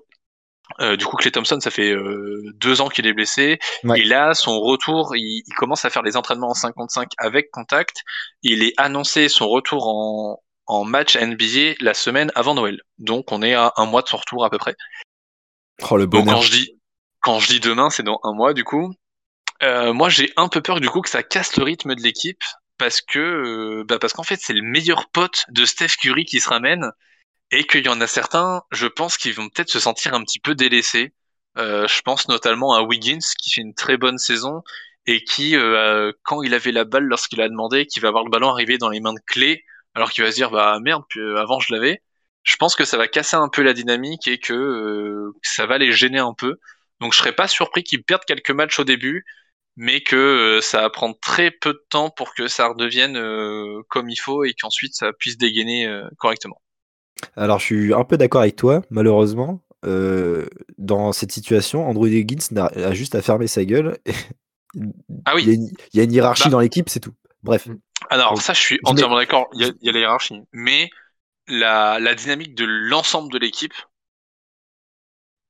euh, 0.80 0.96
du 0.96 1.06
coup, 1.06 1.16
Clay 1.16 1.30
Thompson, 1.30 1.58
ça 1.60 1.70
fait 1.70 1.92
euh, 1.92 2.42
deux 2.54 2.80
ans 2.80 2.88
qu'il 2.88 3.06
est 3.06 3.12
blessé. 3.12 3.58
Et 3.94 4.04
là, 4.04 4.34
son 4.34 4.60
retour, 4.60 5.14
il, 5.16 5.44
commence 5.56 5.84
à 5.84 5.90
faire 5.90 6.02
les 6.02 6.16
entraînements 6.16 6.50
en 6.50 6.54
55 6.54 7.12
avec 7.18 7.50
contact. 7.50 8.02
Il 8.42 8.62
est 8.62 8.74
annoncé 8.76 9.28
son 9.28 9.48
retour 9.48 9.88
en, 9.88 10.42
en 10.66 10.84
match 10.84 11.16
NBA 11.16 11.76
la 11.80 11.94
semaine 11.94 12.32
avant 12.34 12.54
Noël. 12.54 12.80
Donc, 12.98 13.32
on 13.32 13.42
est 13.42 13.54
à 13.54 13.72
un 13.76 13.86
mois 13.86 14.02
de 14.02 14.08
son 14.08 14.16
retour 14.16 14.44
à 14.44 14.50
peu 14.50 14.58
près. 14.58 14.74
Oh, 15.82 15.96
le 15.96 16.06
bonheur. 16.06 16.34
quand 16.34 16.40
je 16.40 16.50
dis, 16.50 16.80
quand 17.20 17.40
je 17.40 17.48
dis 17.48 17.60
demain, 17.60 17.90
c'est 17.90 18.02
dans 18.02 18.20
un 18.22 18.32
mois 18.32 18.54
du 18.54 18.64
coup. 18.64 18.94
Euh, 19.62 19.92
moi, 19.92 20.08
j'ai 20.08 20.32
un 20.36 20.48
peu 20.48 20.60
peur 20.60 20.80
du 20.80 20.88
coup 20.88 21.00
que 21.00 21.08
ça 21.08 21.22
casse 21.22 21.56
le 21.56 21.64
rythme 21.64 21.94
de 21.94 22.02
l'équipe 22.02 22.42
parce 22.78 23.00
que, 23.00 23.18
euh, 23.18 23.84
bah 23.88 23.98
parce 23.98 24.12
qu'en 24.12 24.22
fait, 24.22 24.38
c'est 24.42 24.52
le 24.52 24.62
meilleur 24.62 25.08
pote 25.10 25.44
de 25.50 25.64
Steph 25.64 25.96
Curry 26.00 26.24
qui 26.24 26.40
se 26.40 26.48
ramène 26.48 26.90
et 27.50 27.64
qu'il 27.66 27.84
y 27.86 27.88
en 27.88 28.00
a 28.00 28.06
certains, 28.06 28.62
je 28.72 28.86
pense, 28.86 29.16
qui 29.16 29.32
vont 29.32 29.48
peut-être 29.48 29.70
se 29.70 29.80
sentir 29.80 30.14
un 30.14 30.22
petit 30.24 30.40
peu 30.40 30.54
délaissés. 30.54 31.14
Euh, 31.58 31.86
je 31.88 32.02
pense 32.02 32.28
notamment 32.28 32.74
à 32.74 32.82
Wiggins 32.82 33.18
qui 33.38 33.50
fait 33.50 33.62
une 33.62 33.74
très 33.74 33.96
bonne 33.96 34.18
saison 34.18 34.62
et 35.06 35.24
qui, 35.24 35.56
euh, 35.56 36.12
quand 36.24 36.42
il 36.42 36.52
avait 36.54 36.72
la 36.72 36.84
balle 36.84 37.04
lorsqu'il 37.04 37.40
a 37.40 37.48
demandé 37.48 37.86
qu'il 37.86 38.02
va 38.02 38.08
avoir 38.08 38.24
le 38.24 38.30
ballon 38.30 38.50
arrivé 38.50 38.78
dans 38.78 38.90
les 38.90 39.00
mains 39.00 39.14
de 39.14 39.20
Clé, 39.26 39.64
alors 39.94 40.10
qu'il 40.10 40.24
va 40.24 40.30
se 40.30 40.36
dire 40.36 40.50
bah 40.50 40.78
merde, 40.80 41.04
puis, 41.08 41.20
avant 41.38 41.60
je 41.60 41.72
l'avais 41.74 42.02
je 42.46 42.56
pense 42.56 42.76
que 42.76 42.84
ça 42.84 42.96
va 42.96 43.08
casser 43.08 43.36
un 43.36 43.48
peu 43.48 43.62
la 43.62 43.74
dynamique 43.74 44.28
et 44.28 44.38
que 44.38 44.54
euh, 44.54 45.32
ça 45.42 45.66
va 45.66 45.78
les 45.78 45.92
gêner 45.92 46.20
un 46.20 46.32
peu. 46.32 46.58
Donc 47.00 47.12
je 47.12 47.18
serais 47.18 47.34
pas 47.34 47.48
surpris 47.48 47.82
qu'ils 47.82 48.04
perdent 48.04 48.24
quelques 48.24 48.52
matchs 48.52 48.78
au 48.78 48.84
début, 48.84 49.24
mais 49.76 50.00
que 50.00 50.16
euh, 50.16 50.60
ça 50.60 50.82
va 50.82 50.90
prendre 50.90 51.18
très 51.20 51.50
peu 51.50 51.72
de 51.72 51.84
temps 51.90 52.08
pour 52.08 52.34
que 52.34 52.46
ça 52.46 52.68
redevienne 52.68 53.16
euh, 53.16 53.82
comme 53.88 54.08
il 54.08 54.16
faut 54.16 54.44
et 54.44 54.54
qu'ensuite 54.54 54.94
ça 54.94 55.12
puisse 55.12 55.36
dégainer 55.36 55.92
correctement. 56.18 56.62
Alors 57.34 57.58
je 57.58 57.64
suis 57.64 57.94
un 57.94 58.04
peu 58.04 58.16
d'accord 58.16 58.42
avec 58.42 58.56
toi, 58.56 58.82
malheureusement. 58.90 59.60
dans 59.82 61.12
cette 61.12 61.32
situation, 61.32 61.88
Andrew 61.88 62.06
Higgins 62.06 62.56
a, 62.56 62.94
juste 62.94 63.16
à 63.16 63.22
fermer 63.22 63.48
sa 63.48 63.64
gueule. 63.64 63.98
ah 65.24 65.34
oui. 65.34 65.44
Il 65.46 65.98
y, 65.98 66.00
a, 66.00 66.04
une 66.04 66.12
hiérarchie 66.12 66.44
bah. 66.44 66.50
dans 66.50 66.60
l'équipe, 66.60 66.88
c'est 66.88 67.00
tout. 67.00 67.14
Bref. 67.42 67.66
Alors 68.08 68.40
ça, 68.40 68.52
je 68.52 68.60
suis 68.60 68.78
entièrement 68.84 69.16
d'accord. 69.16 69.48
Il 69.54 69.74
y, 69.82 69.88
a 69.88 69.92
la 69.92 69.98
hiérarchie, 69.98 70.42
mais 70.52 70.90
la, 71.48 71.98
la 72.00 72.14
dynamique 72.14 72.54
de 72.54 72.64
l'ensemble 72.64 73.32
de 73.32 73.38
l'équipe, 73.38 73.74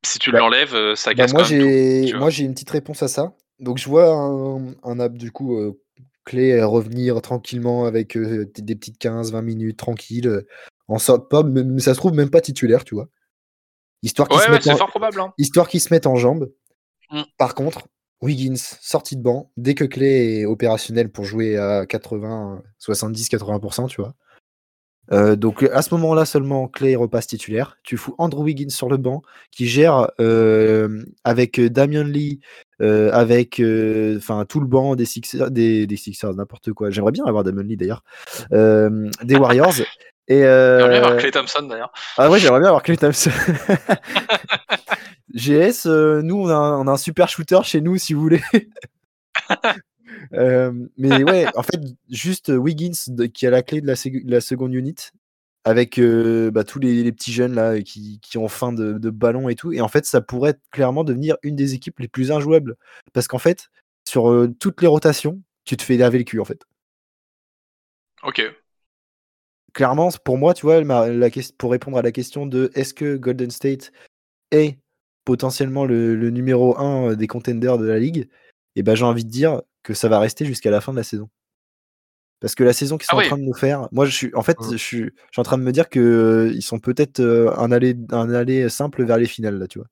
si 0.04 0.18
tu 0.18 0.30
bah, 0.30 0.38
l'enlèves, 0.38 0.74
euh, 0.74 0.94
ça 0.94 1.11
bah, 1.11 1.16
casse 1.16 1.32
moi, 1.32 1.42
j'ai, 1.42 2.12
moi, 2.14 2.30
j'ai 2.30 2.44
une 2.44 2.52
petite 2.52 2.70
réponse 2.70 3.02
à 3.02 3.09
ça. 3.09 3.35
Donc, 3.59 3.78
je 3.78 3.88
vois 3.88 4.12
un, 4.12 4.74
un 4.82 5.00
app, 5.00 5.14
du 5.14 5.32
coup, 5.32 5.59
euh, 5.59 5.80
clé 6.24 6.59
à 6.59 6.66
revenir 6.66 7.20
tranquillement 7.22 7.87
avec 7.87 8.16
euh, 8.16 8.50
des 8.56 8.76
petites 8.76 9.00
15-20 9.00 9.42
minutes 9.42 9.78
tranquille. 9.78 10.44
en 10.88 10.98
sorte 10.98 11.30
pas, 11.30 11.42
mais 11.42 11.80
ça 11.80 11.94
se 11.94 11.98
trouve 11.98 12.12
même 12.12 12.30
pas 12.30 12.40
titulaire, 12.40 12.85
tu 12.85 12.94
vois. 12.94 13.09
Histoire 14.02 14.28
qu'il 14.28 14.40
se, 14.40 14.50
mette 14.50 14.66
en... 14.68 14.72
hein. 14.72 15.32
Se 15.38 16.09
en 16.09 16.16
jambes. 16.16 16.52
Mm. 17.11 17.22
Par 17.38 17.54
contre, 17.54 17.88
Wiggins, 18.20 18.56
sorti 18.56 19.16
de 19.16 19.22
banc, 19.22 19.50
dès 19.56 19.74
que 19.74 19.85
Clé 19.85 20.40
est 20.40 20.44
opérationnel 20.44 21.11
pour 21.11 21.24
jouer 21.24 21.56
à 21.56 21.87
80, 21.87 22.62
70, 22.78 23.30
80%, 23.30 23.88
tu 23.88 24.00
vois. 24.00 24.14
Euh, 25.12 25.36
donc 25.36 25.62
à 25.62 25.82
ce 25.82 25.94
moment-là 25.94 26.24
seulement, 26.24 26.68
Clay 26.68 26.96
repasse 26.96 27.26
titulaire. 27.26 27.78
Tu 27.82 27.96
fous 27.96 28.14
Andrew 28.18 28.42
Wiggins 28.42 28.70
sur 28.70 28.88
le 28.88 28.96
banc, 28.96 29.22
qui 29.50 29.66
gère 29.66 30.10
euh, 30.20 31.02
avec 31.24 31.60
Damian 31.60 32.04
Lee, 32.04 32.40
euh, 32.82 33.10
avec 33.12 33.62
enfin 34.16 34.44
tout 34.44 34.60
le 34.60 34.66
banc 34.66 34.96
des 34.96 35.04
Sixers, 35.04 35.50
des, 35.50 35.86
Sixers, 35.96 36.34
n'importe 36.34 36.72
quoi. 36.72 36.90
J'aimerais 36.90 37.12
bien 37.12 37.24
avoir 37.24 37.44
Damian 37.44 37.62
Lee 37.62 37.76
d'ailleurs, 37.76 38.02
des 38.50 39.36
Warriors. 39.36 39.74
Et 40.28 40.40
j'aimerais 40.40 40.88
bien 40.88 41.02
avoir 41.02 41.16
Clay 41.18 41.30
Thompson 41.30 41.62
d'ailleurs. 41.62 41.92
Ah 42.18 42.30
ouais, 42.30 42.40
j'aimerais 42.40 42.60
bien 42.60 42.68
avoir 42.68 42.82
Clay 42.82 42.96
Thompson. 42.96 43.30
GS, 45.34 45.86
nous 45.86 46.36
on 46.36 46.48
a, 46.48 46.56
on 46.56 46.86
a 46.86 46.92
un 46.92 46.96
super 46.96 47.28
shooter 47.28 47.58
chez 47.62 47.80
nous 47.80 47.98
si 47.98 48.14
vous 48.14 48.22
voulez. 48.22 48.42
Mais 50.32 51.22
ouais, 51.24 51.46
en 51.56 51.62
fait, 51.62 51.80
juste 52.10 52.48
Wiggins 52.48 52.92
qui 53.32 53.46
a 53.46 53.50
la 53.50 53.62
clé 53.62 53.80
de 53.80 53.86
la, 53.86 54.40
seconde 54.40 54.74
unit 54.74 55.10
avec 55.66 55.98
euh, 55.98 56.52
bah, 56.52 56.62
tous 56.62 56.78
les, 56.78 57.10
petits 57.10 57.32
jeunes 57.32 57.54
là 57.54 57.82
qui, 57.82 58.20
ont 58.36 58.46
faim 58.46 58.72
de, 58.72 59.10
ballon 59.10 59.48
et 59.48 59.56
tout. 59.56 59.72
Et 59.72 59.80
en 59.80 59.88
fait, 59.88 60.06
ça 60.06 60.20
pourrait 60.20 60.58
clairement 60.70 61.02
devenir 61.02 61.36
une 61.42 61.56
des 61.56 61.74
équipes 61.74 61.98
les 61.98 62.08
plus 62.08 62.30
injouables. 62.30 62.76
Parce 63.12 63.26
qu'en 63.26 63.38
fait, 63.38 63.68
sur 64.08 64.30
euh, 64.30 64.54
toutes 64.60 64.80
les 64.80 64.86
rotations, 64.86 65.42
tu 65.64 65.76
te 65.76 65.82
fais 65.82 65.96
laver 65.96 66.18
le 66.18 66.24
cul 66.24 66.38
en 66.38 66.44
fait. 66.44 66.62
Ok. 68.22 68.42
Clairement, 69.74 70.08
pour 70.24 70.38
moi, 70.38 70.54
tu 70.54 70.62
vois, 70.62 70.80
la, 70.80 71.30
pour 71.58 71.72
répondre 71.72 71.98
à 71.98 72.02
la 72.02 72.12
question 72.12 72.46
de 72.46 72.70
est-ce 72.74 72.94
que 72.94 73.16
Golden 73.16 73.50
State 73.50 73.92
est 74.52 74.78
potentiellement 75.24 75.84
le, 75.84 76.30
numéro 76.30 76.78
1 76.78 77.14
des 77.14 77.26
contenders 77.26 77.76
de 77.76 77.86
la 77.86 77.98
ligue, 77.98 78.28
et 78.76 78.80
eh 78.80 78.82
ben 78.82 78.94
j'ai 78.94 79.04
envie 79.04 79.24
de 79.24 79.30
dire 79.30 79.60
que 79.87 79.94
ça 79.94 80.09
va 80.09 80.18
rester 80.18 80.44
jusqu'à 80.44 80.70
la 80.70 80.81
fin 80.81 80.92
de 80.92 80.96
la 80.96 81.05
saison. 81.05 81.31
Parce 82.40 82.57
que 82.57 82.64
la 82.64 82.72
saison 82.72 82.99
qu'ils 82.99 83.07
ah 83.11 83.14
sont 83.14 83.22
en 83.22 83.29
train 83.29 83.38
de 83.38 83.44
nous 83.44 83.55
faire, 83.55 83.88
moi 83.92 84.05
je 84.05 84.11
suis 84.11 84.35
en 84.35 84.42
fait 84.42 84.59
mmh. 84.61 84.72
je, 84.72 84.77
suis, 84.77 85.12
en 85.37 85.42
train 85.42 85.57
de 85.57 85.62
me 85.62 85.72
dire 85.72 85.88
que 85.88 86.01
euh, 86.01 86.53
ils 86.55 86.62
sont 86.62 86.81
peut-être 86.81 87.20
euh, 87.20 87.57
un 87.57 87.70
aller 87.70 87.96
un 88.11 88.35
aller 88.35 88.68
simple 88.68 89.05
vers 89.05 89.16
les 89.16 89.27
finales 89.27 89.59
là, 89.59 89.68
tu 89.68 89.79
vois. 89.79 89.88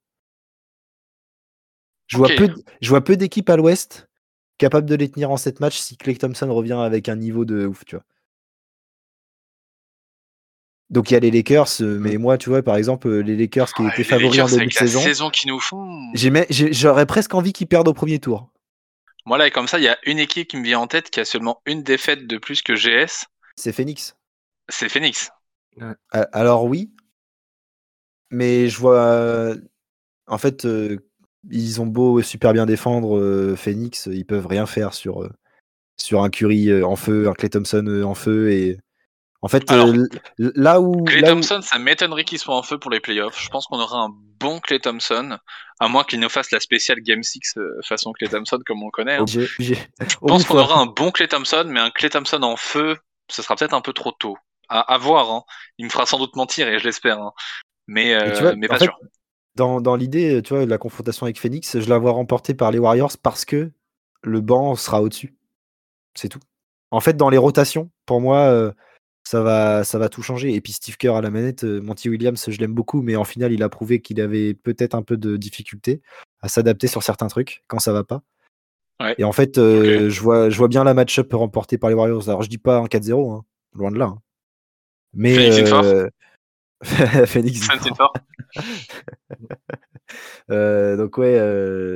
Je 2.07 2.17
vois 2.17 2.27
peu 2.27 2.53
je 2.81 2.89
vois 2.89 3.03
peu 3.03 3.15
d'équipes 3.15 3.49
à 3.49 3.55
l'ouest 3.55 4.09
capables 4.57 4.87
de 4.87 4.95
les 4.95 5.09
tenir 5.09 5.31
en 5.31 5.37
7 5.37 5.59
matchs 5.59 5.77
si 5.77 5.97
Clay 5.97 6.15
Thompson 6.15 6.53
revient 6.53 6.73
avec 6.73 7.09
un 7.09 7.15
niveau 7.15 7.45
de 7.45 7.65
ouf, 7.65 7.83
tu 7.85 7.95
vois. 7.95 8.05
Donc 10.91 11.09
il 11.09 11.15
y 11.15 11.17
a 11.17 11.19
les 11.19 11.31
Lakers, 11.31 11.81
euh, 11.81 11.97
mais 11.99 12.17
mmh. 12.17 12.21
moi, 12.21 12.37
tu 12.37 12.49
vois, 12.49 12.61
par 12.61 12.75
exemple, 12.75 13.09
les 13.09 13.35
Lakers 13.35 13.73
qui 13.73 13.87
étaient 13.87 14.03
favoris 14.03 14.39
en 14.39 14.47
début 14.47 14.67
de 14.67 14.73
saison. 14.73 14.99
Saison 14.99 15.29
qui 15.31 15.47
nous 15.47 15.59
font. 15.59 16.11
J'aurais 16.51 17.07
presque 17.07 17.33
envie 17.33 17.53
qu'ils 17.53 17.65
perdent 17.67 17.87
au 17.87 17.93
premier 17.93 18.19
tour. 18.19 18.51
Moi, 19.25 19.37
là, 19.37 19.49
comme 19.49 19.67
ça, 19.67 19.79
il 19.79 19.83
y 19.83 19.87
a 19.87 19.97
une 20.05 20.19
équipe 20.19 20.47
qui 20.47 20.57
me 20.57 20.63
vient 20.63 20.79
en 20.79 20.87
tête 20.87 21.09
qui 21.09 21.19
a 21.19 21.25
seulement 21.25 21.61
une 21.65 21.83
défaite 21.83 22.27
de 22.27 22.37
plus 22.37 22.61
que 22.61 22.73
GS. 22.73 23.25
C'est 23.55 23.73
Phoenix. 23.73 24.15
C'est 24.69 24.89
Phoenix. 24.89 25.31
Alors 26.11 26.65
oui, 26.65 26.91
mais 28.29 28.69
je 28.69 28.77
vois. 28.77 29.55
En 30.27 30.37
fait, 30.37 30.65
ils 31.49 31.81
ont 31.81 31.85
beau 31.85 32.21
super 32.21 32.53
bien 32.53 32.65
défendre 32.65 33.55
Phoenix, 33.55 34.07
ils 34.11 34.25
peuvent 34.25 34.47
rien 34.47 34.65
faire 34.65 34.93
sur, 34.93 35.29
sur 35.97 36.23
un 36.23 36.29
Curry 36.29 36.81
en 36.83 36.95
feu, 36.95 37.27
un 37.27 37.33
Clay 37.33 37.49
Thompson 37.49 38.03
en 38.05 38.15
feu 38.15 38.51
et 38.51 38.79
en 39.41 39.47
fait, 39.47 39.63
là 40.37 40.81
où. 40.81 41.03
Clay 41.03 41.21
Thompson, 41.21 41.61
ça 41.61 41.77
m'étonnerait 41.77 42.23
qu'il 42.23 42.39
soit 42.39 42.55
en 42.55 42.63
feu 42.63 42.79
pour 42.79 42.89
les 42.89 42.99
playoffs. 42.99 43.39
Je 43.39 43.49
pense 43.49 43.67
qu'on 43.67 43.79
aura 43.79 43.99
un 43.99 44.09
bon 44.39 44.59
Clay 44.59 44.79
Thompson, 44.79 45.37
à 45.79 45.87
moins 45.87 46.03
qu'il 46.03 46.19
nous 46.19 46.29
fasse 46.29 46.51
la 46.51 46.59
spéciale 46.59 46.99
Game 47.01 47.21
6 47.21 47.59
façon 47.83 48.11
Clay 48.13 48.27
Thompson 48.27 48.59
comme 48.65 48.81
on 48.81 48.87
le 48.87 48.91
connaît. 48.91 49.17
Hein. 49.17 49.25
Je 49.27 50.15
pense 50.21 50.45
qu'on 50.45 50.57
aura 50.57 50.79
un 50.79 50.87
bon 50.87 51.11
Clay 51.11 51.27
Thompson, 51.27 51.65
mais 51.67 51.79
un 51.79 51.91
Clay 51.91 52.09
Thompson 52.09 52.41
en 52.41 52.55
feu, 52.55 52.97
ce 53.29 53.41
sera 53.41 53.55
peut-être 53.55 53.73
un 53.73 53.81
peu 53.81 53.93
trop 53.93 54.11
tôt. 54.11 54.37
À, 54.67 54.97
voir. 54.97 55.31
Hein. 55.31 55.43
Il 55.77 55.85
me 55.85 55.91
fera 55.91 56.07
sans 56.07 56.17
doute 56.17 56.35
mentir 56.35 56.67
et 56.67 56.79
je 56.79 56.85
l'espère. 56.85 57.19
Hein. 57.19 57.31
Mais, 57.85 58.17
mais, 58.55 58.67
pas 58.67 58.79
sûr. 58.79 58.97
Dans, 59.53 59.79
dans 59.79 59.95
l'idée, 59.95 60.41
tu 60.41 60.55
vois, 60.55 60.65
de 60.65 60.69
la 60.71 60.79
confrontation 60.79 61.27
avec 61.27 61.39
Phoenix, 61.39 61.79
je 61.79 61.87
la 61.87 61.99
vois 61.99 62.13
remportée 62.13 62.55
par 62.55 62.71
les 62.71 62.79
Warriors 62.79 63.15
parce 63.21 63.45
que 63.45 63.71
le 64.23 64.41
banc 64.41 64.73
sera 64.75 65.03
au-dessus. 65.03 65.35
C'est 66.15 66.29
tout. 66.29 66.39
En 66.89 66.99
fait, 66.99 67.15
dans 67.15 67.29
les 67.29 67.37
rotations, 67.37 67.91
pour 68.07 68.21
moi, 68.21 68.73
ça 69.27 69.41
va, 69.41 69.83
ça 69.83 69.97
va 69.97 70.07
tout 70.07 70.21
changer. 70.21 70.53
Et 70.53 70.61
puis 70.61 70.71
Steve 70.73 70.97
Kerr 70.97 71.15
à 71.15 71.21
la 71.21 71.31
manette, 71.31 71.63
Monty 71.63 72.09
Williams, 72.09 72.45
je 72.47 72.59
l'aime 72.59 72.73
beaucoup, 72.73 73.01
mais 73.01 73.15
en 73.15 73.23
final, 73.23 73.51
il 73.51 73.63
a 73.63 73.69
prouvé 73.69 73.99
qu'il 73.99 74.21
avait 74.21 74.53
peut-être 74.53 74.95
un 74.95 75.01
peu 75.01 75.17
de 75.17 75.35
difficulté 75.35 76.01
à 76.41 76.47
s'adapter 76.47 76.87
sur 76.87 77.03
certains 77.03 77.27
trucs 77.27 77.63
quand 77.67 77.79
ça 77.79 77.91
va 77.91 78.03
pas. 78.03 78.21
Et 79.17 79.25
en 79.25 79.33
fait, 79.33 79.55
je, 79.57 80.21
vois, 80.21 80.49
je 80.49 80.57
vois 80.57 80.69
bien 80.69 80.85
la 80.85 80.93
match-up 80.93 81.33
remportée 81.33 81.77
par 81.77 81.89
les 81.89 81.95
Warriors. 81.95 82.29
Alors, 82.29 82.43
je 82.43 82.49
dis 82.49 82.57
pas 82.57 82.77
un 82.77 82.85
4-0, 82.85 83.33
hein, 83.33 83.43
loin 83.73 83.91
de 83.91 83.97
là. 83.97 84.05
Hein. 84.05 84.21
Mais. 85.13 85.33
Phoenix 87.25 87.67
euh, 90.51 90.97
donc 90.97 91.17
ouais, 91.17 91.35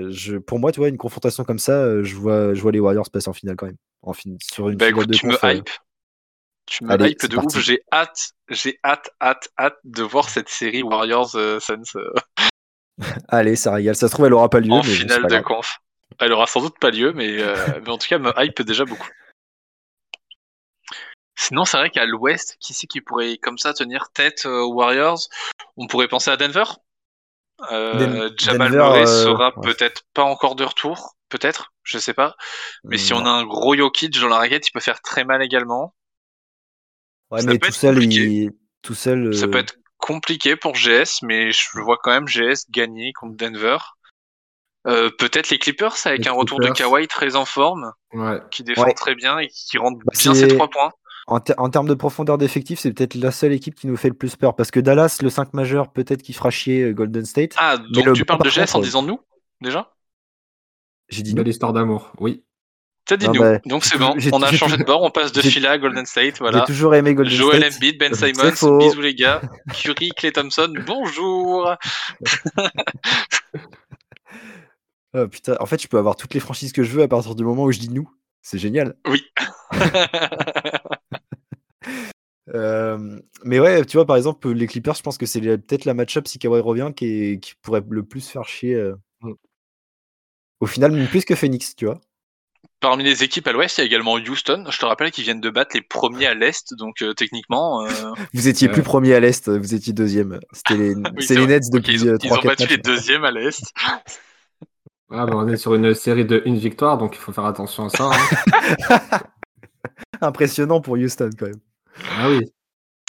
je, 0.10 0.38
pour 0.38 0.60
moi, 0.60 0.72
tu 0.72 0.80
vois, 0.80 0.89
une 0.89 0.98
confrontation 0.98 1.44
comme 1.44 1.60
ça, 1.60 2.02
je 2.02 2.15
vois, 2.15 2.54
je 2.54 2.62
vois 2.62 2.72
les 2.72 2.80
Warriors 2.80 3.10
passer 3.12 3.30
en 3.30 3.34
finale 3.34 3.56
quand 3.56 3.68
même. 3.68 3.78
En 4.02 4.13
fin, 4.13 4.32
sur 4.42 4.70
une 4.70 4.78
bah, 4.78 4.89
écoute, 4.89 5.12
tu 5.12 5.28
me 5.28 5.36
hype. 5.44 5.70
Tu 6.69 6.84
me 6.84 7.08
hype 7.08 7.25
de 7.25 7.38
ouf. 7.38 7.58
J'ai 7.58 7.82
hâte, 7.91 8.32
j'ai 8.49 8.79
hâte, 8.86 9.10
hâte, 9.21 9.49
hâte 9.58 9.77
de 9.84 10.03
voir 10.03 10.29
cette 10.29 10.49
série 10.49 10.84
Warriors 10.84 11.32
Suns. 11.32 11.97
Allez, 13.27 13.55
ça 13.55 13.73
régale. 13.73 13.95
Ça 13.95 14.08
se 14.08 14.13
trouve, 14.13 14.25
elle 14.25 14.34
aura 14.34 14.49
pas 14.49 14.60
lieu. 14.60 14.71
En 14.71 14.84
finale 14.84 15.25
de 15.25 15.39
conf. 15.39 15.79
Elle 16.19 16.34
aura 16.34 16.47
sans 16.47 16.62
doute 16.62 16.77
pas 16.79 16.91
lieu, 16.91 17.13
mais, 17.13 17.38
mais 17.84 17.89
en 17.89 17.97
tout 17.97 18.08
cas, 18.08 18.19
me 18.19 18.32
hype 18.38 18.62
déjà 18.62 18.86
beaucoup. 18.86 19.08
Sinon, 21.36 21.63
c'est 21.63 21.77
vrai 21.77 21.89
qu'à 21.89 22.05
l'ouest, 22.05 22.58
qui 22.60 22.73
c'est 22.73 22.86
qui 22.86 22.99
pourrait 22.99 23.38
comme 23.38 23.58
ça 23.58 23.73
tenir 23.73 24.10
tête 24.13 24.45
aux 24.45 24.73
Warriors? 24.73 25.19
On 25.77 25.88
pourrait 25.88 26.10
penser 26.10 26.29
à 26.29 26.38
Denver. 26.38 26.65
Euh, 27.71 28.29
Jamal 28.38 28.71
Murray 28.71 29.01
euh, 29.01 29.23
sera 29.23 29.53
peut-être 29.53 30.03
pas 30.13 30.23
encore 30.23 30.55
de 30.55 30.63
retour, 30.63 31.15
peut-être, 31.29 31.73
je 31.84 31.97
sais 31.97 32.13
pas. 32.13 32.36
Mais 32.84 32.97
si 32.97 33.13
on 33.13 33.25
a 33.25 33.29
un 33.29 33.45
gros 33.45 33.75
Jokic 33.75 34.19
dans 34.19 34.27
la 34.27 34.38
raquette, 34.38 34.67
il 34.67 34.71
peut 34.71 34.79
faire 34.79 35.01
très 35.01 35.23
mal 35.23 35.41
également. 35.41 35.93
Ouais, 37.32 37.44
mais 37.46 37.58
tout 37.60 37.72
seul, 37.72 38.04
il... 38.04 38.52
tout 38.82 38.96
seul. 38.96 39.34
Ça 39.34 39.48
peut 39.48 39.60
être 39.60 39.76
compliqué 39.98 40.56
pour 40.56 40.74
GS, 40.74 41.22
mais 41.22 41.52
je 41.52 41.80
vois 41.80 41.98
quand 42.02 42.12
même 42.12 42.28
GS 42.28 42.65
gagner 42.70 43.13
contre 43.13 43.36
Denver. 43.38 43.78
Euh, 44.88 45.10
peut-être 45.18 45.50
les 45.50 45.60
Clippers 45.60 45.96
avec 46.06 46.26
un 46.26 46.32
retour 46.32 46.60
de 46.60 46.70
Kawhi 46.70 47.08
très 47.08 47.36
en 47.36 47.46
forme, 47.46 47.92
qui 48.50 48.63
défend 48.63 48.92
très 48.94 49.15
bien 49.15 49.38
et 49.39 49.48
qui 49.48 49.78
rentre 49.78 50.00
bah, 50.06 50.13
bien 50.18 50.34
ses 50.34 50.48
trois 50.48 50.70
points. 50.70 50.92
En, 51.28 51.39
termes 51.39 51.88
de 51.88 51.94
profondeur 51.94 52.39
d'effectif, 52.39 52.80
c'est 52.80 52.92
peut-être 52.92 53.13
la 53.13 53.30
seule 53.30 53.54
équipe 53.54 53.76
qui 53.76 53.86
nous 53.86 53.98
fait 53.98 54.08
le 54.08 54.15
plus 54.15 54.36
peur. 54.36 54.56
Parce 54.56 54.72
que 54.72 54.80
Dallas, 54.80 55.20
le 55.22 55.30
5 55.30 55.54
majeur, 55.54 55.92
peut-être 55.92 56.24
qu'il 56.24 56.34
fera 56.34 56.50
chier 56.50 56.82
euh, 56.82 56.92
Golden 56.92 57.24
State. 57.24 57.54
Ah, 57.58 57.78
donc 57.78 58.13
tu 58.13 58.26
parles 58.26 58.42
de 58.42 58.50
GS 58.50 58.74
en 58.74 58.80
disant 58.80 59.04
nous, 59.04 59.20
déjà? 59.62 59.94
J'ai 61.10 61.22
dit 61.22 61.36
Belle 61.36 61.48
histoire 61.48 61.72
d'amour, 61.72 62.12
oui. 62.20 62.44
T'as 63.10 63.17
dit 63.17 63.28
nous, 63.28 63.39
bah, 63.39 63.58
donc 63.65 63.84
c'est 63.86 63.98
bon, 63.98 64.15
on 64.32 64.43
a 64.43 64.52
changé 64.52 64.78
de 64.78 64.84
bord, 64.84 65.02
on 65.02 65.10
passe 65.10 65.32
de 65.32 65.41
Phila 65.41 65.72
à 65.72 65.80
Golden 65.80 66.06
State, 66.06 66.38
voilà. 66.38 66.60
J'ai 66.60 66.65
toujours 66.65 66.93
aimé 66.93 67.15
Golden 67.15 67.34
Joel 67.34 67.63
State. 67.63 67.78
Embiid, 67.78 67.98
Ben 67.98 68.13
Simons, 68.13 68.78
bisous 68.78 69.02
les 69.02 69.15
gars. 69.15 69.41
Curry, 69.74 70.12
Clay 70.15 70.32
Thompson, 70.32 70.72
bonjour 70.86 71.76
oh, 75.15 75.28
putain, 75.28 75.58
en 75.60 75.65
fait, 75.65 75.82
je 75.82 75.88
peux 75.88 75.98
avoir 75.98 76.17
toutes 76.17 76.36
les 76.36 76.39
franchises 76.39 76.72
que 76.72 76.84
je 76.84 76.91
veux 76.91 77.02
à 77.02 77.08
partir 77.08 77.34
du 77.34 77.43
moment 77.43 77.63
où 77.63 77.72
je 77.72 77.80
dis 77.80 77.89
nous. 77.89 78.08
C'est 78.43 78.60
génial. 78.60 78.95
Oui. 79.08 79.24
mais 83.43 83.60
ouais, 83.60 83.86
tu 83.86 83.98
vois, 83.98 84.06
par 84.06 84.17
exemple, 84.17 84.52
les 84.52 84.67
Clippers, 84.67 84.93
je 84.93 85.02
pense 85.02 85.17
que 85.17 85.26
c'est 85.26 85.41
peut-être 85.41 85.86
la 85.86 85.95
match-up 85.95 86.28
si 86.28 86.38
Kawhi 86.38 86.62
revient 86.62 86.91
qui, 86.95 87.39
qui, 87.39 87.56
pourrait 87.63 87.82
le 87.89 88.04
plus 88.04 88.30
faire 88.30 88.45
chier. 88.45 88.80
Mmh. 89.22 89.34
Au 90.60 90.67
final, 90.67 90.91
même 90.91 91.08
plus 91.08 91.26
que 91.26 91.34
Phoenix, 91.34 91.76
tu 91.76 91.86
vois. 91.86 92.00
Parmi 92.82 93.04
les 93.04 93.24
équipes 93.24 93.45
à 93.48 93.52
l'ouest, 93.52 93.78
il 93.78 93.82
y 93.82 93.84
a 93.84 93.88
également 93.88 94.13
Houston. 94.13 94.65
Je 94.69 94.78
te 94.78 94.86
rappelle 94.86 95.12
qu'ils 95.12 95.26
viennent 95.26 95.41
de 95.41 95.50
battre 95.50 95.72
les 95.76 95.82
premiers 95.82 96.28
à 96.28 96.34
l'est, 96.34 96.74
donc 96.76 97.04
techniquement. 97.17 97.86
vous 98.34 98.48
étiez 98.48 98.69
plus 98.69 98.84
premier 98.84 99.13
à 99.13 99.19
l'est, 99.19 99.50
vous 99.50 99.76
étiez 99.76 99.91
deuxième. 99.91 100.39
C'était 100.54 100.78
les, 100.78 100.95
les 101.30 101.48
Nets 101.48 101.69
depuis 101.72 101.95
Ils, 101.95 102.17
ils 102.24 102.34
ont 102.34 102.41
battu 102.41 102.67
les 102.67 102.78
deuxièmes 102.78 103.26
à 103.26 103.32
l'est. 103.32 103.62
Ah, 105.12 105.26
bah, 105.26 105.34
on 105.36 105.48
est 105.48 105.58
sur 105.58 105.74
une 105.74 105.95
série 105.95 106.26
de 106.26 106.43
une 106.45 106.58
victoire, 106.58 106.98
donc 107.00 107.15
il 107.15 107.19
faut 107.19 107.32
faire 107.32 107.45
attention 107.45 107.86
à 107.86 107.89
ça. 107.89 108.12
Hein. 108.12 109.19
Impressionnant 110.22 110.82
pour 110.82 110.95
Houston 110.95 111.32
quand 111.38 111.48
même. 111.48 111.60
Ah 112.12 112.30
oui. 112.30 112.41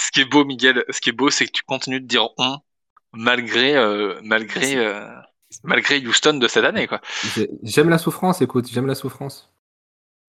Ce 0.00 0.10
qui 0.10 0.20
est 0.22 0.24
beau, 0.24 0.44
Miguel, 0.46 0.82
ce 0.88 1.00
qui 1.00 1.10
est 1.10 1.12
beau, 1.12 1.28
c'est 1.28 1.44
que 1.44 1.52
tu 1.52 1.62
continues 1.62 2.00
de 2.00 2.06
dire 2.06 2.28
on 2.38 2.58
malgré 3.12 3.76
euh, 3.76 4.18
malgré 4.22 4.76
euh, 4.76 5.08
malgré 5.64 5.98
Houston 6.06 6.34
de 6.34 6.48
cette 6.48 6.64
année 6.64 6.86
quoi. 6.86 7.00
J'aime 7.62 7.88
la 7.88 7.98
souffrance, 7.98 8.40
écoute, 8.40 8.68
j'aime 8.70 8.86
la 8.86 8.94
souffrance. 8.94 9.52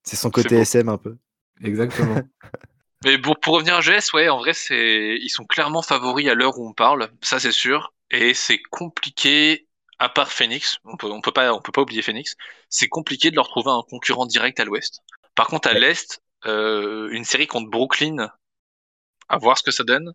C'est 0.03 0.15
son 0.15 0.31
côté 0.31 0.55
SM 0.55 0.89
un 0.89 0.97
peu. 0.97 1.17
Exactement. 1.63 2.21
Mais 3.03 3.17
bon, 3.17 3.33
pour 3.41 3.55
revenir 3.55 3.75
à 3.75 3.81
GS, 3.81 4.13
ouais, 4.13 4.29
en 4.29 4.37
vrai, 4.37 4.53
c'est 4.53 5.17
ils 5.19 5.29
sont 5.29 5.45
clairement 5.45 5.81
favoris 5.81 6.27
à 6.27 6.35
l'heure 6.35 6.59
où 6.59 6.67
on 6.67 6.73
parle, 6.73 7.09
ça 7.21 7.39
c'est 7.39 7.51
sûr, 7.51 7.93
et 8.11 8.35
c'est 8.35 8.61
compliqué 8.69 9.67
à 9.97 10.09
part 10.09 10.31
Phoenix, 10.31 10.77
on 10.83 10.97
peut, 10.97 11.07
on 11.07 11.21
peut 11.21 11.31
pas, 11.31 11.53
on 11.53 11.61
peut 11.61 11.71
pas 11.71 11.81
oublier 11.81 12.01
Phoenix, 12.01 12.35
c'est 12.69 12.87
compliqué 12.87 13.31
de 13.31 13.35
leur 13.35 13.47
trouver 13.47 13.71
un 13.71 13.83
concurrent 13.87 14.25
direct 14.25 14.59
à 14.59 14.65
l'ouest. 14.65 15.01
Par 15.35 15.47
contre, 15.47 15.67
à 15.67 15.73
l'est, 15.73 16.21
euh, 16.45 17.09
une 17.11 17.23
série 17.23 17.47
contre 17.47 17.69
Brooklyn, 17.69 18.31
à 19.29 19.37
voir 19.37 19.57
ce 19.57 19.63
que 19.63 19.71
ça 19.71 19.83
donne. 19.83 20.13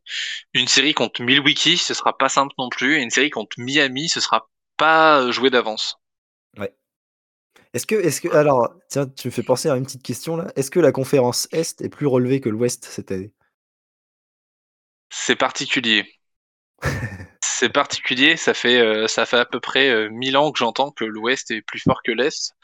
Une 0.52 0.68
série 0.68 0.94
contre 0.94 1.22
Milwaukee, 1.22 1.78
ce 1.78 1.94
sera 1.94 2.16
pas 2.16 2.28
simple 2.28 2.54
non 2.58 2.68
plus. 2.68 2.98
Et 2.98 3.02
une 3.02 3.10
série 3.10 3.30
contre 3.30 3.58
Miami, 3.58 4.08
ce 4.08 4.20
sera 4.20 4.48
pas 4.76 5.30
joué 5.30 5.50
d'avance. 5.50 5.98
Ouais. 6.58 6.74
Est-ce 7.72 7.86
que, 7.86 7.94
est-ce 7.94 8.20
que, 8.20 8.28
alors, 8.28 8.74
tiens, 8.88 9.06
tu 9.06 9.28
me 9.28 9.32
fais 9.32 9.42
penser 9.42 9.68
à 9.68 9.76
une 9.76 9.84
petite 9.84 10.02
question 10.02 10.36
là. 10.36 10.46
Est-ce 10.56 10.70
que 10.70 10.80
la 10.80 10.92
conférence 10.92 11.48
Est 11.52 11.80
est 11.82 11.88
plus 11.88 12.06
relevée 12.06 12.40
que 12.40 12.48
l'Ouest 12.48 12.84
cette 12.84 13.12
année? 13.12 13.32
C'est 15.10 15.36
particulier. 15.36 16.06
c'est 17.42 17.70
particulier. 17.70 18.36
Ça 18.36 18.54
fait, 18.54 18.80
euh, 18.80 19.08
ça 19.08 19.26
fait 19.26 19.38
à 19.38 19.44
peu 19.44 19.60
près 19.60 19.90
euh, 19.90 20.08
1000 20.10 20.36
ans 20.36 20.52
que 20.52 20.58
j'entends 20.58 20.90
que 20.90 21.04
l'Ouest 21.04 21.50
est 21.50 21.62
plus 21.62 21.80
fort 21.80 22.02
que 22.04 22.12
l'Est. 22.12 22.54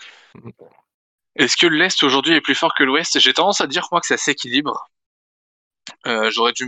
Est-ce 1.36 1.58
que 1.58 1.66
l'Est 1.66 2.02
aujourd'hui 2.04 2.32
est 2.32 2.40
plus 2.40 2.54
fort 2.54 2.74
que 2.74 2.84
l'Ouest? 2.84 3.18
J'ai 3.20 3.34
tendance 3.34 3.60
à 3.60 3.66
dire 3.66 3.86
moi 3.92 4.00
que 4.00 4.06
ça 4.06 4.16
s'équilibre. 4.16 4.90
Euh, 6.06 6.30
j'aurais 6.30 6.52
du 6.52 6.66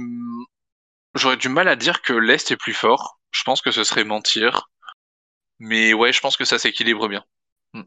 j'aurais 1.15 1.37
du 1.37 1.49
mal 1.49 1.69
à 1.69 1.77
dire 1.77 2.03
que 2.03 2.13
l'Est 2.13 2.51
est 2.51 2.57
plus 2.57 2.75
fort. 2.75 3.19
Je 3.31 3.43
pense 3.45 3.63
que 3.63 3.71
ce 3.71 3.85
serait 3.85 4.05
mentir. 4.05 4.71
Mais 5.65 5.95
ouais, 5.95 6.13
je 6.13 6.21
pense 6.21 6.37
que 6.37 6.45
ça 6.45 6.59
s'équilibre 6.59 7.09
bien. 7.09 7.25
Hmm. 7.73 7.85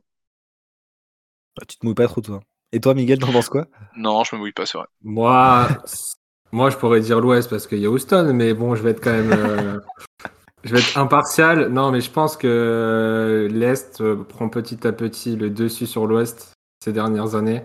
Ah, 1.61 1.65
tu 1.67 1.78
te 1.78 1.86
mouilles 1.86 1.93
pas 1.93 2.07
trop 2.07 2.21
toi. 2.21 2.39
Et 2.71 2.80
toi, 2.80 2.95
Miguel, 2.95 3.19
t'en 3.19 3.32
penses 3.32 3.49
quoi? 3.49 3.67
Non, 3.95 4.23
je 4.23 4.36
me 4.36 4.41
mouille 4.41 4.51
pas, 4.51 4.65
c'est 4.65 4.80
vrai. 4.80 4.88
Moi, 5.03 5.67
moi, 6.51 6.71
je 6.71 6.78
pourrais 6.78 7.01
dire 7.01 7.19
l'Ouest 7.19 7.49
parce 7.49 7.67
qu'il 7.67 7.78
y 7.78 7.86
a 7.86 7.89
Houston, 7.89 8.32
mais 8.34 8.55
bon, 8.55 8.75
je 8.75 8.82
vais 8.82 8.91
être 8.91 9.03
quand 9.03 9.11
même. 9.11 9.32
Euh, 9.32 9.80
je 10.63 10.73
vais 10.73 10.80
être 10.80 10.97
impartial. 10.97 11.69
Non, 11.69 11.91
mais 11.91 12.01
je 12.01 12.09
pense 12.09 12.36
que 12.36 13.47
l'Est 13.51 14.01
euh, 14.01 14.23
prend 14.23 14.49
petit 14.49 14.88
à 14.88 14.91
petit 14.91 15.36
le 15.36 15.51
dessus 15.51 15.86
sur 15.86 16.07
l'Ouest 16.07 16.53
ces 16.84 16.93
dernières 16.93 17.36
années. 17.36 17.63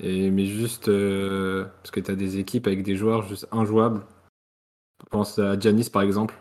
Et, 0.00 0.30
mais 0.30 0.46
juste 0.46 0.88
euh, 0.88 1.66
parce 1.82 1.90
que 1.90 2.00
tu 2.00 2.10
as 2.10 2.16
des 2.16 2.38
équipes 2.38 2.66
avec 2.66 2.82
des 2.82 2.96
joueurs 2.96 3.28
juste 3.28 3.46
injouables. 3.52 4.00
Je 5.04 5.08
pense 5.10 5.38
à 5.38 5.58
Giannis 5.58 5.90
par 5.90 6.00
exemple. 6.00 6.34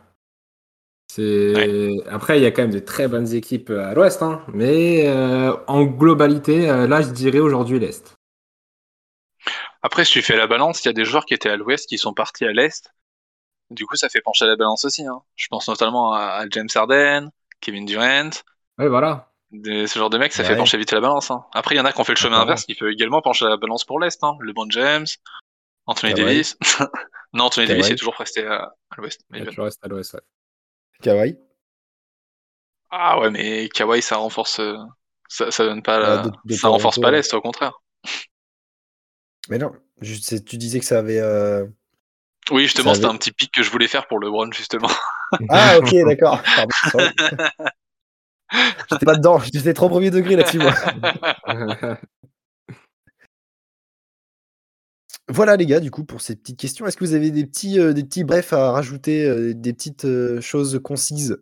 Après, 2.07 2.39
il 2.39 2.43
y 2.43 2.45
a 2.45 2.51
quand 2.51 2.63
même 2.63 2.74
de 2.74 2.80
très 2.80 3.07
bonnes 3.07 3.34
équipes 3.34 3.70
à 3.70 3.93
l'ouest, 3.93 4.22
hein. 4.22 4.41
mais 4.53 5.09
en 5.68 5.84
globalité, 5.84 6.68
là, 6.88 7.01
je 7.01 7.09
dirais 7.09 7.39
aujourd'hui 7.39 7.80
l'Est. 7.80 8.16
Après, 9.86 10.03
si 10.03 10.13
tu 10.13 10.24
fais 10.24 10.36
la 10.36 10.47
balance, 10.47 10.84
il 10.84 10.88
y 10.88 10.89
a 10.89 10.93
des 10.93 11.05
joueurs 11.05 11.26
qui 11.26 11.36
étaient 11.36 11.49
à 11.49 11.57
l'ouest 11.57 11.88
qui 11.88 11.99
sont 11.99 12.16
partis 12.16 12.43
à 12.43 12.51
l'est. 12.51 12.91
Du 13.70 13.86
coup, 13.86 13.95
ça 13.95 14.09
fait 14.09 14.20
pencher 14.20 14.47
la 14.47 14.55
balance 14.55 14.84
aussi. 14.84 15.05
Hein. 15.05 15.22
Je 15.36 15.45
pense 15.47 15.68
notamment 15.68 16.11
à, 16.11 16.43
James 16.49 16.68
Harden, 16.74 17.30
Kevin 17.61 17.86
Durant. 17.86 18.32
Ouais, 18.80 18.88
voilà. 18.88 19.32
ce 19.51 19.91
genre 19.93 20.09
de 20.09 20.18
mecs, 20.18 20.34
ça 20.34 20.43
fait 20.43 20.55
pencher 20.55 20.80
vite 20.80 20.91
la 20.91 21.01
balance. 21.01 21.30
Hein. 21.30 21.45
Après, 21.53 21.76
il 21.76 21.78
y 21.78 21.82
en 21.82 21.86
a 21.86 21.93
qui 21.93 22.01
ont 22.01 22.03
fait 22.03 22.13
le 22.13 22.18
chemin 22.18 22.39
inverse 22.39 22.66
qui 22.66 22.74
peut 22.74 22.91
également 22.91 23.22
pencher 23.22 23.45
la 23.45 23.57
balance 23.57 23.84
pour 23.84 23.99
l'Est. 23.99 24.24
Hein. 24.24 24.36
LeBron 24.41 24.72
James, 24.72 25.05
Anthony 25.86 26.16
Davis. 26.16 26.57
non, 27.34 27.45
Anthony 27.45 27.68
Davis 27.68 27.91
est 27.91 27.95
toujours 27.95 28.16
resté 28.16 28.43
à, 28.43 28.74
l'ouest. 28.97 29.22
Restes 29.32 29.86
à 29.86 29.88
l'ouest, 29.88 30.16
ouais. 30.16 30.22
Kawhi 31.02 31.38
Ah 32.89 33.20
ouais, 33.20 33.30
mais 33.30 33.70
Kawhi, 33.70 34.02
ça 34.02 34.18
renforce. 34.18 34.60
Euh, 34.60 34.78
ça, 35.28 35.52
ça 35.52 35.66
donne 35.66 35.82
pas 35.82 36.00
la... 36.00 36.24
ça 36.56 36.68
renforce 36.68 37.00
pas 37.00 37.12
l'Est, 37.12 37.34
au 37.34 37.41
contraire. 37.41 37.74
Mais 39.50 39.58
non, 39.58 39.72
tu 40.02 40.58
disais 40.58 40.80
que 40.80 40.86
ça 40.86 41.00
avait. 41.00 41.20
Euh, 41.20 41.66
oui, 42.52 42.64
justement, 42.64 42.93
c'était 42.93 43.08
un 43.08 43.18
petit 43.18 43.32
pic 43.32 43.52
que 43.52 43.64
je 43.64 43.72
voulais 43.72 43.88
faire 43.88 44.08
pour 44.08 44.20
LeBron, 44.20 44.52
justement. 44.52 44.89
ah, 45.50 45.78
ok, 45.80 45.96
d'accord. 46.06 46.41
J'étais 48.91 49.06
pas 49.06 49.16
dedans, 49.16 49.39
j'étais 49.39 49.74
trop 49.74 49.89
premier 49.89 50.12
degré 50.12 50.36
là-dessus, 50.36 50.60
moi. 50.60 50.72
Voilà 55.28 55.55
les 55.55 55.65
gars, 55.65 55.80
du 55.80 55.89
coup, 55.89 56.03
pour 56.03 56.21
ces 56.21 56.36
petites 56.36 56.59
questions. 56.59 56.86
Est-ce 56.86 56.97
que 56.97 57.03
vous 57.03 57.15
avez 57.15 57.32
des 57.32 57.45
petits, 57.45 57.80
euh, 57.80 57.93
brefs 58.23 58.53
à 58.53 58.71
rajouter, 58.71 59.26
euh, 59.26 59.53
des 59.55 59.73
petites 59.73 60.05
euh, 60.05 60.39
choses 60.39 60.80
concises 60.84 61.41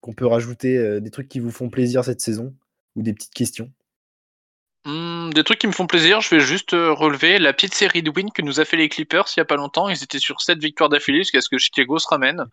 qu'on 0.00 0.14
peut 0.14 0.26
rajouter, 0.26 1.00
des 1.00 1.10
trucs 1.10 1.28
qui 1.28 1.40
vous 1.40 1.50
font 1.50 1.68
plaisir 1.68 2.04
cette 2.04 2.20
saison 2.20 2.54
ou 2.94 3.02
des 3.02 3.12
petites 3.12 3.34
questions? 3.34 3.70
Mmh, 4.86 5.30
Des 5.34 5.42
trucs 5.42 5.58
qui 5.58 5.66
me 5.66 5.72
font 5.72 5.88
plaisir, 5.88 6.20
je 6.20 6.36
vais 6.36 6.40
juste 6.40 6.70
relever 6.70 7.40
la 7.40 7.52
petite 7.52 7.74
série 7.74 8.02
de 8.04 8.10
wins 8.10 8.30
que 8.32 8.40
nous 8.40 8.60
a 8.60 8.64
fait 8.64 8.76
les 8.76 8.88
Clippers 8.88 9.26
il 9.36 9.40
y 9.40 9.42
a 9.42 9.44
pas 9.44 9.56
longtemps. 9.56 9.88
Ils 9.88 10.02
étaient 10.02 10.20
sur 10.20 10.40
7 10.40 10.60
victoires 10.60 10.88
d'affilée 10.88 11.18
jusqu'à 11.18 11.40
ce 11.40 11.48
que 11.48 11.58
Chicago 11.58 11.98
se 11.98 12.06
ramène. 12.06 12.44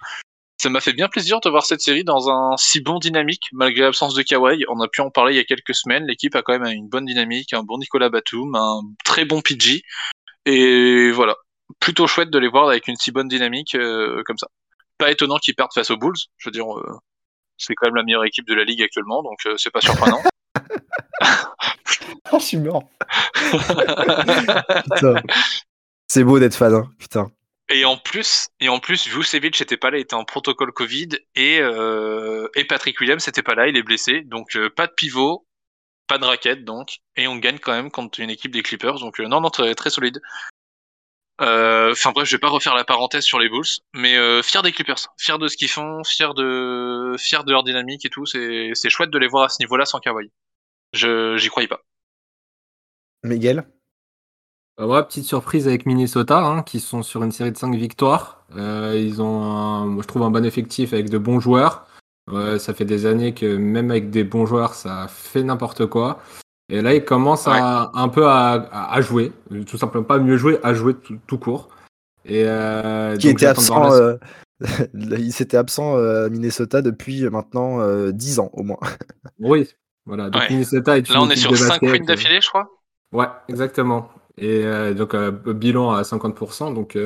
Ça 0.58 0.70
m'a 0.70 0.82
fait 0.82 0.94
bien 0.94 1.08
plaisir 1.08 1.40
de 1.40 1.50
voir 1.50 1.66
cette 1.66 1.82
série 1.82 2.04
dans 2.04 2.30
un 2.32 2.58
si 2.58 2.82
bon 2.82 2.98
dynamique, 2.98 3.44
malgré 3.54 3.84
l'absence 3.84 4.16
de 4.16 4.24
Kawhi. 4.24 4.66
On 4.70 4.82
a 4.82 4.88
pu 4.88 5.02
en 5.02 5.12
parler 5.12 5.34
il 5.34 5.38
y 5.38 5.40
a 5.40 5.44
quelques 5.44 5.76
semaines. 5.76 6.08
L'équipe 6.08 6.36
a 6.36 6.42
quand 6.42 6.58
même 6.58 6.72
une 6.74 6.90
bonne 6.90 7.06
dynamique, 7.06 7.54
un 7.54 7.62
bon 7.62 7.78
Nicolas 7.78 8.10
Batum, 8.10 8.56
un 8.56 8.82
très 9.04 9.26
bon 9.26 9.42
PG. 9.42 9.84
Et 10.46 11.12
voilà, 11.12 11.36
plutôt 11.80 12.08
chouette 12.08 12.30
de 12.30 12.40
les 12.40 12.48
voir 12.48 12.70
avec 12.70 12.88
une 12.88 12.96
si 12.96 13.12
bonne 13.12 13.28
dynamique 13.28 13.76
euh, 13.76 14.24
comme 14.26 14.38
ça. 14.38 14.48
Pas 14.98 15.12
étonnant 15.12 15.38
qu'ils 15.38 15.56
perdent 15.56 15.74
face 15.74 15.90
aux 15.90 15.98
Bulls. 15.98 16.16
Je 16.38 16.48
veux 16.48 16.52
dire, 16.52 16.72
euh, 16.78 16.98
c'est 17.58 17.74
quand 17.76 17.88
même 17.88 17.96
la 17.96 18.04
meilleure 18.04 18.26
équipe 18.26 18.48
de 18.48 18.54
la 18.54 18.64
ligue 18.64 18.82
actuellement, 18.82 19.24
donc 19.24 19.40
euh, 19.46 19.56
c'est 19.58 19.72
pas 19.72 19.82
surprenant. 19.82 20.22
oh, 22.32 22.38
je 22.40 22.46
suis 22.46 22.58
mort. 22.58 22.84
c'est 26.08 26.24
beau 26.24 26.40
d'être 26.40 26.56
fan, 26.56 26.74
hein. 26.74 26.90
putain. 27.00 27.32
Et 27.70 27.84
en 27.84 27.98
plus, 27.98 28.50
et 28.60 28.70
en 28.70 28.78
plus, 28.78 29.08
Vucevic 29.08 29.60
n'était 29.60 29.78
pas 29.78 29.90
là, 29.90 29.98
il 29.98 30.02
était 30.02 30.14
en 30.14 30.24
protocole 30.24 30.72
Covid 30.72 31.10
et, 31.34 31.56
et 31.56 32.66
Patrick 32.66 33.00
Williams 33.00 33.26
n'était 33.26 33.42
pas 33.42 33.56
là, 33.56 33.68
il 33.68 33.76
est 33.76 33.82
blessé, 33.82 34.22
donc 34.22 34.56
pas 34.76 34.86
de 34.86 34.92
pivot, 34.92 35.48
pas 36.08 36.18
de 36.18 36.26
raquette 36.26 36.64
donc, 36.64 37.00
et 37.16 37.28
on 37.28 37.38
gagne 37.38 37.60
quand 37.60 37.74
même 37.74 37.92
contre 37.92 38.20
une 38.20 38.30
équipe 38.30 38.52
des 38.52 38.64
Clippers, 38.64 39.00
donc 39.00 39.20
euh, 39.20 39.28
non, 39.28 39.42
non, 39.42 39.50
très, 39.50 39.74
très 39.76 39.90
solide. 39.90 40.22
Euh, 41.42 41.92
enfin 41.92 42.12
bref, 42.12 42.28
je 42.28 42.36
vais 42.36 42.40
pas 42.40 42.50
refaire 42.50 42.76
la 42.76 42.86
parenthèse 42.86 43.26
sur 43.26 43.40
les 43.40 43.50
Bulls, 43.50 43.66
mais 43.94 44.16
euh, 44.18 44.42
fier 44.42 44.64
des 44.64 44.72
Clippers, 44.72 45.08
fier 45.18 45.38
de 45.38 45.48
ce 45.48 45.58
qu'ils 45.58 45.70
font, 45.70 46.04
fier 46.04 46.34
de, 46.34 47.16
fier 47.18 47.44
de 47.44 47.52
leur 47.52 47.64
dynamique 47.64 48.06
et 48.06 48.10
tout. 48.10 48.26
C'est, 48.26 48.72
c'est 48.74 48.90
chouette 48.90 49.10
de 49.10 49.18
les 49.18 49.28
voir 49.28 49.44
à 49.44 49.50
ce 49.50 49.58
niveau-là 49.60 49.86
sans 49.86 50.00
Kawhi. 50.00 50.32
Je, 50.94 51.36
j'y 51.38 51.50
croyais 51.50 51.68
pas. 51.68 51.82
Miguel? 53.24 53.68
Bah, 54.78 55.04
petite 55.04 55.26
surprise 55.26 55.68
avec 55.68 55.86
Minnesota, 55.86 56.38
hein, 56.40 56.64
qui 56.64 56.80
sont 56.80 57.02
sur 57.02 57.24
une 57.24 57.32
série 57.32 57.52
de 57.52 57.58
5 57.58 57.76
victoires. 57.76 58.46
ils 58.56 59.22
ont, 59.22 59.86
moi, 59.88 60.04
je 60.04 60.08
trouve, 60.08 60.24
un 60.24 60.32
bon 60.32 60.46
effectif 60.46 60.94
avec 60.94 61.10
de 61.10 61.18
bons 61.18 61.40
joueurs. 61.40 61.86
Ouais, 62.32 62.58
ça 62.58 62.74
fait 62.74 62.86
des 62.86 63.06
années 63.06 63.34
que 63.34 63.58
même 63.58 63.92
avec 63.92 64.10
des 64.10 64.24
bons 64.24 64.46
joueurs, 64.46 64.74
ça 64.74 65.08
fait 65.08 65.44
n'importe 65.44 65.86
quoi. 65.86 66.20
Et 66.70 66.82
là, 66.82 66.96
il 66.96 67.06
commence 67.06 67.48
à, 67.48 67.92
un 67.94 68.10
peu 68.10 68.26
à, 68.28 69.00
jouer, 69.02 69.32
tout 69.68 69.78
simplement 69.78 70.04
pas 70.04 70.18
mieux 70.18 70.38
jouer, 70.38 70.58
à 70.64 70.74
jouer 70.74 70.96
tout, 71.28 71.38
court. 71.38 71.70
Et 72.26 72.44
euh, 72.46 73.16
qui 73.18 73.30
était 73.30 73.46
absent, 73.46 73.92
euh, 73.92 74.16
il 74.96 75.32
s'était 75.32 75.58
absent 75.58 75.96
euh, 75.96 76.26
à 76.26 76.30
Minnesota 76.30 76.82
depuis 76.82 77.30
maintenant 77.30 78.10
10 78.10 78.40
ans 78.40 78.50
au 78.54 78.64
moins. 78.64 78.80
oui, 79.40 79.70
voilà. 80.08 80.32
Donc 80.32 80.50
Minnesota 80.50 80.98
est 80.98 81.08
Là, 81.10 81.22
on 81.22 81.30
est 81.30 81.36
sur 81.36 81.56
5 81.56 81.80
wins 81.84 82.06
d'affilée, 82.06 82.42
je 82.42 82.50
crois. 82.50 82.68
Ouais, 83.12 83.28
exactement. 83.48 84.10
Et 84.38 84.66
donc 84.96 85.16
bilan 85.16 85.92
à 85.92 86.02
50%, 86.02 86.74
donc 86.74 86.98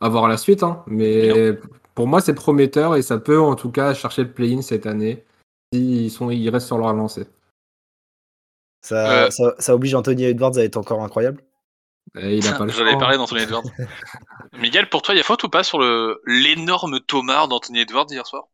à 0.00 0.08
voir 0.08 0.28
la 0.28 0.36
suite. 0.36 0.62
Hein. 0.62 0.84
Mais 0.86 1.58
pour 1.94 2.06
moi, 2.06 2.20
c'est 2.20 2.34
prometteur 2.34 2.96
et 2.96 3.02
ça 3.02 3.18
peut 3.18 3.40
en 3.40 3.54
tout 3.54 3.70
cas 3.70 3.94
chercher 3.94 4.24
le 4.24 4.32
play-in 4.32 4.62
cette 4.62 4.86
année 4.86 5.24
s'ils 5.72 6.10
sont, 6.10 6.30
ils 6.30 6.48
restent 6.50 6.66
sur 6.66 6.78
leur 6.78 6.92
lancée. 6.92 7.26
Ça, 8.82 9.30
ça, 9.30 9.74
oblige 9.74 9.94
Anthony 9.94 10.24
Edwards 10.24 10.58
à 10.58 10.64
être 10.64 10.76
encore 10.76 11.02
incroyable. 11.02 11.42
il 12.16 12.46
a 12.46 12.52
pas 12.52 12.64
le 12.64 12.72
J'allais 12.72 12.98
parler 12.98 13.16
d'Anthony 13.16 13.42
Edwards. 13.42 13.62
Miguel, 14.58 14.88
pour 14.88 15.02
toi, 15.02 15.14
il 15.14 15.18
y 15.18 15.20
a 15.20 15.24
faute 15.24 15.44
ou 15.44 15.48
pas 15.48 15.62
sur 15.62 15.78
le 15.78 16.20
l'énorme 16.26 16.98
tomard 17.00 17.48
d'Anthony 17.48 17.80
Edwards 17.80 18.06
hier 18.10 18.26
soir? 18.26 18.48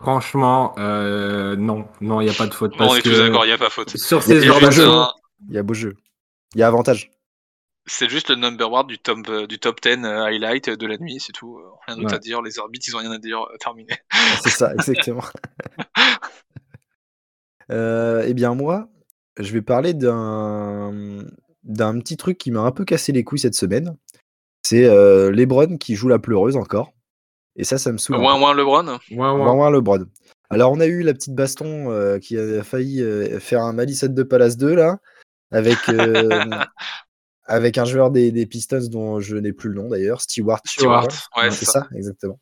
Franchement, 0.00 0.74
euh, 0.78 1.56
non, 1.56 1.88
non, 2.00 2.20
il 2.20 2.26
n'y 2.26 2.30
a 2.30 2.34
pas 2.34 2.46
de 2.46 2.54
faute. 2.54 2.74
on 2.78 2.94
est 2.94 3.02
tous 3.02 3.18
d'accord, 3.18 3.44
il 3.44 3.48
n'y 3.48 3.54
a 3.54 3.58
pas 3.58 3.70
faute. 3.70 3.96
Sur 3.96 4.22
ces 4.22 4.40
jeu, 4.40 4.52
il 5.48 5.54
y 5.54 5.58
a 5.58 5.62
beau 5.62 5.74
jeu. 5.74 5.96
Il 6.54 6.60
y 6.60 6.62
a 6.62 6.66
avantage. 6.66 7.10
C'est 7.88 8.10
juste 8.10 8.28
le 8.28 8.36
number 8.36 8.70
one 8.70 8.86
du 8.86 8.98
top, 8.98 9.18
euh, 9.28 9.46
du 9.46 9.58
top 9.58 9.80
10 9.80 10.04
euh, 10.04 10.24
highlight 10.24 10.68
de 10.68 10.86
la 10.86 10.98
nuit, 10.98 11.18
c'est 11.20 11.32
tout. 11.32 11.58
Euh, 11.58 11.70
rien 11.86 11.96
d'autre 11.96 12.14
à 12.14 12.18
dire. 12.18 12.42
Les 12.42 12.58
arbitres, 12.58 12.84
ils 12.86 12.94
ont 12.94 12.98
rien 12.98 13.10
à 13.10 13.18
dire. 13.18 13.46
Terminé. 13.60 13.94
c'est 14.42 14.50
ça, 14.50 14.74
exactement. 14.74 15.24
eh 17.70 18.34
bien, 18.34 18.54
moi, 18.54 18.88
je 19.38 19.52
vais 19.52 19.62
parler 19.62 19.94
d'un 19.94 21.24
d'un 21.64 21.98
petit 21.98 22.16
truc 22.16 22.38
qui 22.38 22.50
m'a 22.50 22.60
un 22.60 22.72
peu 22.72 22.84
cassé 22.84 23.12
les 23.12 23.24
couilles 23.24 23.38
cette 23.38 23.54
semaine. 23.54 23.96
C'est 24.62 24.86
Lebron 25.30 25.78
qui 25.78 25.94
joue 25.94 26.08
la 26.08 26.18
pleureuse 26.18 26.56
encore. 26.56 26.92
Et 27.56 27.64
ça, 27.64 27.78
ça 27.78 27.90
me 27.90 27.98
saoule. 27.98 28.18
Moins, 28.18 28.38
moins 28.38 28.54
Lebron? 28.54 28.98
Moins, 29.10 29.54
moins. 29.54 29.70
Lebron. 29.70 30.06
Alors, 30.50 30.72
on 30.72 30.80
a 30.80 30.86
eu 30.86 31.02
la 31.02 31.14
petite 31.14 31.34
baston 31.34 32.18
qui 32.20 32.38
a 32.38 32.62
failli 32.62 33.02
faire 33.40 33.62
un 33.62 33.72
Malice 33.72 34.04
de 34.04 34.22
Palace 34.22 34.56
2, 34.56 34.74
là, 34.74 34.98
avec, 35.50 35.78
avec 37.48 37.78
un 37.78 37.84
joueur 37.84 38.10
des, 38.10 38.46
Pistons 38.46 38.86
dont 38.90 39.20
je 39.20 39.36
n'ai 39.36 39.52
plus 39.52 39.70
le 39.70 39.76
nom 39.76 39.88
d'ailleurs, 39.88 40.20
Stewart. 40.20 40.60
Stewart, 40.64 41.08
ouais, 41.36 41.50
c'est 41.50 41.64
ça. 41.64 41.88
exactement. 41.94 42.38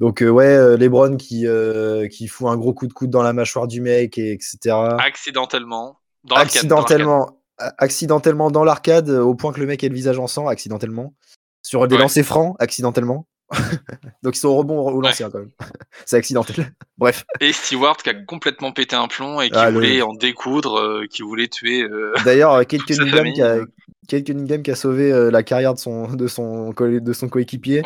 Donc 0.00 0.22
euh, 0.22 0.28
ouais, 0.28 0.46
euh, 0.46 0.76
LeBron 0.76 1.16
qui 1.16 1.46
euh, 1.46 2.06
qui 2.08 2.28
fout 2.28 2.48
un 2.48 2.56
gros 2.56 2.74
coup 2.74 2.86
de 2.86 2.92
coude 2.92 3.10
dans 3.10 3.22
la 3.22 3.32
mâchoire 3.32 3.66
du 3.66 3.80
mec 3.80 4.18
et 4.18 4.32
etc. 4.32 4.76
Accidentellement. 4.98 6.00
Dans 6.24 6.36
accidentellement, 6.36 7.40
accidentellement 7.58 8.50
dans 8.50 8.64
l'arcade 8.64 9.08
au 9.08 9.34
point 9.34 9.52
que 9.52 9.60
le 9.60 9.66
mec 9.66 9.84
ait 9.84 9.88
le 9.88 9.94
visage 9.94 10.18
en 10.18 10.26
sang, 10.26 10.48
accidentellement. 10.48 11.14
Sur 11.62 11.86
des 11.88 11.96
lancers 11.96 12.24
francs, 12.24 12.56
accidentellement. 12.58 13.26
Donc 14.22 14.36
ils 14.36 14.40
sont 14.40 14.48
au 14.48 14.56
rebond 14.56 14.80
au 14.80 15.00
lancers 15.00 15.30
quand 15.30 15.38
même. 15.38 15.50
c'est 16.04 16.16
accidentel. 16.16 16.72
Bref. 16.98 17.24
Et 17.40 17.52
Stewart 17.52 17.96
qui 17.96 18.10
a 18.10 18.14
complètement 18.14 18.72
pété 18.72 18.96
un 18.96 19.08
plomb 19.08 19.40
et 19.40 19.50
qui 19.50 19.58
ah, 19.58 19.70
voulait 19.70 20.02
en 20.02 20.14
découdre, 20.14 21.02
qui 21.10 21.22
voulait 21.22 21.48
tuer. 21.48 21.86
D'ailleurs, 22.24 22.66
Kate 22.66 22.82
Cunningham 22.82 23.32
qui 23.32 23.42
a, 23.42 23.58
Kate 24.06 24.24
Cunningham 24.24 24.62
qui 24.62 24.70
a 24.70 24.74
sauvé 24.74 25.12
euh, 25.12 25.30
la 25.30 25.42
carrière 25.42 25.74
de 25.74 25.78
son, 25.78 26.14
de 26.14 26.26
son, 26.26 26.72
de 26.72 27.12
son 27.12 27.28
coéquipier. 27.28 27.82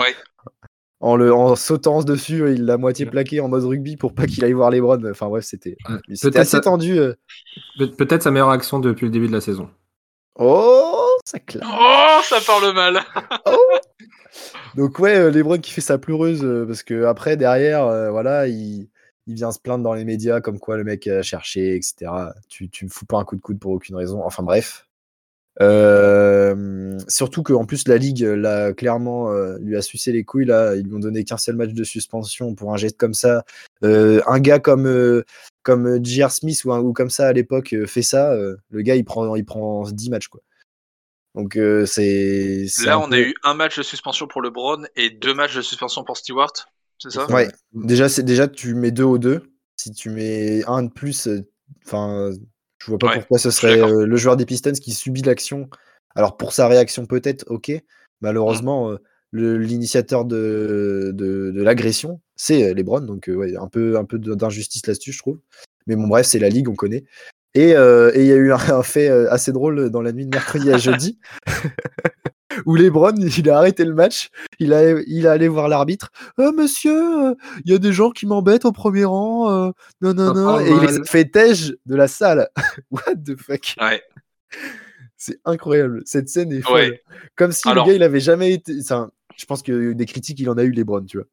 En, 1.00 1.16
le, 1.16 1.32
en 1.32 1.56
sautant 1.56 2.02
dessus, 2.02 2.52
il 2.52 2.66
l'a 2.66 2.76
moitié 2.76 3.06
plaqué 3.06 3.40
en 3.40 3.48
mode 3.48 3.64
rugby 3.64 3.96
pour 3.96 4.14
pas 4.14 4.26
qu'il 4.26 4.44
aille 4.44 4.52
voir 4.52 4.70
les 4.70 4.82
Browns. 4.82 5.08
Enfin 5.10 5.28
bref, 5.28 5.44
c'était 5.44 5.76
assez 6.34 6.60
tendu. 6.60 6.98
Euh. 6.98 7.14
Peut-être 7.78 8.22
sa 8.22 8.30
meilleure 8.30 8.50
action 8.50 8.80
depuis 8.80 9.06
le 9.06 9.10
début 9.10 9.28
de 9.28 9.32
la 9.32 9.40
saison. 9.40 9.70
Oh, 10.38 10.99
ça 11.24 11.38
claque. 11.38 11.64
Oh, 11.66 12.20
ça 12.24 12.38
parle 12.46 12.74
mal. 12.74 13.00
oh. 13.46 13.56
Donc 14.76 14.98
ouais, 14.98 15.16
euh, 15.16 15.30
Lebron 15.30 15.58
qui 15.58 15.72
fait 15.72 15.80
sa 15.80 15.98
pleureuse 15.98 16.46
parce 16.66 16.82
que 16.82 17.04
après 17.04 17.36
derrière, 17.36 18.10
voilà, 18.10 18.46
il, 18.46 18.88
il, 19.26 19.34
vient 19.34 19.52
se 19.52 19.58
plaindre 19.58 19.84
dans 19.84 19.94
les 19.94 20.04
médias 20.04 20.40
comme 20.40 20.58
quoi 20.58 20.76
le 20.76 20.84
mec 20.84 21.06
a 21.06 21.22
cherché, 21.22 21.74
etc. 21.76 22.10
Tu, 22.48 22.68
tu 22.68 22.84
me 22.84 22.90
fous 22.90 23.06
pas 23.06 23.18
un 23.18 23.24
coup 23.24 23.36
de 23.36 23.40
coude 23.40 23.58
pour 23.58 23.72
aucune 23.72 23.96
raison. 23.96 24.22
Enfin 24.24 24.42
bref. 24.42 24.86
Euh, 25.60 26.98
surtout 27.08 27.42
qu'en 27.42 27.66
plus 27.66 27.86
la 27.86 27.98
ligue 27.98 28.22
l'a 28.22 28.72
clairement 28.72 29.30
euh, 29.30 29.58
lui 29.58 29.76
a 29.76 29.82
sucé 29.82 30.12
les 30.12 30.24
couilles 30.24 30.46
là. 30.46 30.74
Ils 30.76 30.86
lui 30.86 30.94
ont 30.94 31.00
donné 31.00 31.24
qu'un 31.24 31.36
seul 31.36 31.56
match 31.56 31.72
de 31.72 31.84
suspension 31.84 32.54
pour 32.54 32.72
un 32.72 32.76
geste 32.76 32.96
comme 32.96 33.14
ça. 33.14 33.44
Euh, 33.84 34.22
un 34.26 34.40
gars 34.40 34.58
comme 34.58 35.22
comme 35.62 36.02
J.R. 36.04 36.30
Smith 36.30 36.64
ou, 36.64 36.72
ou, 36.72 36.92
comme 36.92 37.10
ça 37.10 37.28
à 37.28 37.32
l'époque 37.32 37.74
fait 37.86 38.02
ça. 38.02 38.34
le 38.34 38.82
gars 38.82 38.96
il 38.96 39.04
prend 39.04 39.34
il 39.36 39.44
prend 39.44 39.82
10 39.90 40.10
matchs 40.10 40.28
quoi. 40.28 40.40
Donc 41.34 41.58
c'est 41.86 42.66
là 42.84 42.98
on 42.98 43.12
a 43.12 43.18
eu 43.18 43.34
un 43.44 43.54
match 43.54 43.78
de 43.78 43.82
suspension 43.82 44.26
pour 44.26 44.42
LeBron 44.42 44.84
et 44.96 45.10
deux 45.10 45.32
matchs 45.32 45.54
de 45.54 45.62
suspension 45.62 46.02
pour 46.02 46.16
Stewart. 46.16 46.52
C'est 46.98 47.10
ça? 47.10 47.30
Ouais. 47.30 47.48
Déjà 47.72 48.08
c'est 48.08 48.24
déjà 48.24 48.48
tu 48.48 48.74
mets 48.74 48.90
deux 48.90 49.04
aux 49.04 49.18
deux. 49.18 49.52
Si 49.76 49.92
tu 49.92 50.10
mets 50.10 50.62
un 50.66 50.82
de 50.82 50.90
plus, 50.90 51.28
enfin 51.86 52.32
je 52.80 52.86
vois 52.86 52.98
pas 52.98 53.14
pourquoi 53.18 53.38
ce 53.38 53.50
serait 53.50 53.80
euh, 53.80 54.06
le 54.06 54.16
joueur 54.16 54.36
des 54.36 54.46
Pistons 54.46 54.72
qui 54.72 54.92
subit 54.92 55.22
l'action. 55.22 55.68
Alors 56.14 56.36
pour 56.36 56.52
sa 56.52 56.66
réaction 56.66 57.06
peut-être, 57.06 57.44
ok. 57.48 57.72
Malheureusement, 58.22 58.90
euh, 58.90 58.98
l'initiateur 59.32 60.24
de, 60.24 61.12
de, 61.14 61.62
l'agression, 61.62 62.20
c'est 62.36 62.70
euh, 62.70 62.74
LeBron. 62.74 63.00
Donc 63.00 63.28
ouais, 63.28 63.56
un 63.56 63.68
peu, 63.68 63.98
un 63.98 64.04
peu 64.04 64.18
d'injustice 64.18 64.86
là-dessus, 64.86 65.12
je 65.12 65.18
trouve. 65.18 65.38
Mais 65.86 65.94
bon 65.94 66.08
bref, 66.08 66.26
c'est 66.26 66.38
la 66.38 66.48
ligue, 66.48 66.68
on 66.68 66.74
connaît. 66.74 67.04
Et 67.54 67.70
il 67.70 68.26
y 68.26 68.32
a 68.32 68.36
eu 68.36 68.52
un, 68.52 68.58
fait 68.82 69.08
assez 69.08 69.52
drôle 69.52 69.90
dans 69.90 70.02
la 70.02 70.12
nuit 70.12 70.26
de 70.26 70.34
mercredi 70.34 70.72
à 70.72 70.78
jeudi, 70.78 71.18
où 72.66 72.74
Lebron, 72.74 73.14
il 73.16 73.50
a 73.50 73.58
arrêté 73.58 73.84
le 73.84 73.94
match, 73.94 74.30
il 74.58 74.72
a, 74.72 75.00
il 75.06 75.26
a 75.26 75.32
allé 75.32 75.48
voir 75.48 75.68
l'arbitre. 75.68 76.10
Euh, 76.38 76.52
monsieur, 76.52 77.34
il 77.64 77.72
y 77.72 77.74
a 77.74 77.78
des 77.78 77.92
gens 77.92 78.10
qui 78.10 78.26
m'embêtent 78.26 78.64
au 78.64 78.72
premier 78.72 79.04
rang. 79.04 79.72
non, 80.00 80.14
non, 80.14 80.34
non. 80.34 80.60
Et 80.60 80.70
il 80.70 81.00
a 81.00 81.04
fait 81.04 81.26
tège 81.26 81.76
de 81.86 81.96
la 81.96 82.08
salle. 82.08 82.48
What 82.90 83.16
the 83.24 83.36
fuck? 83.36 83.74
Ouais. 83.80 84.02
C'est 85.16 85.38
incroyable. 85.44 86.02
Cette 86.06 86.28
scène 86.28 86.52
est 86.52 86.62
folle. 86.62 86.98
Comme 87.36 87.52
si 87.52 87.68
le 87.68 87.84
gars, 87.84 87.92
il 87.92 88.02
avait 88.02 88.20
jamais 88.20 88.52
été. 88.52 88.74
je 88.80 89.44
pense 89.46 89.62
que 89.62 89.92
des 89.92 90.06
critiques, 90.06 90.40
il 90.40 90.48
en 90.48 90.56
a 90.56 90.62
eu, 90.62 90.70
Lebron, 90.70 91.04
tu 91.04 91.18
vois. 91.18 91.26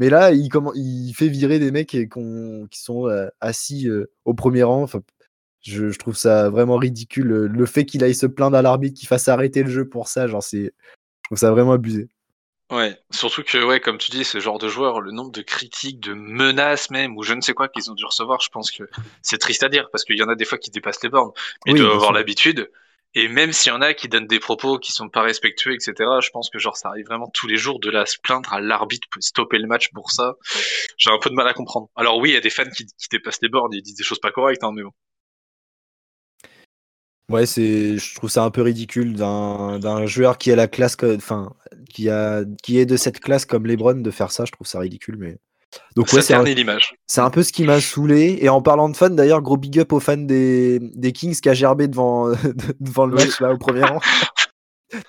Mais 0.00 0.10
là, 0.10 0.30
il, 0.30 0.48
comment, 0.48 0.72
il 0.76 1.12
fait 1.14 1.26
virer 1.26 1.58
des 1.58 1.72
mecs 1.72 1.88
qui, 1.88 2.08
qui 2.08 2.80
sont 2.80 3.08
assis 3.40 3.88
au 4.24 4.34
premier 4.34 4.62
rang. 4.62 4.82
Enfin, 4.82 5.00
je, 5.62 5.96
trouve 5.98 6.16
ça 6.16 6.50
vraiment 6.50 6.76
ridicule. 6.76 7.26
Le 7.26 7.66
fait 7.66 7.84
qu'il 7.84 8.04
aille 8.04 8.14
se 8.14 8.26
plaindre 8.26 8.56
à 8.56 8.62
l'arbitre, 8.62 8.98
qu'il 8.98 9.08
fasse 9.08 9.28
arrêter 9.28 9.62
le 9.62 9.70
jeu 9.70 9.88
pour 9.88 10.08
ça, 10.08 10.26
genre 10.26 10.42
c'est, 10.42 10.64
je 10.64 11.28
trouve 11.28 11.38
ça 11.38 11.50
vraiment 11.50 11.72
abusé. 11.72 12.08
Ouais, 12.70 12.98
surtout 13.10 13.42
que, 13.42 13.64
ouais, 13.64 13.80
comme 13.80 13.96
tu 13.96 14.10
dis, 14.10 14.24
ce 14.24 14.40
genre 14.40 14.58
de 14.58 14.68
joueur, 14.68 15.00
le 15.00 15.10
nombre 15.10 15.32
de 15.32 15.40
critiques, 15.40 16.00
de 16.00 16.12
menaces 16.12 16.90
même, 16.90 17.16
ou 17.16 17.22
je 17.22 17.32
ne 17.32 17.40
sais 17.40 17.54
quoi 17.54 17.68
qu'ils 17.68 17.90
ont 17.90 17.94
dû 17.94 18.04
recevoir, 18.04 18.40
je 18.40 18.50
pense 18.50 18.70
que 18.70 18.84
c'est 19.22 19.38
triste 19.38 19.62
à 19.62 19.70
dire, 19.70 19.88
parce 19.90 20.04
qu'il 20.04 20.18
y 20.18 20.22
en 20.22 20.28
a 20.28 20.34
des 20.34 20.44
fois 20.44 20.58
qui 20.58 20.70
dépassent 20.70 21.02
les 21.02 21.08
bornes, 21.08 21.32
mais 21.64 21.72
ils 21.72 21.78
doivent 21.78 21.94
avoir 21.94 22.12
l'habitude. 22.12 22.70
Et 23.14 23.26
même 23.28 23.52
s'il 23.52 23.72
y 23.72 23.74
en 23.74 23.80
a 23.80 23.94
qui 23.94 24.08
donnent 24.08 24.26
des 24.26 24.38
propos 24.38 24.78
qui 24.78 24.92
sont 24.92 25.08
pas 25.08 25.22
respectueux, 25.22 25.72
etc., 25.72 25.94
je 26.22 26.28
pense 26.30 26.50
que 26.50 26.58
genre 26.58 26.76
ça 26.76 26.90
arrive 26.90 27.06
vraiment 27.06 27.30
tous 27.32 27.46
les 27.46 27.56
jours 27.56 27.80
de 27.80 27.88
la 27.88 28.04
se 28.04 28.18
plaindre 28.18 28.52
à 28.52 28.60
l'arbitre 28.60 29.08
pour 29.10 29.22
stopper 29.22 29.58
le 29.58 29.66
match 29.66 29.88
pour 29.94 30.10
ça. 30.10 30.36
J'ai 30.98 31.10
un 31.10 31.18
peu 31.18 31.30
de 31.30 31.34
mal 31.34 31.48
à 31.48 31.54
comprendre. 31.54 31.88
Alors 31.96 32.18
oui, 32.18 32.30
il 32.30 32.34
y 32.34 32.36
a 32.36 32.40
des 32.40 32.50
fans 32.50 32.68
qui, 32.68 32.86
dépassent 33.10 33.40
les 33.40 33.48
bornes, 33.48 33.72
ils 33.72 33.82
disent 33.82 33.96
des 33.96 34.04
choses 34.04 34.20
pas 34.20 34.30
correctes, 34.30 34.62
hein, 34.62 34.72
mais 34.74 34.82
bon. 34.82 34.92
Ouais, 37.30 37.44
c'est, 37.44 37.98
je 37.98 38.14
trouve 38.14 38.30
ça 38.30 38.44
un 38.44 38.50
peu 38.50 38.62
ridicule 38.62 39.14
d'un 39.14 40.06
joueur 40.06 40.38
qui 40.38 40.50
a 40.50 40.56
la 40.56 40.66
classe, 40.66 40.96
enfin, 41.02 41.52
qui 41.90 42.08
a, 42.08 42.44
qui 42.62 42.78
est 42.78 42.86
de 42.86 42.96
cette 42.96 43.20
classe 43.20 43.44
comme 43.44 43.66
LeBron 43.66 43.94
de 43.94 44.10
faire 44.10 44.32
ça. 44.32 44.46
Je 44.46 44.52
trouve 44.52 44.66
ça 44.66 44.78
ridicule, 44.78 45.16
mais. 45.18 45.36
Donc 45.94 46.10
ouais, 46.14 46.22
c'est 46.22 46.32
un, 46.32 46.42
l'image. 46.42 46.94
C'est 47.06 47.20
un 47.20 47.28
peu 47.28 47.42
ce 47.42 47.52
qui 47.52 47.64
m'a 47.64 47.82
saoulé. 47.82 48.38
Et 48.40 48.48
en 48.48 48.62
parlant 48.62 48.88
de 48.88 48.96
fans, 48.96 49.10
d'ailleurs, 49.10 49.42
gros 49.42 49.58
big 49.58 49.78
up 49.78 49.92
aux 49.92 50.00
fans 50.00 50.16
des, 50.16 50.78
des 50.80 51.12
Kings 51.12 51.38
qui 51.38 51.50
a 51.50 51.54
gerbé 51.54 51.88
devant, 51.88 52.30
devant 52.80 53.04
le 53.04 53.14
match 53.14 53.38
là 53.40 53.52
au 53.52 53.58
premier 53.58 53.84
rang. 53.84 54.00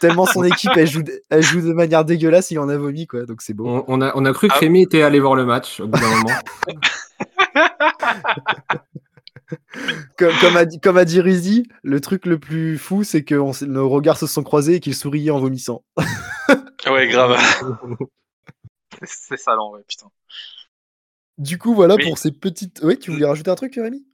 Tellement 0.02 0.26
son 0.26 0.44
équipe 0.44 0.72
elle 0.76 0.88
joue, 0.88 1.04
elle 1.30 1.42
joue 1.42 1.62
de 1.62 1.72
manière 1.72 2.04
dégueulasse, 2.04 2.52
il 2.52 2.60
en 2.60 2.68
a 2.68 2.76
vomi 2.76 3.08
quoi. 3.08 3.26
Donc 3.26 3.42
c'est 3.42 3.54
beau. 3.54 3.86
On, 3.88 4.02
a, 4.02 4.12
on 4.16 4.26
a 4.26 4.34
cru 4.34 4.50
que 4.50 4.54
ah. 4.54 4.60
Rémi 4.60 4.82
était 4.82 5.04
allé 5.04 5.22
voir 5.22 5.36
le 5.36 5.46
match 5.46 5.80
au 5.80 5.88
bout 5.88 5.98
d'un 5.98 6.10
moment. 6.10 6.36
comme, 10.18 10.58
a 10.58 10.66
dit, 10.66 10.80
comme 10.80 10.98
a 10.98 11.06
dit 11.06 11.22
Rizzy, 11.22 11.68
le 11.84 12.02
truc 12.02 12.26
le 12.26 12.40
plus 12.40 12.78
fou, 12.78 13.04
c'est 13.04 13.24
que 13.24 13.36
nos 13.66 13.90
regards 13.90 14.18
se 14.18 14.28
sont 14.28 14.44
croisés 14.44 14.76
et 14.76 14.80
qu'il 14.80 14.96
souriait 14.96 15.32
en 15.32 15.40
vomissant. 15.40 15.84
ouais, 16.88 17.08
grave. 17.08 17.38
c'est 19.04 19.38
salant, 19.38 19.72
ouais, 19.74 19.82
putain. 19.88 20.08
Du 21.38 21.58
coup, 21.58 21.74
voilà 21.74 21.96
pour 21.98 22.18
ces 22.18 22.32
petites. 22.32 22.82
Oui, 22.84 23.00
tu 23.00 23.12
voulais 23.12 23.26
rajouter 23.26 23.50
un 23.50 23.56
truc, 23.56 23.76
Rémi? 23.76 24.06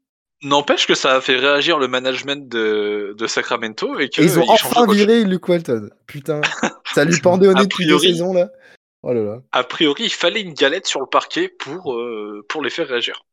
N'empêche 0.44 0.86
que 0.86 0.94
ça 0.94 1.16
a 1.16 1.22
fait 1.22 1.38
réagir 1.38 1.80
le 1.80 1.88
management 1.88 2.48
de, 2.48 3.16
Sacramento 3.28 4.00
et 4.00 4.10
qu'ils 4.10 4.38
ont 4.38 4.48
enfin 4.48 4.86
viré 4.92 5.24
Luke 5.24 5.48
Walton. 5.48 5.90
Putain, 6.06 6.42
ça 6.94 7.04
lui 7.04 7.20
pendait 7.20 7.48
au 7.48 7.54
nez 7.54 7.66
depuis 7.66 7.88
deux 7.88 7.98
saisons 7.98 8.34
là. 8.34 8.50
Oh 9.02 9.14
là 9.14 9.22
là. 9.22 9.42
A 9.52 9.64
priori, 9.64 10.04
il 10.06 10.12
fallait 10.12 10.42
une 10.42 10.54
galette 10.54 10.88
sur 10.88 11.00
le 11.00 11.06
parquet 11.06 11.48
pour, 11.48 11.94
euh, 11.94 12.44
pour 12.50 12.64
les 12.64 12.70
faire 12.70 12.88
réagir. 12.88 13.24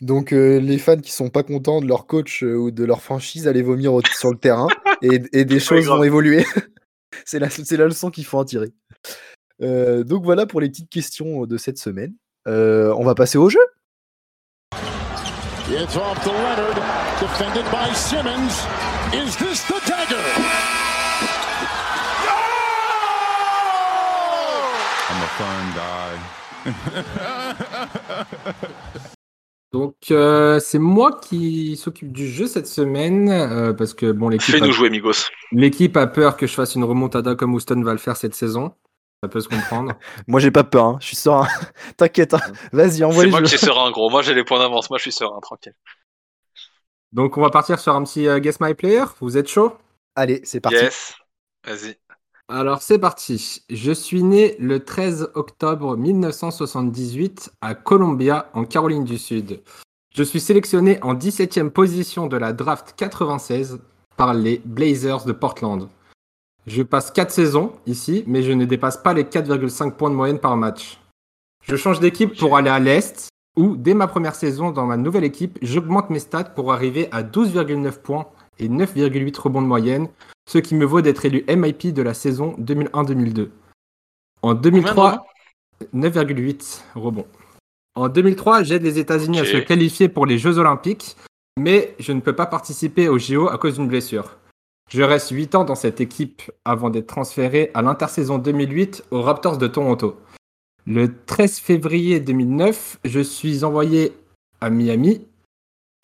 Donc 0.00 0.32
euh, 0.32 0.58
les 0.58 0.78
fans 0.78 0.96
qui 0.96 1.12
sont 1.12 1.28
pas 1.28 1.42
contents 1.42 1.80
de 1.80 1.86
leur 1.86 2.06
coach 2.06 2.42
euh, 2.42 2.54
ou 2.54 2.70
de 2.70 2.84
leur 2.84 3.02
franchise 3.02 3.46
allaient 3.46 3.60
vomir 3.60 3.92
sur 4.12 4.30
le 4.30 4.38
terrain 4.38 4.68
et, 5.02 5.44
des 5.44 5.60
choses 5.60 5.86
vont 5.86 6.02
évoluer. 6.02 6.46
c'est 7.26 7.38
la, 7.38 7.48
la, 7.48 7.84
leçon 7.84 8.10
qu'il 8.10 8.24
faut 8.24 8.38
en 8.38 8.44
tirer. 8.44 8.72
Euh, 9.62 10.02
donc 10.02 10.24
voilà 10.24 10.46
pour 10.46 10.60
les 10.60 10.70
petites 10.70 10.88
questions 10.88 11.44
de 11.44 11.56
cette 11.58 11.76
semaine. 11.78 12.14
on 12.46 13.04
va 13.04 13.14
passer 13.14 13.36
au 13.36 13.50
jeu. 13.50 13.60
It's 15.72 15.96
off 15.96 16.20
to 16.24 16.32
Leonard, 16.32 16.74
defended 17.20 17.64
by 17.70 17.94
Simmons. 17.94 18.66
Is 19.14 19.36
this 19.36 19.62
the 19.68 19.80
dagger? 19.86 20.16
I'm 25.08 25.22
a 25.22 25.28
fun 25.38 25.72
guy. 25.76 26.40
Donc 29.72 30.10
euh, 30.10 30.58
c'est 30.58 30.80
moi 30.80 31.12
qui 31.20 31.76
s'occupe 31.76 32.10
du 32.10 32.28
jeu 32.28 32.48
cette 32.48 32.66
semaine 32.66 33.30
euh, 33.30 33.72
parce 33.72 33.94
que 33.94 34.10
bon 34.10 34.28
l'équipe. 34.28 34.54
Fais-nous 34.54 34.72
jouer, 34.72 34.90
Migos. 34.90 35.28
L'équipe 35.52 35.96
a 35.96 36.08
peur 36.08 36.36
que 36.36 36.46
je 36.46 36.54
fasse 36.54 36.74
une 36.74 36.82
remontada 36.82 37.36
comme 37.36 37.54
Houston 37.54 37.80
va 37.82 37.92
le 37.92 37.98
faire 37.98 38.16
cette 38.16 38.34
saison. 38.34 38.74
Ça 39.22 39.28
peut 39.28 39.40
se 39.40 39.48
comprendre. 39.48 39.92
moi 40.26 40.40
j'ai 40.40 40.50
pas 40.50 40.64
peur, 40.64 40.84
hein. 40.86 40.98
je 41.00 41.06
suis 41.06 41.16
serein. 41.16 41.46
T'inquiète, 41.96 42.34
hein. 42.34 42.40
vas-y 42.72 43.04
envoie. 43.04 43.22
C'est 43.22 43.30
moi 43.30 43.42
qui 43.42 43.48
suis 43.50 43.58
serein, 43.58 43.90
gros. 43.92 44.10
Moi 44.10 44.22
j'ai 44.22 44.34
les 44.34 44.44
points 44.44 44.58
d'avance. 44.58 44.90
Moi 44.90 44.98
je 44.98 45.02
suis 45.02 45.12
serein, 45.12 45.38
tranquille. 45.40 45.74
Donc 47.12 47.36
on 47.36 47.40
va 47.40 47.50
partir 47.50 47.78
sur 47.78 47.94
un 47.94 48.02
petit 48.02 48.26
euh, 48.26 48.40
Guess 48.40 48.60
My 48.60 48.74
Player. 48.74 49.04
Vous 49.20 49.36
êtes 49.36 49.48
chaud? 49.48 49.76
Allez, 50.16 50.40
c'est 50.42 50.60
parti. 50.60 50.78
Yes. 50.78 51.14
Vas-y. 51.64 51.96
Alors 52.52 52.82
c'est 52.82 52.98
parti. 52.98 53.62
Je 53.70 53.92
suis 53.92 54.24
né 54.24 54.56
le 54.58 54.80
13 54.80 55.30
octobre 55.36 55.96
1978 55.96 57.52
à 57.60 57.76
Columbia, 57.76 58.50
en 58.54 58.64
Caroline 58.64 59.04
du 59.04 59.18
Sud. 59.18 59.60
Je 60.12 60.24
suis 60.24 60.40
sélectionné 60.40 60.98
en 61.02 61.14
17e 61.14 61.70
position 61.70 62.26
de 62.26 62.36
la 62.36 62.52
draft 62.52 62.94
96 62.96 63.78
par 64.16 64.34
les 64.34 64.60
Blazers 64.64 65.24
de 65.26 65.30
Portland. 65.30 65.88
Je 66.66 66.82
passe 66.82 67.12
4 67.12 67.30
saisons 67.30 67.70
ici, 67.86 68.24
mais 68.26 68.42
je 68.42 68.50
ne 68.50 68.64
dépasse 68.64 68.96
pas 68.96 69.14
les 69.14 69.22
4,5 69.22 69.92
points 69.92 70.10
de 70.10 70.16
moyenne 70.16 70.40
par 70.40 70.56
match. 70.56 71.00
Je 71.62 71.76
change 71.76 72.00
d'équipe 72.00 72.36
pour 72.36 72.56
aller 72.56 72.70
à 72.70 72.80
l'Est, 72.80 73.28
où 73.56 73.76
dès 73.76 73.94
ma 73.94 74.08
première 74.08 74.34
saison 74.34 74.72
dans 74.72 74.86
ma 74.86 74.96
nouvelle 74.96 75.22
équipe, 75.22 75.56
j'augmente 75.62 76.10
mes 76.10 76.18
stats 76.18 76.42
pour 76.42 76.72
arriver 76.72 77.08
à 77.12 77.22
12,9 77.22 78.00
points 78.00 78.26
et 78.60 78.68
9,8 78.68 79.36
rebonds 79.38 79.62
de 79.62 79.66
moyenne, 79.66 80.08
ce 80.48 80.58
qui 80.58 80.74
me 80.74 80.84
vaut 80.84 81.00
d'être 81.00 81.24
élu 81.24 81.44
MIP 81.48 81.92
de 81.92 82.02
la 82.02 82.14
saison 82.14 82.54
2001-2002. 82.60 83.48
En 84.42 84.54
2003, 84.54 85.26
9,8 85.94 86.82
rebonds. 86.94 87.26
En 87.94 88.08
2003, 88.08 88.62
j'aide 88.62 88.82
les 88.82 88.98
États-Unis 88.98 89.40
à 89.40 89.44
se 89.44 89.56
qualifier 89.56 90.08
pour 90.08 90.26
les 90.26 90.38
Jeux 90.38 90.58
Olympiques, 90.58 91.16
mais 91.58 91.94
je 91.98 92.12
ne 92.12 92.20
peux 92.20 92.36
pas 92.36 92.46
participer 92.46 93.08
aux 93.08 93.18
JO 93.18 93.48
à 93.48 93.58
cause 93.58 93.74
d'une 93.74 93.88
blessure. 93.88 94.36
Je 94.90 95.02
reste 95.02 95.30
8 95.30 95.54
ans 95.54 95.64
dans 95.64 95.74
cette 95.74 96.00
équipe 96.00 96.42
avant 96.64 96.90
d'être 96.90 97.06
transféré 97.06 97.70
à 97.74 97.82
l'intersaison 97.82 98.38
2008 98.38 99.04
aux 99.10 99.22
Raptors 99.22 99.58
de 99.58 99.66
Toronto. 99.66 100.16
Le 100.86 101.14
13 101.26 101.58
février 101.58 102.20
2009, 102.20 102.98
je 103.04 103.20
suis 103.20 103.62
envoyé 103.64 104.12
à 104.60 104.70
Miami 104.70 105.26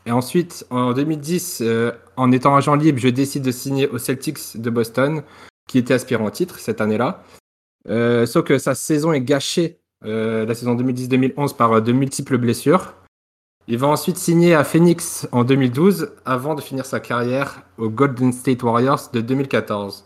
et 0.06 0.12
ensuite, 0.12 0.64
en 0.70 0.92
2010, 0.92 1.58
euh, 1.62 1.90
en 2.16 2.30
étant 2.30 2.54
agent 2.54 2.76
libre, 2.76 3.00
je 3.00 3.08
décide 3.08 3.42
de 3.42 3.50
signer 3.50 3.88
aux 3.88 3.98
Celtics 3.98 4.56
de 4.56 4.70
Boston, 4.70 5.24
qui 5.68 5.78
était 5.78 5.94
aspirant 5.94 6.26
au 6.26 6.30
titre 6.30 6.60
cette 6.60 6.80
année-là. 6.80 7.24
Euh, 7.88 8.24
sauf 8.24 8.44
que 8.44 8.58
sa 8.58 8.76
saison 8.76 9.12
est 9.12 9.20
gâchée, 9.20 9.80
euh, 10.04 10.46
la 10.46 10.54
saison 10.54 10.76
2010-2011, 10.76 11.56
par 11.56 11.82
de 11.82 11.92
multiples 11.92 12.38
blessures. 12.38 12.94
Il 13.66 13.78
va 13.78 13.88
ensuite 13.88 14.16
signer 14.16 14.54
à 14.54 14.62
Phoenix 14.62 15.26
en 15.32 15.42
2012, 15.42 16.12
avant 16.24 16.54
de 16.54 16.60
finir 16.60 16.86
sa 16.86 17.00
carrière 17.00 17.62
aux 17.76 17.90
Golden 17.90 18.32
State 18.32 18.62
Warriors 18.62 19.10
de 19.12 19.20
2014. 19.20 20.04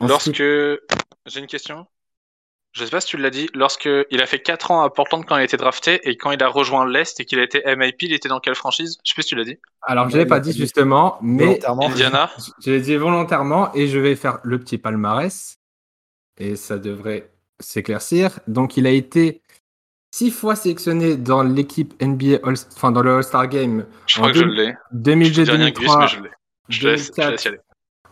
Lorsque... 0.00 0.34
J'ai 0.36 1.40
une 1.40 1.46
question 1.46 1.86
je 2.74 2.84
sais 2.84 2.90
pas 2.90 3.00
si 3.00 3.06
tu 3.06 3.16
l'as 3.16 3.30
dit, 3.30 3.48
lorsqu'il 3.54 4.20
a 4.20 4.26
fait 4.26 4.40
4 4.40 4.72
ans 4.72 4.82
à 4.82 4.90
Portland 4.90 5.24
quand 5.24 5.36
il 5.36 5.40
a 5.40 5.44
été 5.44 5.56
drafté 5.56 6.00
et 6.08 6.16
quand 6.16 6.32
il 6.32 6.42
a 6.42 6.48
rejoint 6.48 6.84
l'Est 6.84 7.20
et 7.20 7.24
qu'il 7.24 7.38
a 7.38 7.44
été 7.44 7.62
MIP, 7.76 8.02
il 8.02 8.12
était 8.12 8.28
dans 8.28 8.40
quelle 8.40 8.56
franchise? 8.56 8.98
Je 9.04 9.10
sais 9.10 9.14
pas 9.14 9.22
si 9.22 9.28
tu 9.28 9.36
l'as 9.36 9.44
dit. 9.44 9.58
Alors, 9.82 10.10
je 10.10 10.18
l'ai 10.18 10.26
pas 10.26 10.40
dit 10.40 10.52
justement, 10.52 11.16
mais 11.22 11.60
Indiana. 11.64 12.32
Je 12.64 12.72
l'ai 12.72 12.80
dit 12.80 12.96
volontairement 12.96 13.72
et 13.74 13.86
je 13.86 13.98
vais 14.00 14.16
faire 14.16 14.40
le 14.42 14.58
petit 14.58 14.76
palmarès 14.76 15.56
et 16.38 16.56
ça 16.56 16.76
devrait 16.76 17.30
s'éclaircir. 17.60 18.40
Donc, 18.48 18.76
il 18.76 18.88
a 18.88 18.90
été 18.90 19.40
6 20.16 20.32
fois 20.32 20.56
sélectionné 20.56 21.16
dans 21.16 21.44
l'équipe 21.44 21.94
NBA, 22.02 22.40
All 22.42 22.56
enfin 22.74 22.90
dans 22.90 23.02
le 23.02 23.14
All-Star 23.14 23.46
Game. 23.46 23.86
Je 24.06 24.16
crois 24.16 24.32
que 24.32 24.38
je 24.38 24.44
l'ai. 24.44 24.74
2002, 24.90 25.44
2003. 25.44 26.06
Je, 26.06 26.16
je, 26.16 26.88
laisse, 26.88 27.12
je 27.16 27.30
laisse 27.30 27.44
y 27.44 27.48
aller. 27.48 27.60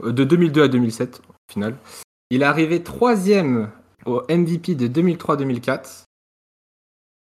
De 0.04 0.22
2002 0.22 0.62
à 0.62 0.68
2007, 0.68 1.20
au 1.28 1.52
final. 1.52 1.76
Il 2.30 2.42
est 2.42 2.44
arrivé 2.44 2.84
troisième 2.84 3.72
au 4.06 4.22
MVP 4.28 4.74
de 4.74 4.88
2003-2004. 4.88 6.04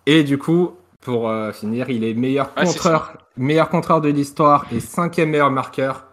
Et 0.05 0.23
du 0.23 0.37
coup, 0.37 0.75
pour 1.01 1.29
euh, 1.29 1.51
finir, 1.51 1.89
il 1.89 2.03
est 2.03 2.13
meilleur 2.13 2.53
contreur, 2.53 3.17
meilleur 3.37 3.69
contreur 3.69 4.01
de 4.01 4.09
l'histoire 4.09 4.71
et 4.71 4.79
cinquième 4.79 5.29
meilleur 5.29 5.51
marqueur 5.51 6.07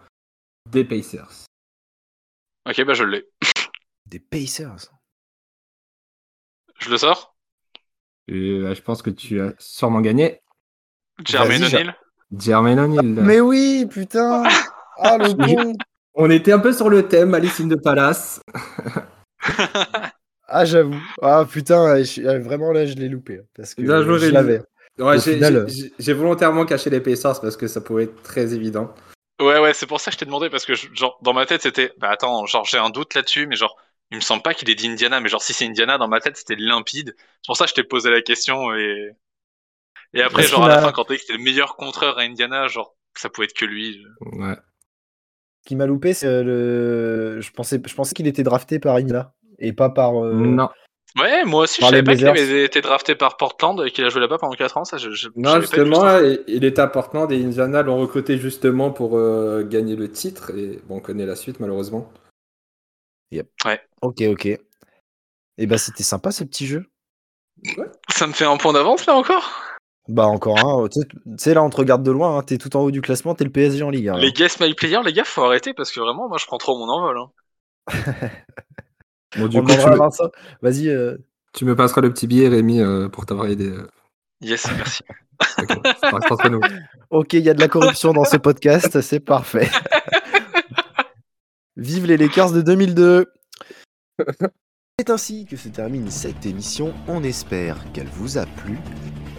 des 0.69 0.83
Pacers. 0.83 1.45
Ok, 2.67 2.83
bah 2.85 2.93
je 2.93 3.03
l'ai. 3.03 3.25
Des 4.05 4.19
Pacers. 4.19 4.91
Je 6.79 6.89
le 6.89 6.97
sors? 6.97 7.35
Euh, 8.29 8.73
Je 8.73 8.81
pense 8.81 9.01
que 9.01 9.09
tu 9.09 9.41
as 9.41 9.53
sûrement 9.59 10.01
gagné. 10.01 10.41
Jermaine 11.25 11.63
O'Neal 11.63 11.95
Jermaine 12.37 12.79
O'Neal. 12.79 13.05
Mais 13.05 13.39
oui, 13.41 13.85
putain 13.89 14.43
Ah, 15.01 15.17
le 15.17 15.33
bon 15.33 15.73
On 16.13 16.29
était 16.29 16.51
un 16.51 16.59
peu 16.59 16.73
sur 16.73 16.89
le 16.89 17.07
thème, 17.07 17.33
Alice 17.33 17.59
in 17.59 17.69
the 17.69 17.81
Palace. 17.81 18.41
ah, 20.49 20.65
j'avoue. 20.65 21.01
Ah, 21.21 21.45
putain, 21.49 22.01
vraiment 22.39 22.71
là, 22.71 22.85
je 22.85 22.95
l'ai 22.95 23.09
loupé. 23.09 23.41
Parce 23.55 23.75
que 23.75 23.85
je 23.85 24.31
l'avais. 24.31 24.61
j'ai 25.99 26.13
volontairement 26.13 26.65
caché 26.65 26.89
les 26.89 27.01
Pacers 27.01 27.39
parce 27.41 27.57
que 27.57 27.67
ça 27.67 27.81
pouvait 27.81 28.05
être 28.05 28.21
très 28.23 28.53
évident. 28.53 28.93
Ouais, 29.39 29.59
ouais, 29.59 29.73
c'est 29.73 29.87
pour 29.87 30.01
ça 30.01 30.11
que 30.11 30.15
je 30.15 30.19
t'ai 30.19 30.25
demandé 30.25 30.49
parce 30.49 30.65
que, 30.65 30.73
genre, 30.75 31.17
dans 31.21 31.33
ma 31.33 31.45
tête, 31.45 31.61
c'était. 31.61 31.93
Bah 31.97 32.09
attends, 32.09 32.45
genre, 32.45 32.65
j'ai 32.65 32.77
un 32.77 32.89
doute 32.89 33.13
là-dessus, 33.15 33.47
mais 33.47 33.55
genre, 33.55 33.77
il 34.11 34.17
me 34.17 34.21
semble 34.21 34.41
pas 34.41 34.53
qu'il 34.53 34.69
ait 34.69 34.75
dit 34.75 34.89
Indiana, 34.89 35.21
mais 35.21 35.29
genre, 35.29 35.41
si 35.41 35.53
c'est 35.53 35.65
Indiana, 35.65 35.97
dans 35.97 36.09
ma 36.09 36.19
tête, 36.19 36.35
c'était 36.35 36.57
limpide. 36.57 37.15
C'est 37.17 37.47
pour 37.47 37.55
ça 37.55 37.63
que 37.65 37.69
je 37.69 37.75
t'ai 37.75 37.83
posé 37.83 38.09
la 38.09 38.21
question 38.21 38.73
et. 38.75 39.11
Et 40.13 40.21
après, 40.23 40.43
genre, 40.43 40.65
à 40.65 40.67
la 40.67 40.81
fin, 40.81 40.91
quand 40.91 41.05
t'as 41.05 41.13
dit 41.13 41.19
que 41.19 41.25
c'était 41.25 41.37
le 41.37 41.43
meilleur 41.43 41.75
contreur 41.75 42.17
à 42.17 42.23
Indiana, 42.23 42.67
genre, 42.67 42.97
ça 43.15 43.29
pouvait 43.29 43.45
être 43.45 43.53
que 43.53 43.65
lui. 43.65 44.03
Ouais. 44.21 44.55
Ce 45.63 45.67
qui 45.67 45.75
m'a 45.75 45.85
loupé, 45.85 46.13
c'est 46.13 46.27
euh, 46.27 46.43
le. 46.43 47.41
Je 47.41 47.51
pensais, 47.51 47.79
je 47.85 47.93
pensais 47.93 48.13
qu'il 48.13 48.27
était 48.27 48.43
drafté 48.43 48.79
par 48.79 48.95
Indiana 48.95 49.33
et 49.59 49.73
pas 49.73 49.89
par. 49.89 50.23
Euh, 50.23 50.33
non. 50.33 50.69
Ouais, 51.17 51.43
moi 51.43 51.63
aussi, 51.63 51.81
je 51.81 51.87
savais 51.87 52.03
pas 52.03 52.15
qu'il 52.15 52.27
avait 52.27 52.63
été 52.63 52.81
drafté 52.81 53.15
par 53.15 53.35
Portland 53.37 53.81
et 53.85 53.91
qu'il 53.91 54.05
a 54.05 54.09
joué 54.09 54.21
là-bas 54.21 54.37
pendant 54.37 54.53
4 54.53 54.77
ans. 54.77 54.85
Ça, 54.85 54.97
je, 54.97 55.27
non, 55.35 55.59
justement, 55.59 56.19
il 56.47 56.63
était 56.63 56.81
à 56.81 56.87
Portland 56.87 57.31
et 57.31 57.43
Indiana 57.43 57.81
l'ont 57.81 57.97
recruté 57.97 58.37
justement 58.37 58.91
pour 58.91 59.17
euh, 59.17 59.63
gagner 59.63 59.95
le 59.95 60.11
titre. 60.11 60.51
Et 60.55 60.79
bon, 60.87 60.97
on 60.97 60.99
connaît 60.99 61.25
la 61.25 61.35
suite, 61.35 61.59
malheureusement. 61.59 62.11
Yep. 63.31 63.49
Ouais. 63.65 63.81
Ok, 64.01 64.21
ok. 64.21 64.45
Et 64.45 64.59
eh 65.57 65.65
bah, 65.65 65.77
c'était 65.77 66.03
sympa 66.03 66.31
ce 66.31 66.43
petit 66.43 66.67
jeu. 66.67 66.85
Ouais. 67.77 67.87
Ça 68.09 68.27
me 68.27 68.33
fait 68.33 68.45
un 68.45 68.57
point 68.57 68.71
d'avance 68.71 69.05
là 69.07 69.15
encore? 69.15 69.51
Bah, 70.07 70.25
encore 70.25 70.57
un. 70.59 70.87
tu 70.87 71.01
sais, 71.37 71.53
là, 71.53 71.63
on 71.63 71.69
te 71.69 71.77
regarde 71.77 72.03
de 72.03 72.11
loin. 72.11 72.37
Hein, 72.37 72.43
t'es 72.43 72.57
tout 72.57 72.75
en 72.77 72.81
haut 72.81 72.91
du 72.91 73.01
classement, 73.01 73.35
t'es 73.35 73.43
le 73.43 73.51
PSG 73.51 73.83
en 73.83 73.89
Ligue. 73.89 74.09
Hein. 74.09 74.17
Les 74.17 74.31
guest 74.31 74.59
my 74.59 74.73
player, 74.73 74.99
les 75.03 75.13
gars, 75.13 75.23
faut 75.23 75.43
arrêter 75.43 75.73
parce 75.73 75.91
que 75.91 75.99
vraiment, 75.99 76.29
moi, 76.29 76.37
je 76.39 76.45
prends 76.45 76.57
trop 76.57 76.77
mon 76.77 76.89
envol. 76.89 77.17
Bon, 79.37 79.47
du 79.47 79.61
coup, 79.61 79.67
tu 79.67 79.77
me... 79.77 80.29
Vas-y. 80.61 80.89
Euh. 80.89 81.17
Tu 81.53 81.65
me 81.65 81.75
passeras 81.75 82.01
le 82.01 82.11
petit 82.11 82.27
billet, 82.27 82.47
Rémi, 82.47 82.79
euh, 82.79 83.09
pour 83.09 83.25
t'avoir 83.25 83.47
aidé. 83.47 83.69
Euh. 83.69 83.87
Yes, 84.41 84.67
merci. 84.75 85.03
ok, 87.09 87.33
il 87.33 87.43
y 87.43 87.49
a 87.49 87.53
de 87.53 87.59
la 87.59 87.67
corruption 87.67 88.13
dans 88.13 88.25
ce 88.25 88.37
podcast, 88.37 89.01
c'est 89.01 89.19
parfait. 89.19 89.69
Vive 91.77 92.05
les 92.05 92.17
Lakers 92.17 92.51
de 92.51 92.61
2002 92.61 93.31
C'est 94.99 95.09
ainsi 95.09 95.45
que 95.45 95.55
se 95.55 95.69
termine 95.69 96.11
cette 96.11 96.45
émission. 96.45 96.93
On 97.07 97.23
espère 97.23 97.77
qu'elle 97.93 98.07
vous 98.07 98.37
a 98.37 98.45
plu. 98.45 98.77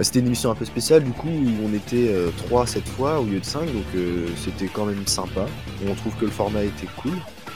C'était 0.01 0.20
une 0.20 0.26
émission 0.26 0.51
un 0.51 0.55
peu 0.55 0.64
spéciale, 0.64 1.05
du 1.05 1.12
coup, 1.12 1.28
où 1.28 1.66
on 1.66 1.74
était 1.74 2.14
3 2.47 2.66
cette 2.66 2.88
fois 2.88 3.20
au 3.20 3.24
lieu 3.24 3.41
de 3.41 3.45
5, 3.45 3.66
donc 3.66 3.84
c'était 4.36 4.68
quand 4.68 4.86
même 4.86 5.07
sympa. 5.07 5.47
On 5.86 5.95
trouve 5.95 6.16
que 6.16 6.24
le 6.24 6.30
format 6.30 6.62
était 6.62 6.88
cool 7.03 7.12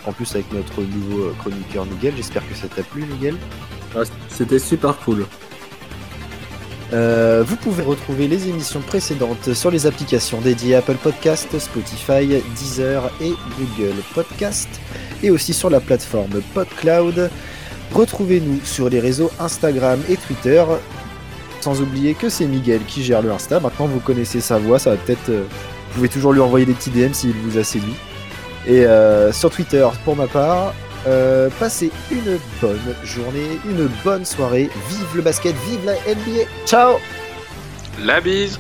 en 0.06 0.12
plus 0.12 0.30
avec 0.34 0.52
notre 0.52 0.82
nouveau 0.82 1.24
euh, 1.24 1.34
chroniqueur 1.38 1.86
Miguel. 1.86 2.14
J'espère 2.16 2.46
que 2.48 2.54
ça 2.54 2.68
t'a 2.68 2.82
plu, 2.82 3.04
Miguel. 3.04 3.36
C'était 4.28 4.58
super 4.58 4.96
cool. 4.98 5.24
Euh, 6.92 7.42
vous 7.46 7.56
pouvez 7.56 7.82
retrouver 7.82 8.28
les 8.28 8.48
émissions 8.48 8.80
précédentes 8.80 9.54
sur 9.54 9.70
les 9.70 9.86
applications 9.86 10.40
dédiées 10.40 10.76
Apple 10.76 10.96
Podcast, 11.02 11.58
Spotify, 11.58 12.42
Deezer 12.56 13.10
et 13.20 13.32
Google 13.58 13.96
Podcast, 14.14 14.68
et 15.22 15.30
aussi 15.30 15.54
sur 15.54 15.70
la 15.70 15.80
plateforme 15.80 16.40
PodCloud. 16.52 17.30
Retrouvez-nous 17.92 18.60
sur 18.64 18.88
les 18.88 19.00
réseaux 19.00 19.30
Instagram 19.38 20.00
et 20.08 20.16
Twitter. 20.16 20.64
Sans 21.60 21.80
oublier 21.80 22.14
que 22.14 22.28
c'est 22.28 22.46
Miguel 22.46 22.82
qui 22.86 23.02
gère 23.02 23.22
le 23.22 23.32
Insta. 23.32 23.58
Maintenant, 23.58 23.86
vous 23.86 24.00
connaissez 24.00 24.40
sa 24.40 24.58
voix, 24.58 24.78
ça 24.78 24.90
va 24.90 24.96
peut-être. 24.96 25.30
Euh, 25.30 25.44
vous 25.88 25.94
pouvez 25.94 26.08
toujours 26.08 26.32
lui 26.32 26.40
envoyer 26.40 26.66
des 26.66 26.74
petits 26.74 26.90
DM 26.90 27.12
s'il 27.12 27.32
vous 27.32 27.56
a 27.56 27.64
séduit. 27.64 27.94
Et 28.66 28.86
euh, 28.86 29.32
sur 29.32 29.50
Twitter, 29.50 29.86
pour 30.04 30.16
ma 30.16 30.26
part, 30.26 30.74
euh, 31.06 31.50
passez 31.58 31.90
une 32.10 32.38
bonne 32.60 32.94
journée, 33.04 33.58
une 33.68 33.88
bonne 34.04 34.24
soirée. 34.24 34.70
Vive 34.88 35.16
le 35.16 35.22
basket, 35.22 35.54
vive 35.68 35.84
la 35.84 35.94
NBA. 35.94 36.48
Ciao 36.66 36.96
La 38.02 38.20
bise 38.20 38.58